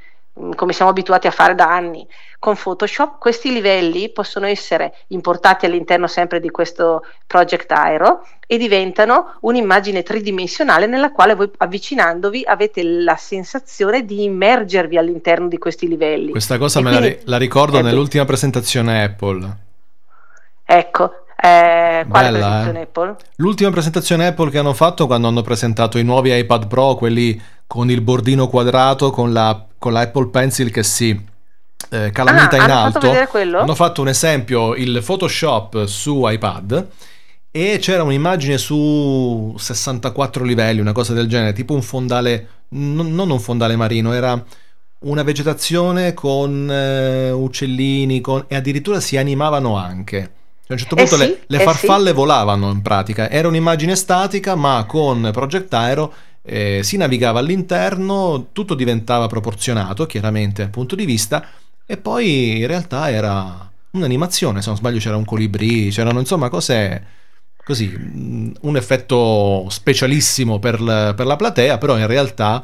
come 0.55 0.72
siamo 0.72 0.91
abituati 0.91 1.26
a 1.26 1.31
fare 1.31 1.55
da 1.55 1.72
anni, 1.72 2.07
con 2.39 2.57
Photoshop, 2.57 3.18
questi 3.18 3.53
livelli 3.53 4.11
possono 4.11 4.47
essere 4.47 4.95
importati 5.09 5.66
all'interno 5.66 6.07
sempre 6.07 6.41
di 6.41 6.51
questo 6.51 7.05
Project 7.26 7.70
Aero 7.72 8.26
e 8.47 8.57
diventano 8.57 9.37
un'immagine 9.41 10.03
tridimensionale 10.03 10.87
nella 10.87 11.12
quale 11.12 11.35
voi 11.35 11.51
avvicinandovi 11.59 12.45
avete 12.47 12.83
la 12.83 13.16
sensazione 13.16 14.05
di 14.05 14.24
immergervi 14.24 14.97
all'interno 14.97 15.49
di 15.49 15.59
questi 15.59 15.87
livelli. 15.87 16.31
Questa 16.31 16.59
cosa 16.59 16.78
E 16.78 16.83
me 16.83 16.91
la, 16.91 16.99
quindi- 16.99 17.18
la 17.24 17.37
ricordo 17.37 17.81
nell'ultima 17.83 18.24
presentazione 18.24 19.05
Apple. 19.05 19.57
Ecco, 20.64 21.19
eh, 21.43 22.05
quale 22.09 22.30
Bella, 22.30 22.38
presentazione 22.38 22.78
eh. 22.78 22.82
Apple? 22.82 23.16
L'ultima 23.36 23.70
presentazione 23.70 24.26
Apple 24.26 24.51
che 24.51 24.59
hanno 24.59 24.74
fatto 24.74 25.07
quando 25.07 25.28
hanno 25.28 25.43
presentato 25.43 25.99
i 25.99 26.05
nuovi 26.05 26.36
iPad 26.36 26.66
Pro, 26.66 26.95
quelli 26.95 27.41
con 27.66 27.91
il 27.91 28.01
bordino 28.01 28.49
quadrato, 28.49 29.11
con 29.11 29.32
la, 29.32 29.64
con 29.78 29.93
la 29.93 30.01
Apple 30.01 30.28
Pencil 30.28 30.70
che 30.70 30.82
si 30.82 31.28
eh, 31.91 32.11
calamita 32.12 32.57
Ah, 32.57 32.64
in 32.64 32.70
hanno 32.70 32.91
fatto 32.91 33.11
alto. 33.11 33.30
quello? 33.30 33.59
Hanno 33.59 33.74
fatto 33.74 34.01
un 34.03 34.09
esempio, 34.09 34.74
il 34.74 35.03
Photoshop 35.05 35.84
su 35.86 36.22
iPad. 36.26 36.88
E 37.53 37.78
c'era 37.80 38.05
un'immagine 38.05 38.59
su 38.59 39.53
64 39.59 40.45
livelli, 40.45 40.78
una 40.80 40.93
cosa 40.93 41.14
del 41.14 41.26
genere, 41.26 41.53
tipo 41.53 41.74
un 41.74 41.82
fondale, 41.82 42.49
non, 42.70 43.12
non 43.12 43.30
un 43.30 43.41
fondale 43.41 43.74
marino, 43.74 44.12
era 44.12 44.41
una 45.01 45.22
vegetazione 45.24 46.14
con 46.14 46.70
eh, 46.70 47.30
uccellini 47.32 48.20
con- 48.20 48.45
e 48.47 48.55
addirittura 48.55 49.01
si 49.01 49.16
animavano 49.16 49.76
anche. 49.76 50.34
A 50.70 50.74
un 50.74 50.78
certo 50.78 50.94
Eh 50.94 51.06
punto 51.06 51.16
sì, 51.16 51.22
le, 51.24 51.42
le 51.46 51.56
eh 51.58 51.62
farfalle 51.64 52.12
volavano 52.12 52.70
in 52.70 52.80
pratica, 52.82 53.28
era 53.28 53.48
un'immagine 53.48 53.96
statica 53.96 54.54
ma 54.54 54.84
con 54.86 55.28
Project 55.32 55.72
Aero 55.74 56.12
eh, 56.42 56.80
si 56.84 56.96
navigava 56.96 57.40
all'interno, 57.40 58.48
tutto 58.52 58.74
diventava 58.74 59.26
proporzionato 59.26 60.06
chiaramente 60.06 60.62
dal 60.62 60.70
punto 60.70 60.94
di 60.94 61.04
vista 61.04 61.44
e 61.84 61.96
poi 61.96 62.58
in 62.58 62.66
realtà 62.68 63.10
era 63.10 63.68
un'animazione, 63.92 64.62
se 64.62 64.68
non 64.68 64.76
sbaglio 64.76 64.98
c'era 65.00 65.16
un 65.16 65.24
colibrì, 65.24 65.90
c'erano 65.90 66.20
insomma 66.20 66.48
cose 66.48 67.06
così, 67.64 67.88
mh, 67.88 68.52
un 68.62 68.76
effetto 68.76 69.66
specialissimo 69.68 70.60
per, 70.60 70.80
la- 70.80 71.14
per 71.14 71.26
la 71.26 71.36
platea, 71.36 71.78
però 71.78 71.98
in 71.98 72.06
realtà 72.06 72.62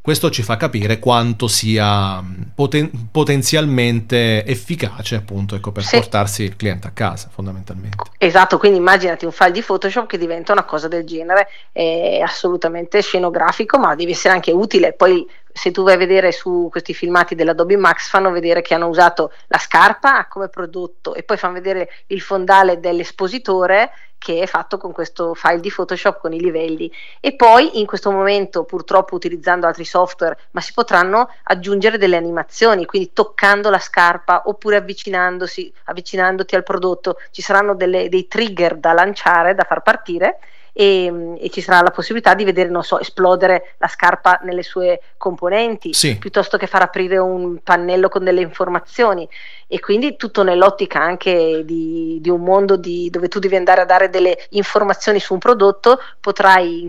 questo 0.00 0.30
ci 0.30 0.42
fa 0.42 0.56
capire 0.56 0.98
quanto 0.98 1.48
sia 1.48 2.20
mh, 2.20 2.52
poten- 2.54 3.08
potenzialmente 3.10 4.44
efficace 4.44 5.16
appunto 5.16 5.54
ecco, 5.54 5.72
per 5.72 5.84
Sì. 5.84 5.96
portarsi 5.96 6.42
il 6.44 6.56
cliente 6.56 6.86
a 6.86 6.90
casa 6.92 7.28
fondamentalmente. 7.30 7.96
Esatto, 8.18 8.58
quindi 8.58 8.78
immaginati 8.78 9.24
un 9.24 9.32
file 9.32 9.52
di 9.52 9.62
Photoshop 9.62 10.06
che 10.06 10.18
diventa 10.18 10.52
una 10.52 10.64
cosa 10.64 10.88
del 10.88 11.04
genere, 11.04 11.48
è 11.72 12.20
assolutamente 12.22 13.02
scenografico, 13.02 13.78
ma 13.78 13.94
deve 13.94 14.12
essere 14.12 14.34
anche 14.34 14.50
utile. 14.52 14.92
Poi 14.92 15.26
se 15.58 15.72
tu 15.72 15.82
vai 15.82 15.94
a 15.94 15.98
vedere 15.98 16.30
su 16.30 16.68
questi 16.70 16.94
filmati 16.94 17.34
dell'Adobe 17.34 17.76
Max 17.76 18.08
fanno 18.08 18.30
vedere 18.30 18.62
che 18.62 18.74
hanno 18.74 18.86
usato 18.86 19.32
la 19.48 19.58
scarpa 19.58 20.26
come 20.26 20.48
prodotto 20.48 21.14
e 21.14 21.24
poi 21.24 21.36
fanno 21.36 21.54
vedere 21.54 21.90
il 22.06 22.20
fondale 22.20 22.78
dell'espositore 22.78 23.90
che 24.18 24.40
è 24.40 24.46
fatto 24.46 24.78
con 24.78 24.92
questo 24.92 25.34
file 25.34 25.60
di 25.60 25.70
Photoshop 25.70 26.20
con 26.20 26.32
i 26.32 26.40
livelli. 26.40 26.90
E 27.20 27.34
poi 27.34 27.80
in 27.80 27.86
questo 27.86 28.10
momento 28.10 28.64
purtroppo 28.64 29.16
utilizzando 29.16 29.66
altri 29.66 29.84
software 29.84 30.38
ma 30.52 30.60
si 30.60 30.72
potranno 30.72 31.28
aggiungere 31.44 31.98
delle 31.98 32.16
animazioni 32.16 32.84
quindi 32.84 33.12
toccando 33.12 33.68
la 33.68 33.80
scarpa 33.80 34.42
oppure 34.46 34.76
avvicinandosi 34.76 35.72
avvicinandoti 35.84 36.54
al 36.54 36.62
prodotto 36.62 37.16
ci 37.32 37.42
saranno 37.42 37.74
delle- 37.74 38.08
dei 38.08 38.28
trigger 38.28 38.76
da 38.76 38.92
lanciare 38.92 39.54
da 39.54 39.64
far 39.64 39.82
partire 39.82 40.38
e, 40.80 41.34
e 41.40 41.50
ci 41.50 41.60
sarà 41.60 41.82
la 41.82 41.90
possibilità 41.90 42.34
di 42.34 42.44
vedere 42.44 42.68
non 42.68 42.84
so 42.84 43.00
esplodere 43.00 43.74
la 43.78 43.88
scarpa 43.88 44.38
nelle 44.44 44.62
sue 44.62 45.00
componenti 45.16 45.92
Sì. 45.92 46.16
piuttosto 46.18 46.56
che 46.56 46.68
far 46.68 46.82
aprire 46.82 47.18
un 47.18 47.58
pannello 47.64 48.08
con 48.08 48.22
delle 48.22 48.42
informazioni 48.42 49.28
e 49.66 49.80
quindi 49.80 50.14
tutto 50.14 50.44
nell'ottica 50.44 51.00
anche 51.00 51.62
di, 51.64 52.18
di 52.20 52.30
un 52.30 52.42
mondo 52.42 52.76
di- 52.76 53.10
dove 53.10 53.26
tu 53.26 53.40
devi 53.40 53.56
andare 53.56 53.80
a 53.80 53.84
dare 53.84 54.08
delle 54.08 54.38
informazioni 54.50 55.18
su 55.18 55.32
un 55.32 55.40
prodotto, 55.40 55.98
potrai 56.20 56.88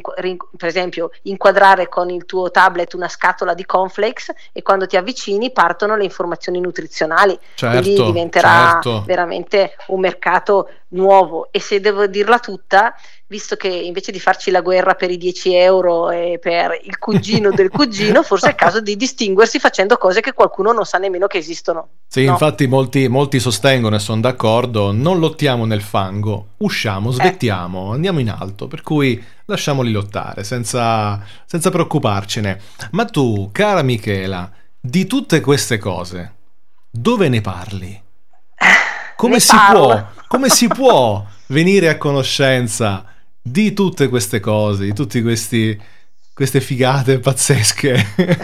per 0.55 0.67
esempio 0.67 1.09
inquadrare 1.23 1.89
con 1.89 2.11
il 2.11 2.25
tuo 2.25 2.51
tablet 2.51 2.93
una 2.93 3.07
scatola 3.07 3.55
di 3.55 3.65
cornflakes 3.65 4.31
e 4.53 4.61
quando 4.61 4.85
ti 4.85 4.97
avvicini 4.97 5.51
partono 5.51 5.95
le 5.95 6.03
informazioni 6.03 6.59
nuzionali, 6.59 7.37
Certo, 7.55 7.81
quindi 7.81 8.03
diventerà 8.03 8.79
certo. 8.81 9.03
veramente 9.07 9.75
un 9.87 9.99
mercato 9.99 10.69
nuovo 10.91 11.49
e 11.51 11.59
se 11.59 11.79
devo 11.79 12.07
dirla 12.07 12.39
tutta, 12.39 12.95
visto 13.27 13.55
che 13.55 13.67
invece 13.67 14.11
di 14.11 14.19
farci 14.19 14.49
la 14.51 14.61
guerra 14.61 14.95
per 14.95 15.11
i 15.11 15.17
10 15.17 15.53
euro 15.53 16.09
e 16.09 16.39
per 16.41 16.79
il 16.83 16.97
cugino 16.97 17.51
del 17.51 17.69
cugino, 17.69 18.23
forse 18.23 18.47
è 18.47 18.49
il 18.49 18.55
caso 18.55 18.81
di 18.81 18.95
distinguersi 18.95 19.59
facendo 19.59 19.97
cose 19.97 20.21
che 20.21 20.33
qualcuno 20.33 20.71
non 20.71 20.85
sa 20.85 20.97
nemmeno 20.97 21.27
che 21.27 21.37
esistono. 21.37 21.87
Sì, 22.07 22.25
No? 22.25 22.31
infatti 22.31 22.65
molti, 22.67 23.07
molti 23.07 23.39
sostengono 23.39 23.95
e 23.95 23.99
sono 23.99 24.21
d'accordo, 24.21 24.91
non 24.91 25.19
lottiamo 25.19 25.65
nel 25.65 25.81
fango, 25.81 26.49
usciamo, 26.57 27.11
svettiamo, 27.11 27.91
andiamo 27.91 28.19
in 28.19 28.29
alto, 28.29 28.67
per 28.67 28.81
cui 28.81 29.23
lasciamoli 29.45 29.91
lottare 29.91 30.43
senza, 30.43 31.23
senza 31.45 31.69
preoccuparcene. 31.69 32.59
Ma 32.91 33.05
tu, 33.05 33.49
cara 33.51 33.83
Michela, 33.83 34.49
di 34.79 35.05
tutte 35.05 35.39
queste 35.41 35.77
cose, 35.77 36.33
dove 36.89 37.29
ne 37.29 37.41
parli? 37.41 38.01
Come 39.15 39.33
Ne 39.33 39.39
si 39.39 39.55
parlo. 39.55 39.81
può? 39.81 40.07
Come 40.29 40.49
si 40.49 40.67
può 40.67 41.25
venire 41.47 41.89
a 41.89 41.97
conoscenza 41.97 43.03
di 43.41 43.73
tutte 43.73 44.07
queste 44.09 44.39
cose, 44.39 44.83
di 44.83 44.93
tutte 44.93 45.23
queste 45.23 46.61
figate 46.61 47.17
pazzesche. 47.17 48.37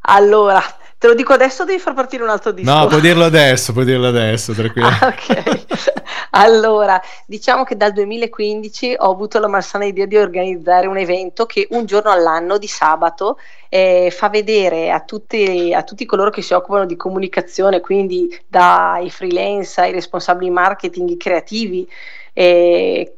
Allora, 0.00 0.62
te 1.00 1.06
lo 1.06 1.14
dico 1.14 1.32
adesso 1.32 1.62
o 1.62 1.64
devi 1.64 1.78
far 1.78 1.94
partire 1.94 2.22
un 2.22 2.28
altro 2.28 2.52
disco? 2.52 2.70
No, 2.70 2.86
puoi 2.86 3.00
dirlo 3.00 3.24
adesso, 3.32 3.72
puoi 3.72 3.86
dirlo 3.86 4.08
adesso, 4.08 4.52
tranquillo. 4.52 4.86
Ah, 4.86 5.06
ok. 5.06 5.98
Allora, 6.32 7.00
diciamo 7.26 7.64
che 7.64 7.76
dal 7.76 7.92
2015 7.92 8.96
ho 8.98 9.10
avuto 9.10 9.40
la 9.40 9.48
malsana 9.48 9.84
idea 9.84 10.06
di 10.06 10.16
organizzare 10.16 10.86
un 10.86 10.96
evento 10.96 11.44
che 11.44 11.66
un 11.70 11.86
giorno 11.86 12.10
all'anno 12.10 12.56
di 12.56 12.68
sabato 12.68 13.38
eh, 13.68 14.12
fa 14.14 14.28
vedere 14.28 14.92
a 14.92 15.00
tutti, 15.00 15.72
a 15.74 15.82
tutti 15.82 16.04
coloro 16.04 16.30
che 16.30 16.42
si 16.42 16.52
occupano 16.52 16.86
di 16.86 16.94
comunicazione, 16.94 17.80
quindi 17.80 18.38
dai 18.46 19.10
freelance 19.10 19.80
ai 19.80 19.92
responsabili 19.92 20.50
marketing, 20.50 21.08
i 21.08 21.16
creativi, 21.16 21.88
eh, 22.32 23.14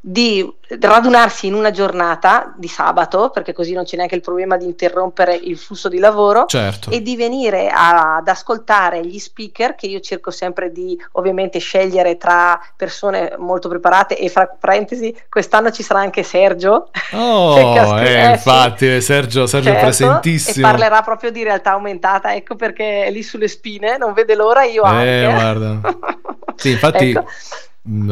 di 0.00 0.50
radunarsi 0.78 1.46
in 1.46 1.54
una 1.54 1.70
giornata 1.70 2.54
di 2.56 2.66
sabato, 2.68 3.30
perché 3.30 3.52
così 3.52 3.72
non 3.74 3.84
c'è 3.84 3.96
neanche 3.96 4.14
il 4.14 4.20
problema 4.22 4.56
di 4.56 4.64
interrompere 4.64 5.34
il 5.34 5.58
flusso 5.58 5.88
di 5.88 5.98
lavoro, 5.98 6.46
Certo. 6.46 6.90
e 6.90 7.02
di 7.02 7.14
venire 7.16 7.68
a- 7.68 8.16
ad 8.16 8.28
ascoltare 8.28 9.04
gli 9.04 9.18
speaker 9.18 9.74
che 9.74 9.86
io 9.86 10.00
cerco 10.00 10.30
sempre 10.30 10.72
di 10.72 10.98
ovviamente 11.12 11.58
scegliere 11.58 12.16
tra 12.16 12.58
persone 12.76 13.34
molto 13.38 13.68
preparate 13.68 14.16
e 14.18 14.28
fra 14.28 14.46
parentesi 14.46 15.14
quest'anno 15.28 15.70
ci 15.70 15.82
sarà 15.82 16.00
anche 16.00 16.22
Sergio 16.22 16.90
Oh, 17.12 17.98
eh, 17.98 18.30
infatti, 18.30 19.00
Sergio, 19.02 19.46
Sergio 19.46 19.68
è 19.68 19.72
Certo, 19.72 19.86
presentissimo. 19.86 20.66
e 20.66 20.70
parlerà 20.70 21.02
proprio 21.02 21.30
di 21.30 21.42
realtà 21.42 21.72
aumentata 21.72 22.34
ecco 22.34 22.54
perché 22.56 23.04
è 23.04 23.10
lì 23.10 23.22
sulle 23.22 23.48
spine 23.48 23.98
non 23.98 24.12
vede 24.14 24.34
l'ora 24.34 24.64
io 24.64 24.84
Eh, 24.84 25.24
anche 25.24 25.32
guarda. 25.34 25.80
Sì, 26.56 26.70
infatti 26.72 27.10
Ecco. 27.10 27.26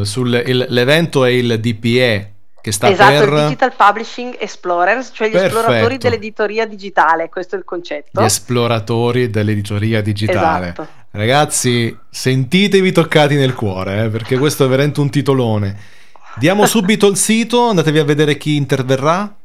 Sul- 0.01 0.43
il- 0.45 0.65
l'evento 0.69 1.25
è 1.25 1.29
il 1.29 1.59
DPE 1.59 2.31
che 2.61 2.71
sta 2.71 2.89
esatto, 2.91 3.25
per 3.25 3.33
il 3.33 3.43
Digital 3.45 3.73
Publishing 3.75 4.35
Explorers, 4.39 5.11
cioè 5.13 5.29
gli 5.29 5.31
Perfetto. 5.31 5.57
esploratori 5.57 5.97
dell'editoria 5.97 6.67
digitale, 6.67 7.29
questo 7.29 7.55
è 7.55 7.57
il 7.57 7.65
concetto. 7.65 8.21
gli 8.21 8.25
esploratori 8.25 9.29
dell'editoria 9.29 10.01
digitale. 10.01 10.65
Esatto. 10.67 10.87
Ragazzi, 11.11 11.97
sentitevi 12.09 12.91
toccati 12.91 13.35
nel 13.35 13.55
cuore, 13.55 14.05
eh, 14.05 14.09
perché 14.09 14.37
questo 14.37 14.65
è 14.65 14.67
veramente 14.67 14.99
un 14.99 15.09
titolone. 15.09 15.75
Diamo 16.37 16.65
subito 16.65 17.07
il 17.07 17.17
sito, 17.17 17.67
andatevi 17.67 17.99
a 17.99 18.03
vedere 18.05 18.37
chi 18.37 18.55
interverrà. 18.55 19.35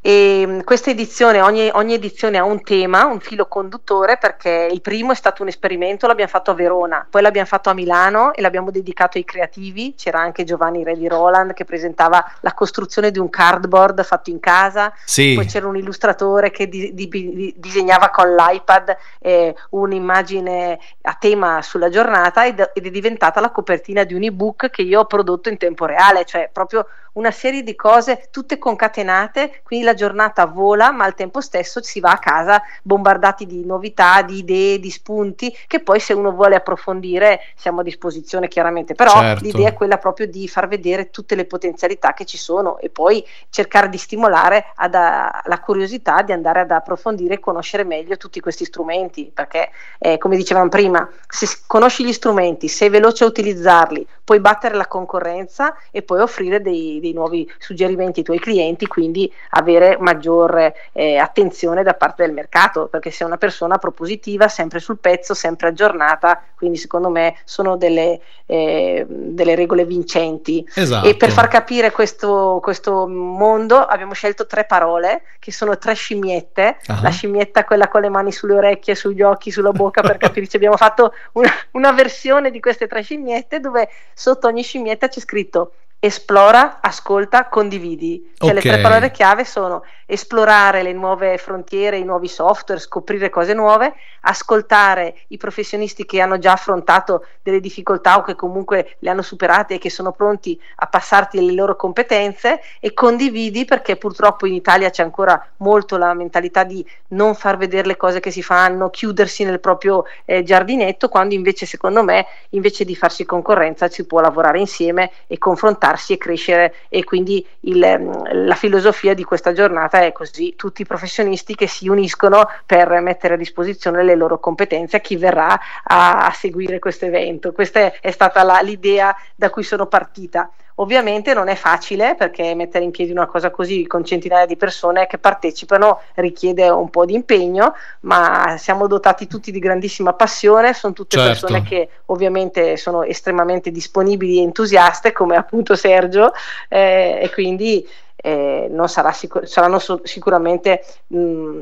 E 0.06 0.44
mh, 0.46 0.64
questa 0.64 0.90
edizione, 0.90 1.40
ogni, 1.40 1.70
ogni 1.72 1.94
edizione 1.94 2.36
ha 2.36 2.44
un 2.44 2.62
tema, 2.62 3.06
un 3.06 3.20
filo 3.20 3.46
conduttore, 3.46 4.18
perché 4.18 4.68
il 4.70 4.82
primo 4.82 5.12
è 5.12 5.14
stato 5.14 5.40
un 5.40 5.48
esperimento, 5.48 6.06
l'abbiamo 6.06 6.30
fatto 6.30 6.50
a 6.50 6.54
Verona, 6.54 7.06
poi 7.08 7.22
l'abbiamo 7.22 7.46
fatto 7.46 7.70
a 7.70 7.72
Milano 7.72 8.34
e 8.34 8.42
l'abbiamo 8.42 8.70
dedicato 8.70 9.16
ai 9.16 9.24
creativi. 9.24 9.94
C'era 9.96 10.20
anche 10.20 10.44
Giovanni 10.44 10.84
Re 10.84 10.94
di 10.98 11.08
Roland 11.08 11.54
che 11.54 11.64
presentava 11.64 12.22
la 12.40 12.52
costruzione 12.52 13.10
di 13.10 13.18
un 13.18 13.30
cardboard 13.30 14.04
fatto 14.04 14.28
in 14.28 14.40
casa. 14.40 14.92
Sì. 15.06 15.32
Poi 15.36 15.46
c'era 15.46 15.68
un 15.68 15.78
illustratore 15.78 16.50
che 16.50 16.68
di- 16.68 16.92
di- 16.92 17.08
di- 17.08 17.54
disegnava 17.56 18.10
con 18.10 18.34
l'iPad 18.34 18.94
eh, 19.20 19.54
un'immagine 19.70 20.78
a 21.00 21.16
tema 21.18 21.62
sulla 21.62 21.88
giornata 21.88 22.44
ed, 22.44 22.72
ed 22.74 22.84
è 22.84 22.90
diventata 22.90 23.40
la 23.40 23.50
copertina 23.50 24.04
di 24.04 24.12
un 24.12 24.24
ebook 24.24 24.68
che 24.68 24.82
io 24.82 25.00
ho 25.00 25.06
prodotto 25.06 25.48
in 25.48 25.56
tempo 25.56 25.86
reale, 25.86 26.26
cioè 26.26 26.50
proprio 26.52 26.86
una 27.14 27.30
serie 27.30 27.62
di 27.62 27.76
cose 27.76 28.26
tutte 28.32 28.58
concatenate, 28.58 29.60
quindi 29.62 29.84
la 29.86 29.93
giornata 29.94 30.46
vola, 30.46 30.90
ma 30.90 31.04
al 31.04 31.14
tempo 31.14 31.40
stesso 31.40 31.82
si 31.82 32.00
va 32.00 32.12
a 32.12 32.18
casa 32.18 32.62
bombardati 32.82 33.46
di 33.46 33.64
novità, 33.64 34.22
di 34.22 34.38
idee, 34.38 34.78
di 34.78 34.90
spunti, 34.90 35.54
che 35.66 35.80
poi 35.80 36.00
se 36.00 36.12
uno 36.12 36.32
vuole 36.32 36.56
approfondire 36.56 37.40
siamo 37.54 37.80
a 37.80 37.82
disposizione 37.82 38.48
chiaramente, 38.48 38.94
però 38.94 39.12
Certo. 39.12 39.44
l'idea 39.44 39.68
è 39.68 39.74
quella 39.74 39.98
proprio 39.98 40.26
di 40.26 40.48
far 40.48 40.68
vedere 40.68 41.10
tutte 41.10 41.34
le 41.34 41.44
potenzialità 41.44 42.12
che 42.12 42.24
ci 42.24 42.36
sono 42.36 42.78
e 42.78 42.90
poi 42.90 43.24
cercare 43.50 43.88
di 43.88 43.98
stimolare 43.98 44.66
ad- 44.76 44.94
a- 44.94 45.42
la 45.44 45.60
curiosità 45.60 46.22
di 46.22 46.32
andare 46.32 46.60
ad 46.60 46.70
approfondire 46.70 47.34
e 47.34 47.40
conoscere 47.40 47.84
meglio 47.84 48.16
tutti 48.16 48.40
questi 48.40 48.64
strumenti, 48.64 49.30
perché 49.32 49.70
eh, 49.98 50.18
come 50.18 50.36
dicevamo 50.36 50.68
prima, 50.68 51.08
se 51.28 51.46
conosci 51.66 52.04
gli 52.04 52.12
strumenti, 52.12 52.68
sei 52.68 52.88
veloce 52.88 53.24
a 53.24 53.26
utilizzarli, 53.26 54.06
puoi 54.24 54.40
battere 54.40 54.74
la 54.74 54.86
concorrenza 54.86 55.76
e 55.90 56.02
poi 56.02 56.20
offrire 56.20 56.60
dei, 56.60 56.98
dei 57.00 57.12
nuovi 57.12 57.50
suggerimenti 57.58 58.20
ai 58.20 58.24
tuoi 58.24 58.40
clienti, 58.40 58.86
quindi 58.86 59.30
avere 59.50 59.83
maggior 59.98 60.72
eh, 60.92 61.16
attenzione 61.16 61.82
da 61.82 61.94
parte 61.94 62.24
del 62.24 62.32
mercato, 62.32 62.86
perché 62.86 63.10
sei 63.10 63.26
una 63.26 63.36
persona 63.36 63.78
propositiva, 63.78 64.48
sempre 64.48 64.78
sul 64.78 64.98
pezzo, 64.98 65.34
sempre 65.34 65.68
aggiornata, 65.68 66.42
quindi 66.54 66.76
secondo 66.76 67.10
me 67.10 67.36
sono 67.44 67.76
delle, 67.76 68.20
eh, 68.46 69.04
delle 69.08 69.54
regole 69.54 69.84
vincenti. 69.84 70.66
Esatto. 70.74 71.06
E 71.06 71.16
per 71.16 71.30
far 71.30 71.48
capire 71.48 71.90
questo, 71.90 72.58
questo 72.62 73.06
mondo 73.06 73.78
abbiamo 73.78 74.14
scelto 74.14 74.46
tre 74.46 74.64
parole 74.64 75.22
che 75.38 75.52
sono 75.52 75.76
tre 75.76 75.94
scimmiette. 75.94 76.78
Ah. 76.86 77.00
La 77.02 77.10
scimmietta, 77.10 77.64
quella 77.64 77.88
con 77.88 78.00
le 78.00 78.08
mani 78.08 78.32
sulle 78.32 78.54
orecchie, 78.54 78.94
sugli 78.94 79.22
occhi, 79.22 79.50
sulla 79.50 79.72
bocca 79.72 80.00
per 80.00 80.16
capirci. 80.16 80.56
Abbiamo 80.56 80.76
fatto 80.76 81.12
una, 81.32 81.50
una 81.72 81.92
versione 81.92 82.50
di 82.50 82.60
queste 82.60 82.86
tre 82.86 83.02
scimmiette 83.02 83.60
dove 83.60 83.88
sotto 84.14 84.46
ogni 84.46 84.62
scimmietta 84.62 85.08
c'è 85.08 85.20
scritto 85.20 85.72
esplora, 86.04 86.80
ascolta, 86.82 87.48
condividi. 87.48 88.32
Cioè 88.36 88.52
le 88.52 88.58
Ok. 88.58 88.66
tre 88.66 88.78
parole 88.80 89.10
chiave 89.10 89.44
sono 89.44 89.82
esplorare 90.04 90.82
le 90.82 90.92
nuove 90.92 91.38
frontiere, 91.38 91.96
i 91.96 92.04
nuovi 92.04 92.28
software, 92.28 92.78
scoprire 92.78 93.30
cose 93.30 93.54
nuove, 93.54 93.94
ascoltare 94.20 95.14
i 95.28 95.38
professionisti 95.38 96.04
che 96.04 96.20
hanno 96.20 96.38
già 96.38 96.52
affrontato 96.52 97.24
delle 97.42 97.60
difficoltà 97.60 98.18
o 98.18 98.22
che 98.22 98.34
comunque 98.34 98.96
le 98.98 99.08
hanno 99.08 99.22
superate 99.22 99.74
e 99.74 99.78
che 99.78 99.88
sono 99.88 100.12
pronti 100.12 100.60
a 100.76 100.86
passarti 100.86 101.42
le 101.42 101.52
loro 101.52 101.74
competenze 101.76 102.60
e 102.80 102.92
condividi 102.92 103.64
perché 103.64 103.96
purtroppo 103.96 104.46
in 104.46 104.52
Italia 104.52 104.90
c'è 104.90 105.02
ancora 105.02 105.42
molto 105.58 105.96
la 105.96 106.12
mentalità 106.12 106.64
di 106.64 106.84
non 107.08 107.34
far 107.34 107.56
vedere 107.56 107.86
le 107.86 107.96
cose 107.96 108.20
che 108.20 108.30
si 108.30 108.42
fanno, 108.42 108.90
chiudersi 108.90 109.44
nel 109.44 109.60
proprio 109.60 110.04
eh, 110.26 110.42
giardinetto, 110.42 111.08
quando 111.08 111.32
invece 111.34 111.64
secondo 111.64 112.02
me 112.02 112.26
invece 112.50 112.84
di 112.84 112.94
farsi 112.94 113.24
concorrenza 113.24 113.88
si 113.88 114.04
può 114.04 114.20
lavorare 114.20 114.58
insieme 114.58 115.10
e 115.26 115.38
confrontarsi 115.38 115.92
e 116.14 116.18
crescere 116.18 116.74
e 116.88 117.04
quindi 117.04 117.46
il, 117.60 117.82
ehm, 117.82 118.46
la 118.46 118.54
filosofia 118.54 119.14
di 119.14 119.24
questa 119.24 119.52
giornata 119.52 120.00
è 120.02 120.12
così, 120.12 120.54
tutti 120.56 120.82
i 120.82 120.86
professionisti 120.86 121.54
che 121.54 121.66
si 121.66 121.88
uniscono 121.88 122.48
per 122.66 122.88
mettere 123.00 123.34
a 123.34 123.36
disposizione 123.36 124.02
le 124.02 124.14
loro 124.14 124.38
competenze 124.38 124.96
a 124.96 125.00
chi 125.00 125.16
verrà 125.16 125.58
a, 125.84 126.26
a 126.26 126.32
seguire 126.32 126.78
questo 126.78 127.06
evento. 127.06 127.52
Questa 127.52 127.80
è, 127.80 127.98
è 128.00 128.10
stata 128.10 128.42
la- 128.42 128.60
l'idea 128.60 129.14
da 129.34 129.50
cui 129.50 129.62
sono 129.62 129.86
partita. 129.86 130.50
Ovviamente 130.76 131.34
non 131.34 131.46
è 131.46 131.54
facile 131.54 132.16
perché 132.16 132.52
mettere 132.56 132.82
in 132.82 132.90
piedi 132.90 133.12
una 133.12 133.26
cosa 133.26 133.50
così 133.50 133.86
con 133.86 134.04
centinaia 134.04 134.44
di 134.44 134.56
persone 134.56 135.06
che 135.06 135.18
partecipano 135.18 136.00
richiede 136.14 136.68
un 136.68 136.90
po' 136.90 137.04
di 137.04 137.14
impegno, 137.14 137.74
ma 138.00 138.56
siamo 138.58 138.88
dotati 138.88 139.28
tutti 139.28 139.52
di 139.52 139.60
grandissima 139.60 140.14
passione, 140.14 140.74
sono 140.74 140.92
tutte 140.92 141.16
Certo. 141.16 141.46
persone 141.46 141.62
che 141.62 141.88
ovviamente 142.06 142.76
sono 142.76 143.04
estremamente 143.04 143.70
disponibili 143.70 144.38
e 144.38 144.42
entusiaste 144.42 145.12
come 145.12 145.36
appunto 145.36 145.76
Sergio 145.76 146.32
eh, 146.68 147.20
e 147.22 147.30
quindi 147.30 147.86
eh, 148.16 148.66
non 148.68 148.88
sarà 148.88 149.12
sicur- 149.12 149.44
saranno 149.46 149.78
so- 149.78 150.00
sicuramente 150.02 150.84
mh, 151.06 151.60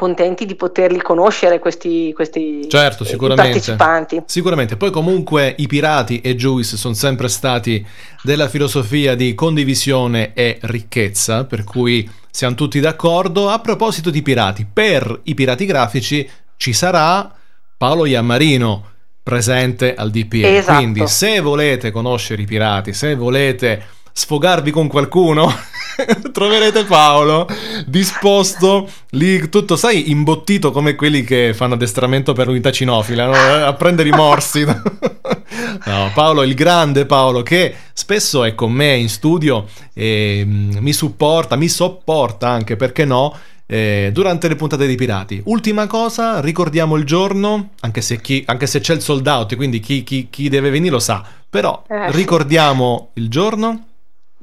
contenti 0.00 0.46
di 0.46 0.54
poterli 0.54 1.02
conoscere 1.02 1.58
questi, 1.58 2.10
questi 2.14 2.66
Certo, 2.70 3.02
eh, 3.02 3.06
sicuramente. 3.06 3.50
partecipanti. 3.50 4.22
Sicuramente. 4.24 4.78
Poi 4.78 4.90
comunque 4.90 5.54
i 5.58 5.66
pirati 5.66 6.22
e 6.22 6.34
Juice 6.36 6.78
sono 6.78 6.94
sempre 6.94 7.28
stati 7.28 7.86
della 8.22 8.48
filosofia 8.48 9.14
di 9.14 9.34
condivisione 9.34 10.32
e 10.32 10.56
ricchezza, 10.62 11.44
per 11.44 11.64
cui 11.64 12.10
siamo 12.30 12.54
tutti 12.54 12.80
d'accordo. 12.80 13.50
A 13.50 13.58
proposito 13.58 14.08
di 14.08 14.22
pirati, 14.22 14.66
per 14.72 15.20
i 15.24 15.34
pirati 15.34 15.66
grafici 15.66 16.26
ci 16.56 16.72
sarà 16.72 17.30
Paolo 17.76 18.06
Iammarino 18.06 18.86
presente 19.22 19.94
al 19.94 20.08
DPE. 20.08 20.56
Esatto. 20.56 20.78
Quindi 20.78 21.06
se 21.08 21.40
volete 21.40 21.90
conoscere 21.90 22.40
i 22.40 22.46
pirati, 22.46 22.94
se 22.94 23.14
volete 23.14 23.82
sfogarvi 24.12 24.70
con 24.70 24.88
qualcuno, 24.88 25.52
troverete 26.32 26.84
Paolo 26.84 27.46
disposto 27.86 28.88
lì 29.10 29.48
tutto, 29.48 29.76
sai, 29.76 30.10
imbottito 30.10 30.70
come 30.70 30.94
quelli 30.94 31.22
che 31.24 31.52
fanno 31.54 31.74
addestramento 31.74 32.32
per 32.32 32.46
l'unità 32.46 32.70
cinofila, 32.70 33.26
no? 33.26 33.32
a 33.66 33.72
prendere 33.74 34.08
i 34.08 34.12
morsi. 34.12 34.64
No, 34.64 36.10
Paolo, 36.14 36.42
il 36.42 36.54
grande 36.54 37.06
Paolo, 37.06 37.42
che 37.42 37.74
spesso 37.92 38.44
è 38.44 38.54
con 38.54 38.72
me 38.72 38.96
in 38.96 39.08
studio 39.08 39.66
e 39.94 40.42
mm, 40.44 40.76
mi 40.78 40.92
supporta, 40.92 41.56
mi 41.56 41.68
sopporta 41.68 42.48
anche, 42.48 42.76
perché 42.76 43.04
no, 43.04 43.34
eh, 43.66 44.10
durante 44.12 44.48
le 44.48 44.56
puntate 44.56 44.86
dei 44.86 44.96
pirati. 44.96 45.40
Ultima 45.46 45.86
cosa, 45.86 46.40
ricordiamo 46.40 46.96
il 46.96 47.04
giorno, 47.04 47.70
anche 47.80 48.00
se, 48.00 48.20
chi- 48.20 48.42
anche 48.46 48.66
se 48.66 48.80
c'è 48.80 48.94
il 48.94 49.00
sold 49.00 49.26
out, 49.26 49.56
quindi 49.56 49.80
chi, 49.80 50.02
chi- 50.04 50.28
chi 50.30 50.48
deve 50.48 50.70
venire 50.70 50.92
lo 50.92 50.98
sa, 51.00 51.24
però 51.48 51.82
Eh, 51.88 52.10
ricordiamo 52.12 53.10
il 53.14 53.28
giorno. 53.28 53.84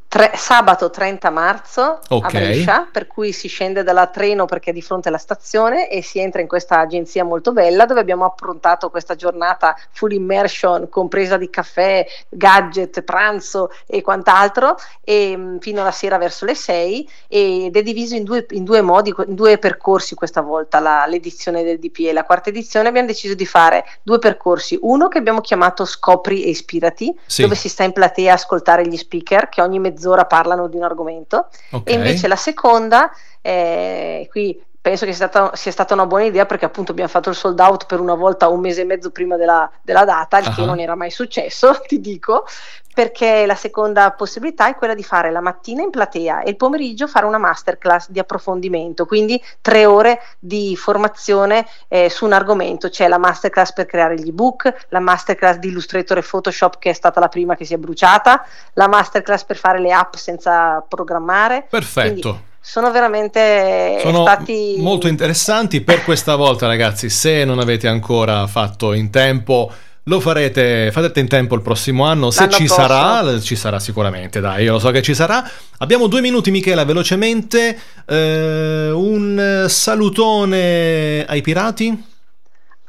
Tre- 0.10 0.32
sabato 0.36 0.90
30 0.90 1.30
marzo 1.32 2.00
Ok. 2.08 2.24
a 2.24 2.30
Brescia, 2.30 2.88
per 2.90 3.08
cui 3.08 3.34
si 3.34 3.50
scende 3.50 3.84
dalla 3.84 4.08
treno 4.08 4.46
perché 4.46 4.70
è 4.70 4.74
di 4.74 4.82
fronte 4.82 5.10
alla 5.10 5.18
stazione 5.18 5.90
e 5.90 6.02
si 6.02 6.18
entra 6.20 6.40
in 6.40 6.48
questa 6.48 6.80
agenzia 6.80 7.26
molto 7.26 7.52
bella 7.52 7.86
dove 7.86 8.00
abbiamo 8.00 8.24
approntato 8.24 8.90
questa 8.90 9.16
giornata 9.16 9.76
full 9.92 10.14
immersion, 10.14 10.88
compresa 10.88 11.36
di 11.36 11.50
caffè, 11.50 12.06
gadget, 12.30 13.02
pranzo 13.02 13.70
e 13.86 14.02
quant'altro, 14.02 14.78
e, 15.04 15.36
mh, 15.36 15.60
fino 15.60 15.82
alla 15.82 15.92
sera 15.92 16.18
verso 16.18 16.46
le 16.46 16.56
6 16.56 17.10
ed 17.28 17.76
è 17.76 17.84
diviso 17.84 18.16
in 18.16 18.24
due, 18.24 18.46
in 18.52 18.64
due 18.64 18.80
modi, 18.82 19.14
in 19.26 19.36
due 19.36 19.58
percorsi 19.58 20.16
questa 20.16 20.40
volta 20.40 20.80
la- 20.80 21.06
l'edizione 21.06 21.64
del 21.64 21.80
DPE. 21.80 22.14
La 22.14 22.24
quarta 22.24 22.48
edizione 22.50 22.88
abbiamo 22.88 23.08
deciso 23.08 23.34
di 23.34 23.46
fare 23.46 23.84
due 24.04 24.20
percorsi, 24.20 24.80
uno 24.84 25.10
che 25.10 25.18
abbiamo 25.18 25.42
chiamato 25.42 25.84
Scopri 25.84 26.44
e 26.46 26.50
ispirati, 26.50 27.14
Sì. 27.26 27.42
dove 27.42 27.56
si 27.56 27.68
sta 27.68 27.84
in 27.84 27.92
platea 27.92 28.32
a 28.32 28.36
ascoltare 28.36 28.88
gli 28.88 28.96
speaker 28.96 29.50
che 29.50 29.62
ogni 29.62 29.80
mezz'ora 29.80 29.96
parlano 30.26 30.68
di 30.68 30.78
un 30.78 30.84
argomento 30.84 31.50
Ok. 31.72 31.90
e 31.90 31.94
invece 31.94 32.28
la 32.28 32.36
seconda 32.36 33.12
eh, 33.42 34.28
qui 34.30 34.62
penso 34.88 35.06
che 35.06 35.12
sia 35.12 35.28
stata, 35.28 35.54
sia 35.54 35.72
stata 35.74 35.94
una 35.94 36.06
buona 36.06 36.24
idea 36.24 36.46
perché 36.46 36.64
appunto 36.64 36.92
abbiamo 36.92 37.10
fatto 37.10 37.28
il 37.28 37.36
sold 37.36 37.60
out 37.60 37.88
per 37.88 38.00
una 38.00 38.14
volta 38.14 38.48
un 38.48 38.62
mese 38.62 38.82
e 38.82 38.86
mezzo 38.86 39.12
prima 39.12 39.36
della, 39.36 39.70
della 39.82 40.06
data 40.06 40.38
il 40.38 40.46
che 40.56 40.62
Ah. 40.62 40.66
non 40.66 40.80
era 40.80 40.96
mai 40.96 41.12
successo 41.12 41.78
ti 41.86 42.00
dico 42.00 42.46
perché 42.94 43.46
la 43.46 43.54
seconda 43.54 44.12
possibilità 44.12 44.70
è 44.70 44.76
quella 44.76 44.96
di 44.96 45.04
fare 45.04 45.30
la 45.30 45.42
mattina 45.42 45.84
in 45.84 45.90
platea 45.90 46.42
e 46.42 46.52
il 46.52 46.56
pomeriggio 46.56 47.06
fare 47.06 47.26
una 47.26 47.38
masterclass 47.38 48.10
di 48.10 48.18
approfondimento, 48.18 49.06
quindi 49.06 49.40
tre 49.62 49.86
ore 49.86 50.20
di 50.40 50.76
formazione 50.76 51.68
eh, 51.90 52.10
su 52.10 52.26
un 52.26 52.34
argomento. 52.34 52.90
C'è 52.90 53.08
la 53.08 53.20
masterclass 53.20 53.74
per 53.74 53.86
creare 53.86 54.16
gli 54.16 54.30
ebook, 54.30 54.88
la 54.90 55.00
masterclass 55.00 55.58
di 55.58 55.68
Illustrator 55.68 56.18
e 56.18 56.24
Photoshop 56.24 56.80
che 56.80 56.90
è 56.90 56.94
stata 56.94 57.20
la 57.20 57.28
prima 57.28 57.56
che 57.56 57.66
si 57.66 57.76
è 57.76 57.78
bruciata, 57.78 58.44
la 58.74 58.88
masterclass 58.88 59.44
per 59.44 59.58
fare 59.58 59.80
le 59.80 59.92
app 59.92 60.16
senza 60.16 60.84
programmare. 60.88 61.68
Perfetto. 61.70 62.30
Quindi 62.30 62.47
sono 62.70 62.92
veramente 62.92 63.98
Sono 64.02 64.24
stati 64.24 64.76
molto 64.78 65.08
interessanti 65.08 65.80
per 65.80 66.04
questa 66.04 66.36
volta, 66.36 66.68
ragazzi. 66.68 67.10
Se 67.10 67.46
non 67.46 67.60
avete 67.60 67.88
ancora 67.88 68.46
fatto 68.46 68.92
in 68.92 69.10
tempo, 69.10 69.72
lo 70.04 70.20
farete, 70.20 70.90
farete 70.92 71.22
in 71.22 71.30
tempo 71.30 71.56
il 71.56 71.62
prossimo 71.62 72.04
anno. 72.04 72.30
Se 72.30 72.42
L'anno 72.42 72.52
ci 72.52 72.66
prossimo. 72.66 72.88
sarà, 72.88 73.40
ci 73.40 73.56
sarà 73.56 73.80
sicuramente, 73.80 74.42
dai, 74.42 74.66
io 74.66 74.74
lo 74.74 74.80
so 74.80 74.92
che 74.92 75.02
ci 75.02 75.14
sarà. 75.14 75.50
Abbiamo 75.78 76.08
due 76.08 76.20
minuti, 76.20 76.52
Michela, 76.52 76.84
velocemente. 76.84 77.80
eh, 78.06 78.92
un 78.92 79.66
salutone 79.70 81.24
ai 81.26 81.42
pirati. 81.42 82.04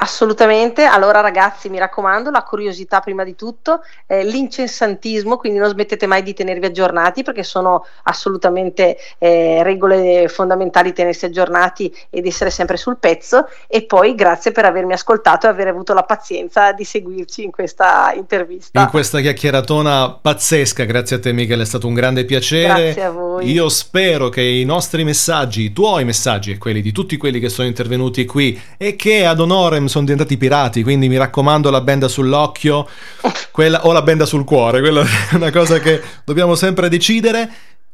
Assolutamente, 0.00 0.84
allora 0.84 1.18
ragazzi 1.20 1.68
mi 1.68 1.78
raccomando, 1.78 2.30
la 2.30 2.44
curiosità 2.44 3.00
prima 3.00 3.24
di 3.24 3.34
tutto, 3.34 3.80
eh, 4.06 4.22
l'incessantismo, 4.22 5.36
quindi 5.38 5.58
non 5.58 5.68
smettete 5.68 6.06
mai 6.06 6.22
di 6.22 6.34
tenervi 6.34 6.66
aggiornati 6.66 7.24
perché 7.24 7.42
sono 7.42 7.84
assolutamente 8.04 8.96
eh, 9.18 9.60
regole 9.64 10.28
fondamentali 10.28 10.92
tenersi 10.92 11.24
aggiornati 11.24 11.92
ed 12.10 12.26
essere 12.26 12.50
sempre 12.50 12.76
sul 12.76 12.98
pezzo 12.98 13.48
e 13.66 13.82
poi 13.86 14.14
grazie 14.14 14.52
per 14.52 14.66
avermi 14.66 14.92
ascoltato 14.92 15.46
e 15.46 15.50
aver 15.50 15.66
avuto 15.66 15.94
la 15.94 16.04
pazienza 16.04 16.70
di 16.70 16.84
seguirci 16.84 17.42
in 17.42 17.50
questa 17.50 18.12
intervista. 18.14 18.80
In 18.80 18.90
questa 18.90 19.18
chiacchieratona 19.18 20.16
pazzesca, 20.22 20.84
grazie 20.84 21.16
a 21.16 21.18
te 21.18 21.32
Michele, 21.32 21.62
è 21.62 21.66
stato 21.66 21.88
un 21.88 21.94
grande 21.94 22.24
piacere. 22.24 22.82
Grazie 22.82 23.02
a 23.02 23.10
voi. 23.10 23.50
Io 23.50 23.68
spero 23.68 24.28
che 24.28 24.42
i 24.42 24.64
nostri 24.64 25.02
messaggi, 25.02 25.62
i 25.62 25.72
tuoi 25.72 26.04
messaggi 26.04 26.52
e 26.52 26.58
quelli 26.58 26.82
di 26.82 26.92
tutti 26.92 27.16
quelli 27.16 27.40
che 27.40 27.48
sono 27.48 27.66
intervenuti 27.66 28.24
qui 28.26 28.56
e 28.76 28.94
che 28.94 29.26
ad 29.26 29.40
honorem 29.40 29.86
sono 29.88 30.04
diventati 30.04 30.36
pirati, 30.36 30.82
quindi 30.82 31.08
mi 31.08 31.16
raccomando 31.16 31.70
la 31.70 31.80
benda 31.80 32.08
sull'occhio 32.08 32.88
quella, 33.50 33.86
o 33.86 33.92
la 33.92 34.02
benda 34.02 34.24
sul 34.24 34.44
cuore, 34.44 34.80
quella 34.80 35.02
è 35.30 35.34
una 35.34 35.50
cosa 35.50 35.78
che 35.80 36.00
dobbiamo 36.24 36.54
sempre 36.54 36.88
decidere. 36.88 37.50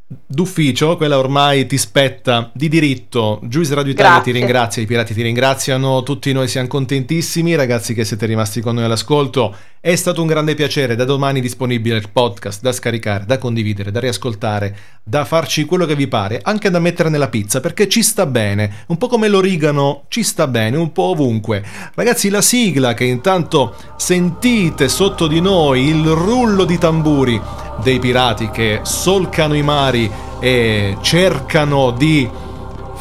D'ufficio, 0.06 0.98
quella 0.98 1.16
ormai 1.16 1.64
ti 1.64 1.78
spetta 1.78 2.50
di 2.52 2.68
diritto. 2.68 3.40
Giuice 3.44 3.74
Radio 3.74 3.92
Italia 3.92 4.20
ti 4.20 4.30
Grazie. 4.30 4.32
ringrazia, 4.32 4.82
i 4.82 4.86
pirati 4.86 5.14
ti 5.14 5.22
ringraziano, 5.22 6.02
tutti 6.02 6.30
noi 6.32 6.46
siamo 6.46 6.68
contentissimi, 6.68 7.54
ragazzi 7.54 7.94
che 7.94 8.04
siete 8.04 8.26
rimasti 8.26 8.60
con 8.60 8.74
noi 8.74 8.84
all'ascolto. 8.84 9.56
È 9.80 9.94
stato 9.96 10.20
un 10.20 10.26
grande 10.26 10.54
piacere, 10.54 10.94
da 10.94 11.04
domani 11.04 11.40
disponibile 11.40 11.96
il 11.96 12.10
podcast 12.10 12.60
da 12.60 12.72
scaricare, 12.72 13.24
da 13.26 13.38
condividere, 13.38 13.90
da 13.90 14.00
riascoltare, 14.00 14.76
da 15.02 15.24
farci 15.24 15.64
quello 15.64 15.86
che 15.86 15.96
vi 15.96 16.06
pare, 16.06 16.40
anche 16.42 16.70
da 16.70 16.78
mettere 16.78 17.08
nella 17.08 17.28
pizza, 17.28 17.60
perché 17.60 17.88
ci 17.88 18.02
sta 18.02 18.26
bene, 18.26 18.84
un 18.88 18.98
po' 18.98 19.08
come 19.08 19.28
l'origano, 19.28 20.04
ci 20.08 20.22
sta 20.22 20.46
bene, 20.46 20.76
un 20.76 20.92
po' 20.92 21.10
ovunque. 21.10 21.64
Ragazzi, 21.94 22.28
la 22.28 22.42
sigla 22.42 22.92
che 22.92 23.04
intanto 23.04 23.74
sentite 23.96 24.88
sotto 24.88 25.26
di 25.26 25.40
noi, 25.40 25.88
il 25.88 26.06
rullo 26.08 26.64
di 26.64 26.78
tamburi 26.78 27.40
dei 27.82 27.98
pirati 27.98 28.50
che 28.50 28.80
solcano 28.82 29.54
i 29.54 29.62
mari 29.62 30.10
e 30.40 30.96
cercano 31.00 31.90
di 31.90 32.28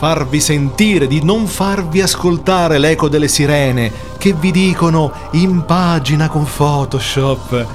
farvi 0.03 0.41
sentire, 0.41 1.07
di 1.07 1.23
non 1.23 1.47
farvi 1.47 2.01
ascoltare 2.01 2.77
l'eco 2.77 3.07
delle 3.07 3.27
sirene 3.27 3.91
che 4.17 4.33
vi 4.33 4.51
dicono 4.51 5.11
in 5.31 5.63
pagina 5.65 6.27
con 6.27 6.45
Photoshop. 6.45 7.65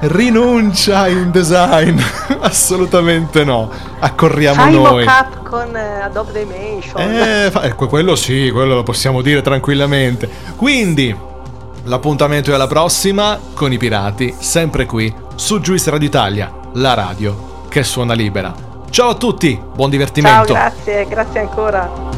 Rinuncia 0.00 1.08
in 1.08 1.30
design. 1.30 1.98
Assolutamente 2.40 3.44
no. 3.44 3.70
Accorriamo 4.00 4.62
Fai 4.62 4.72
noi. 4.72 5.04
mock-up 5.04 5.42
con 5.42 5.76
eh, 5.76 6.00
Adobe 6.00 6.32
Dimension. 6.32 7.00
Eh, 7.00 7.50
ecco, 7.62 7.86
quello 7.88 8.14
sì, 8.14 8.50
quello 8.52 8.74
lo 8.74 8.82
possiamo 8.82 9.22
dire 9.22 9.42
tranquillamente. 9.42 10.28
Quindi, 10.56 11.14
l'appuntamento 11.84 12.50
è 12.50 12.54
alla 12.54 12.66
prossima 12.66 13.38
con 13.54 13.72
i 13.72 13.78
pirati, 13.78 14.34
sempre 14.38 14.86
qui 14.86 15.26
su 15.38 15.60
Juice 15.60 15.88
Radio 15.88 16.08
Italia, 16.08 16.52
la 16.74 16.94
radio 16.94 17.66
che 17.68 17.84
suona 17.84 18.12
libera. 18.12 18.52
Ciao 18.90 19.10
a 19.10 19.14
tutti, 19.14 19.54
buon 19.54 19.76
Ciao, 19.76 19.88
divertimento. 19.88 20.52
grazie, 20.52 21.06
grazie 21.06 21.40
ancora. 21.40 22.17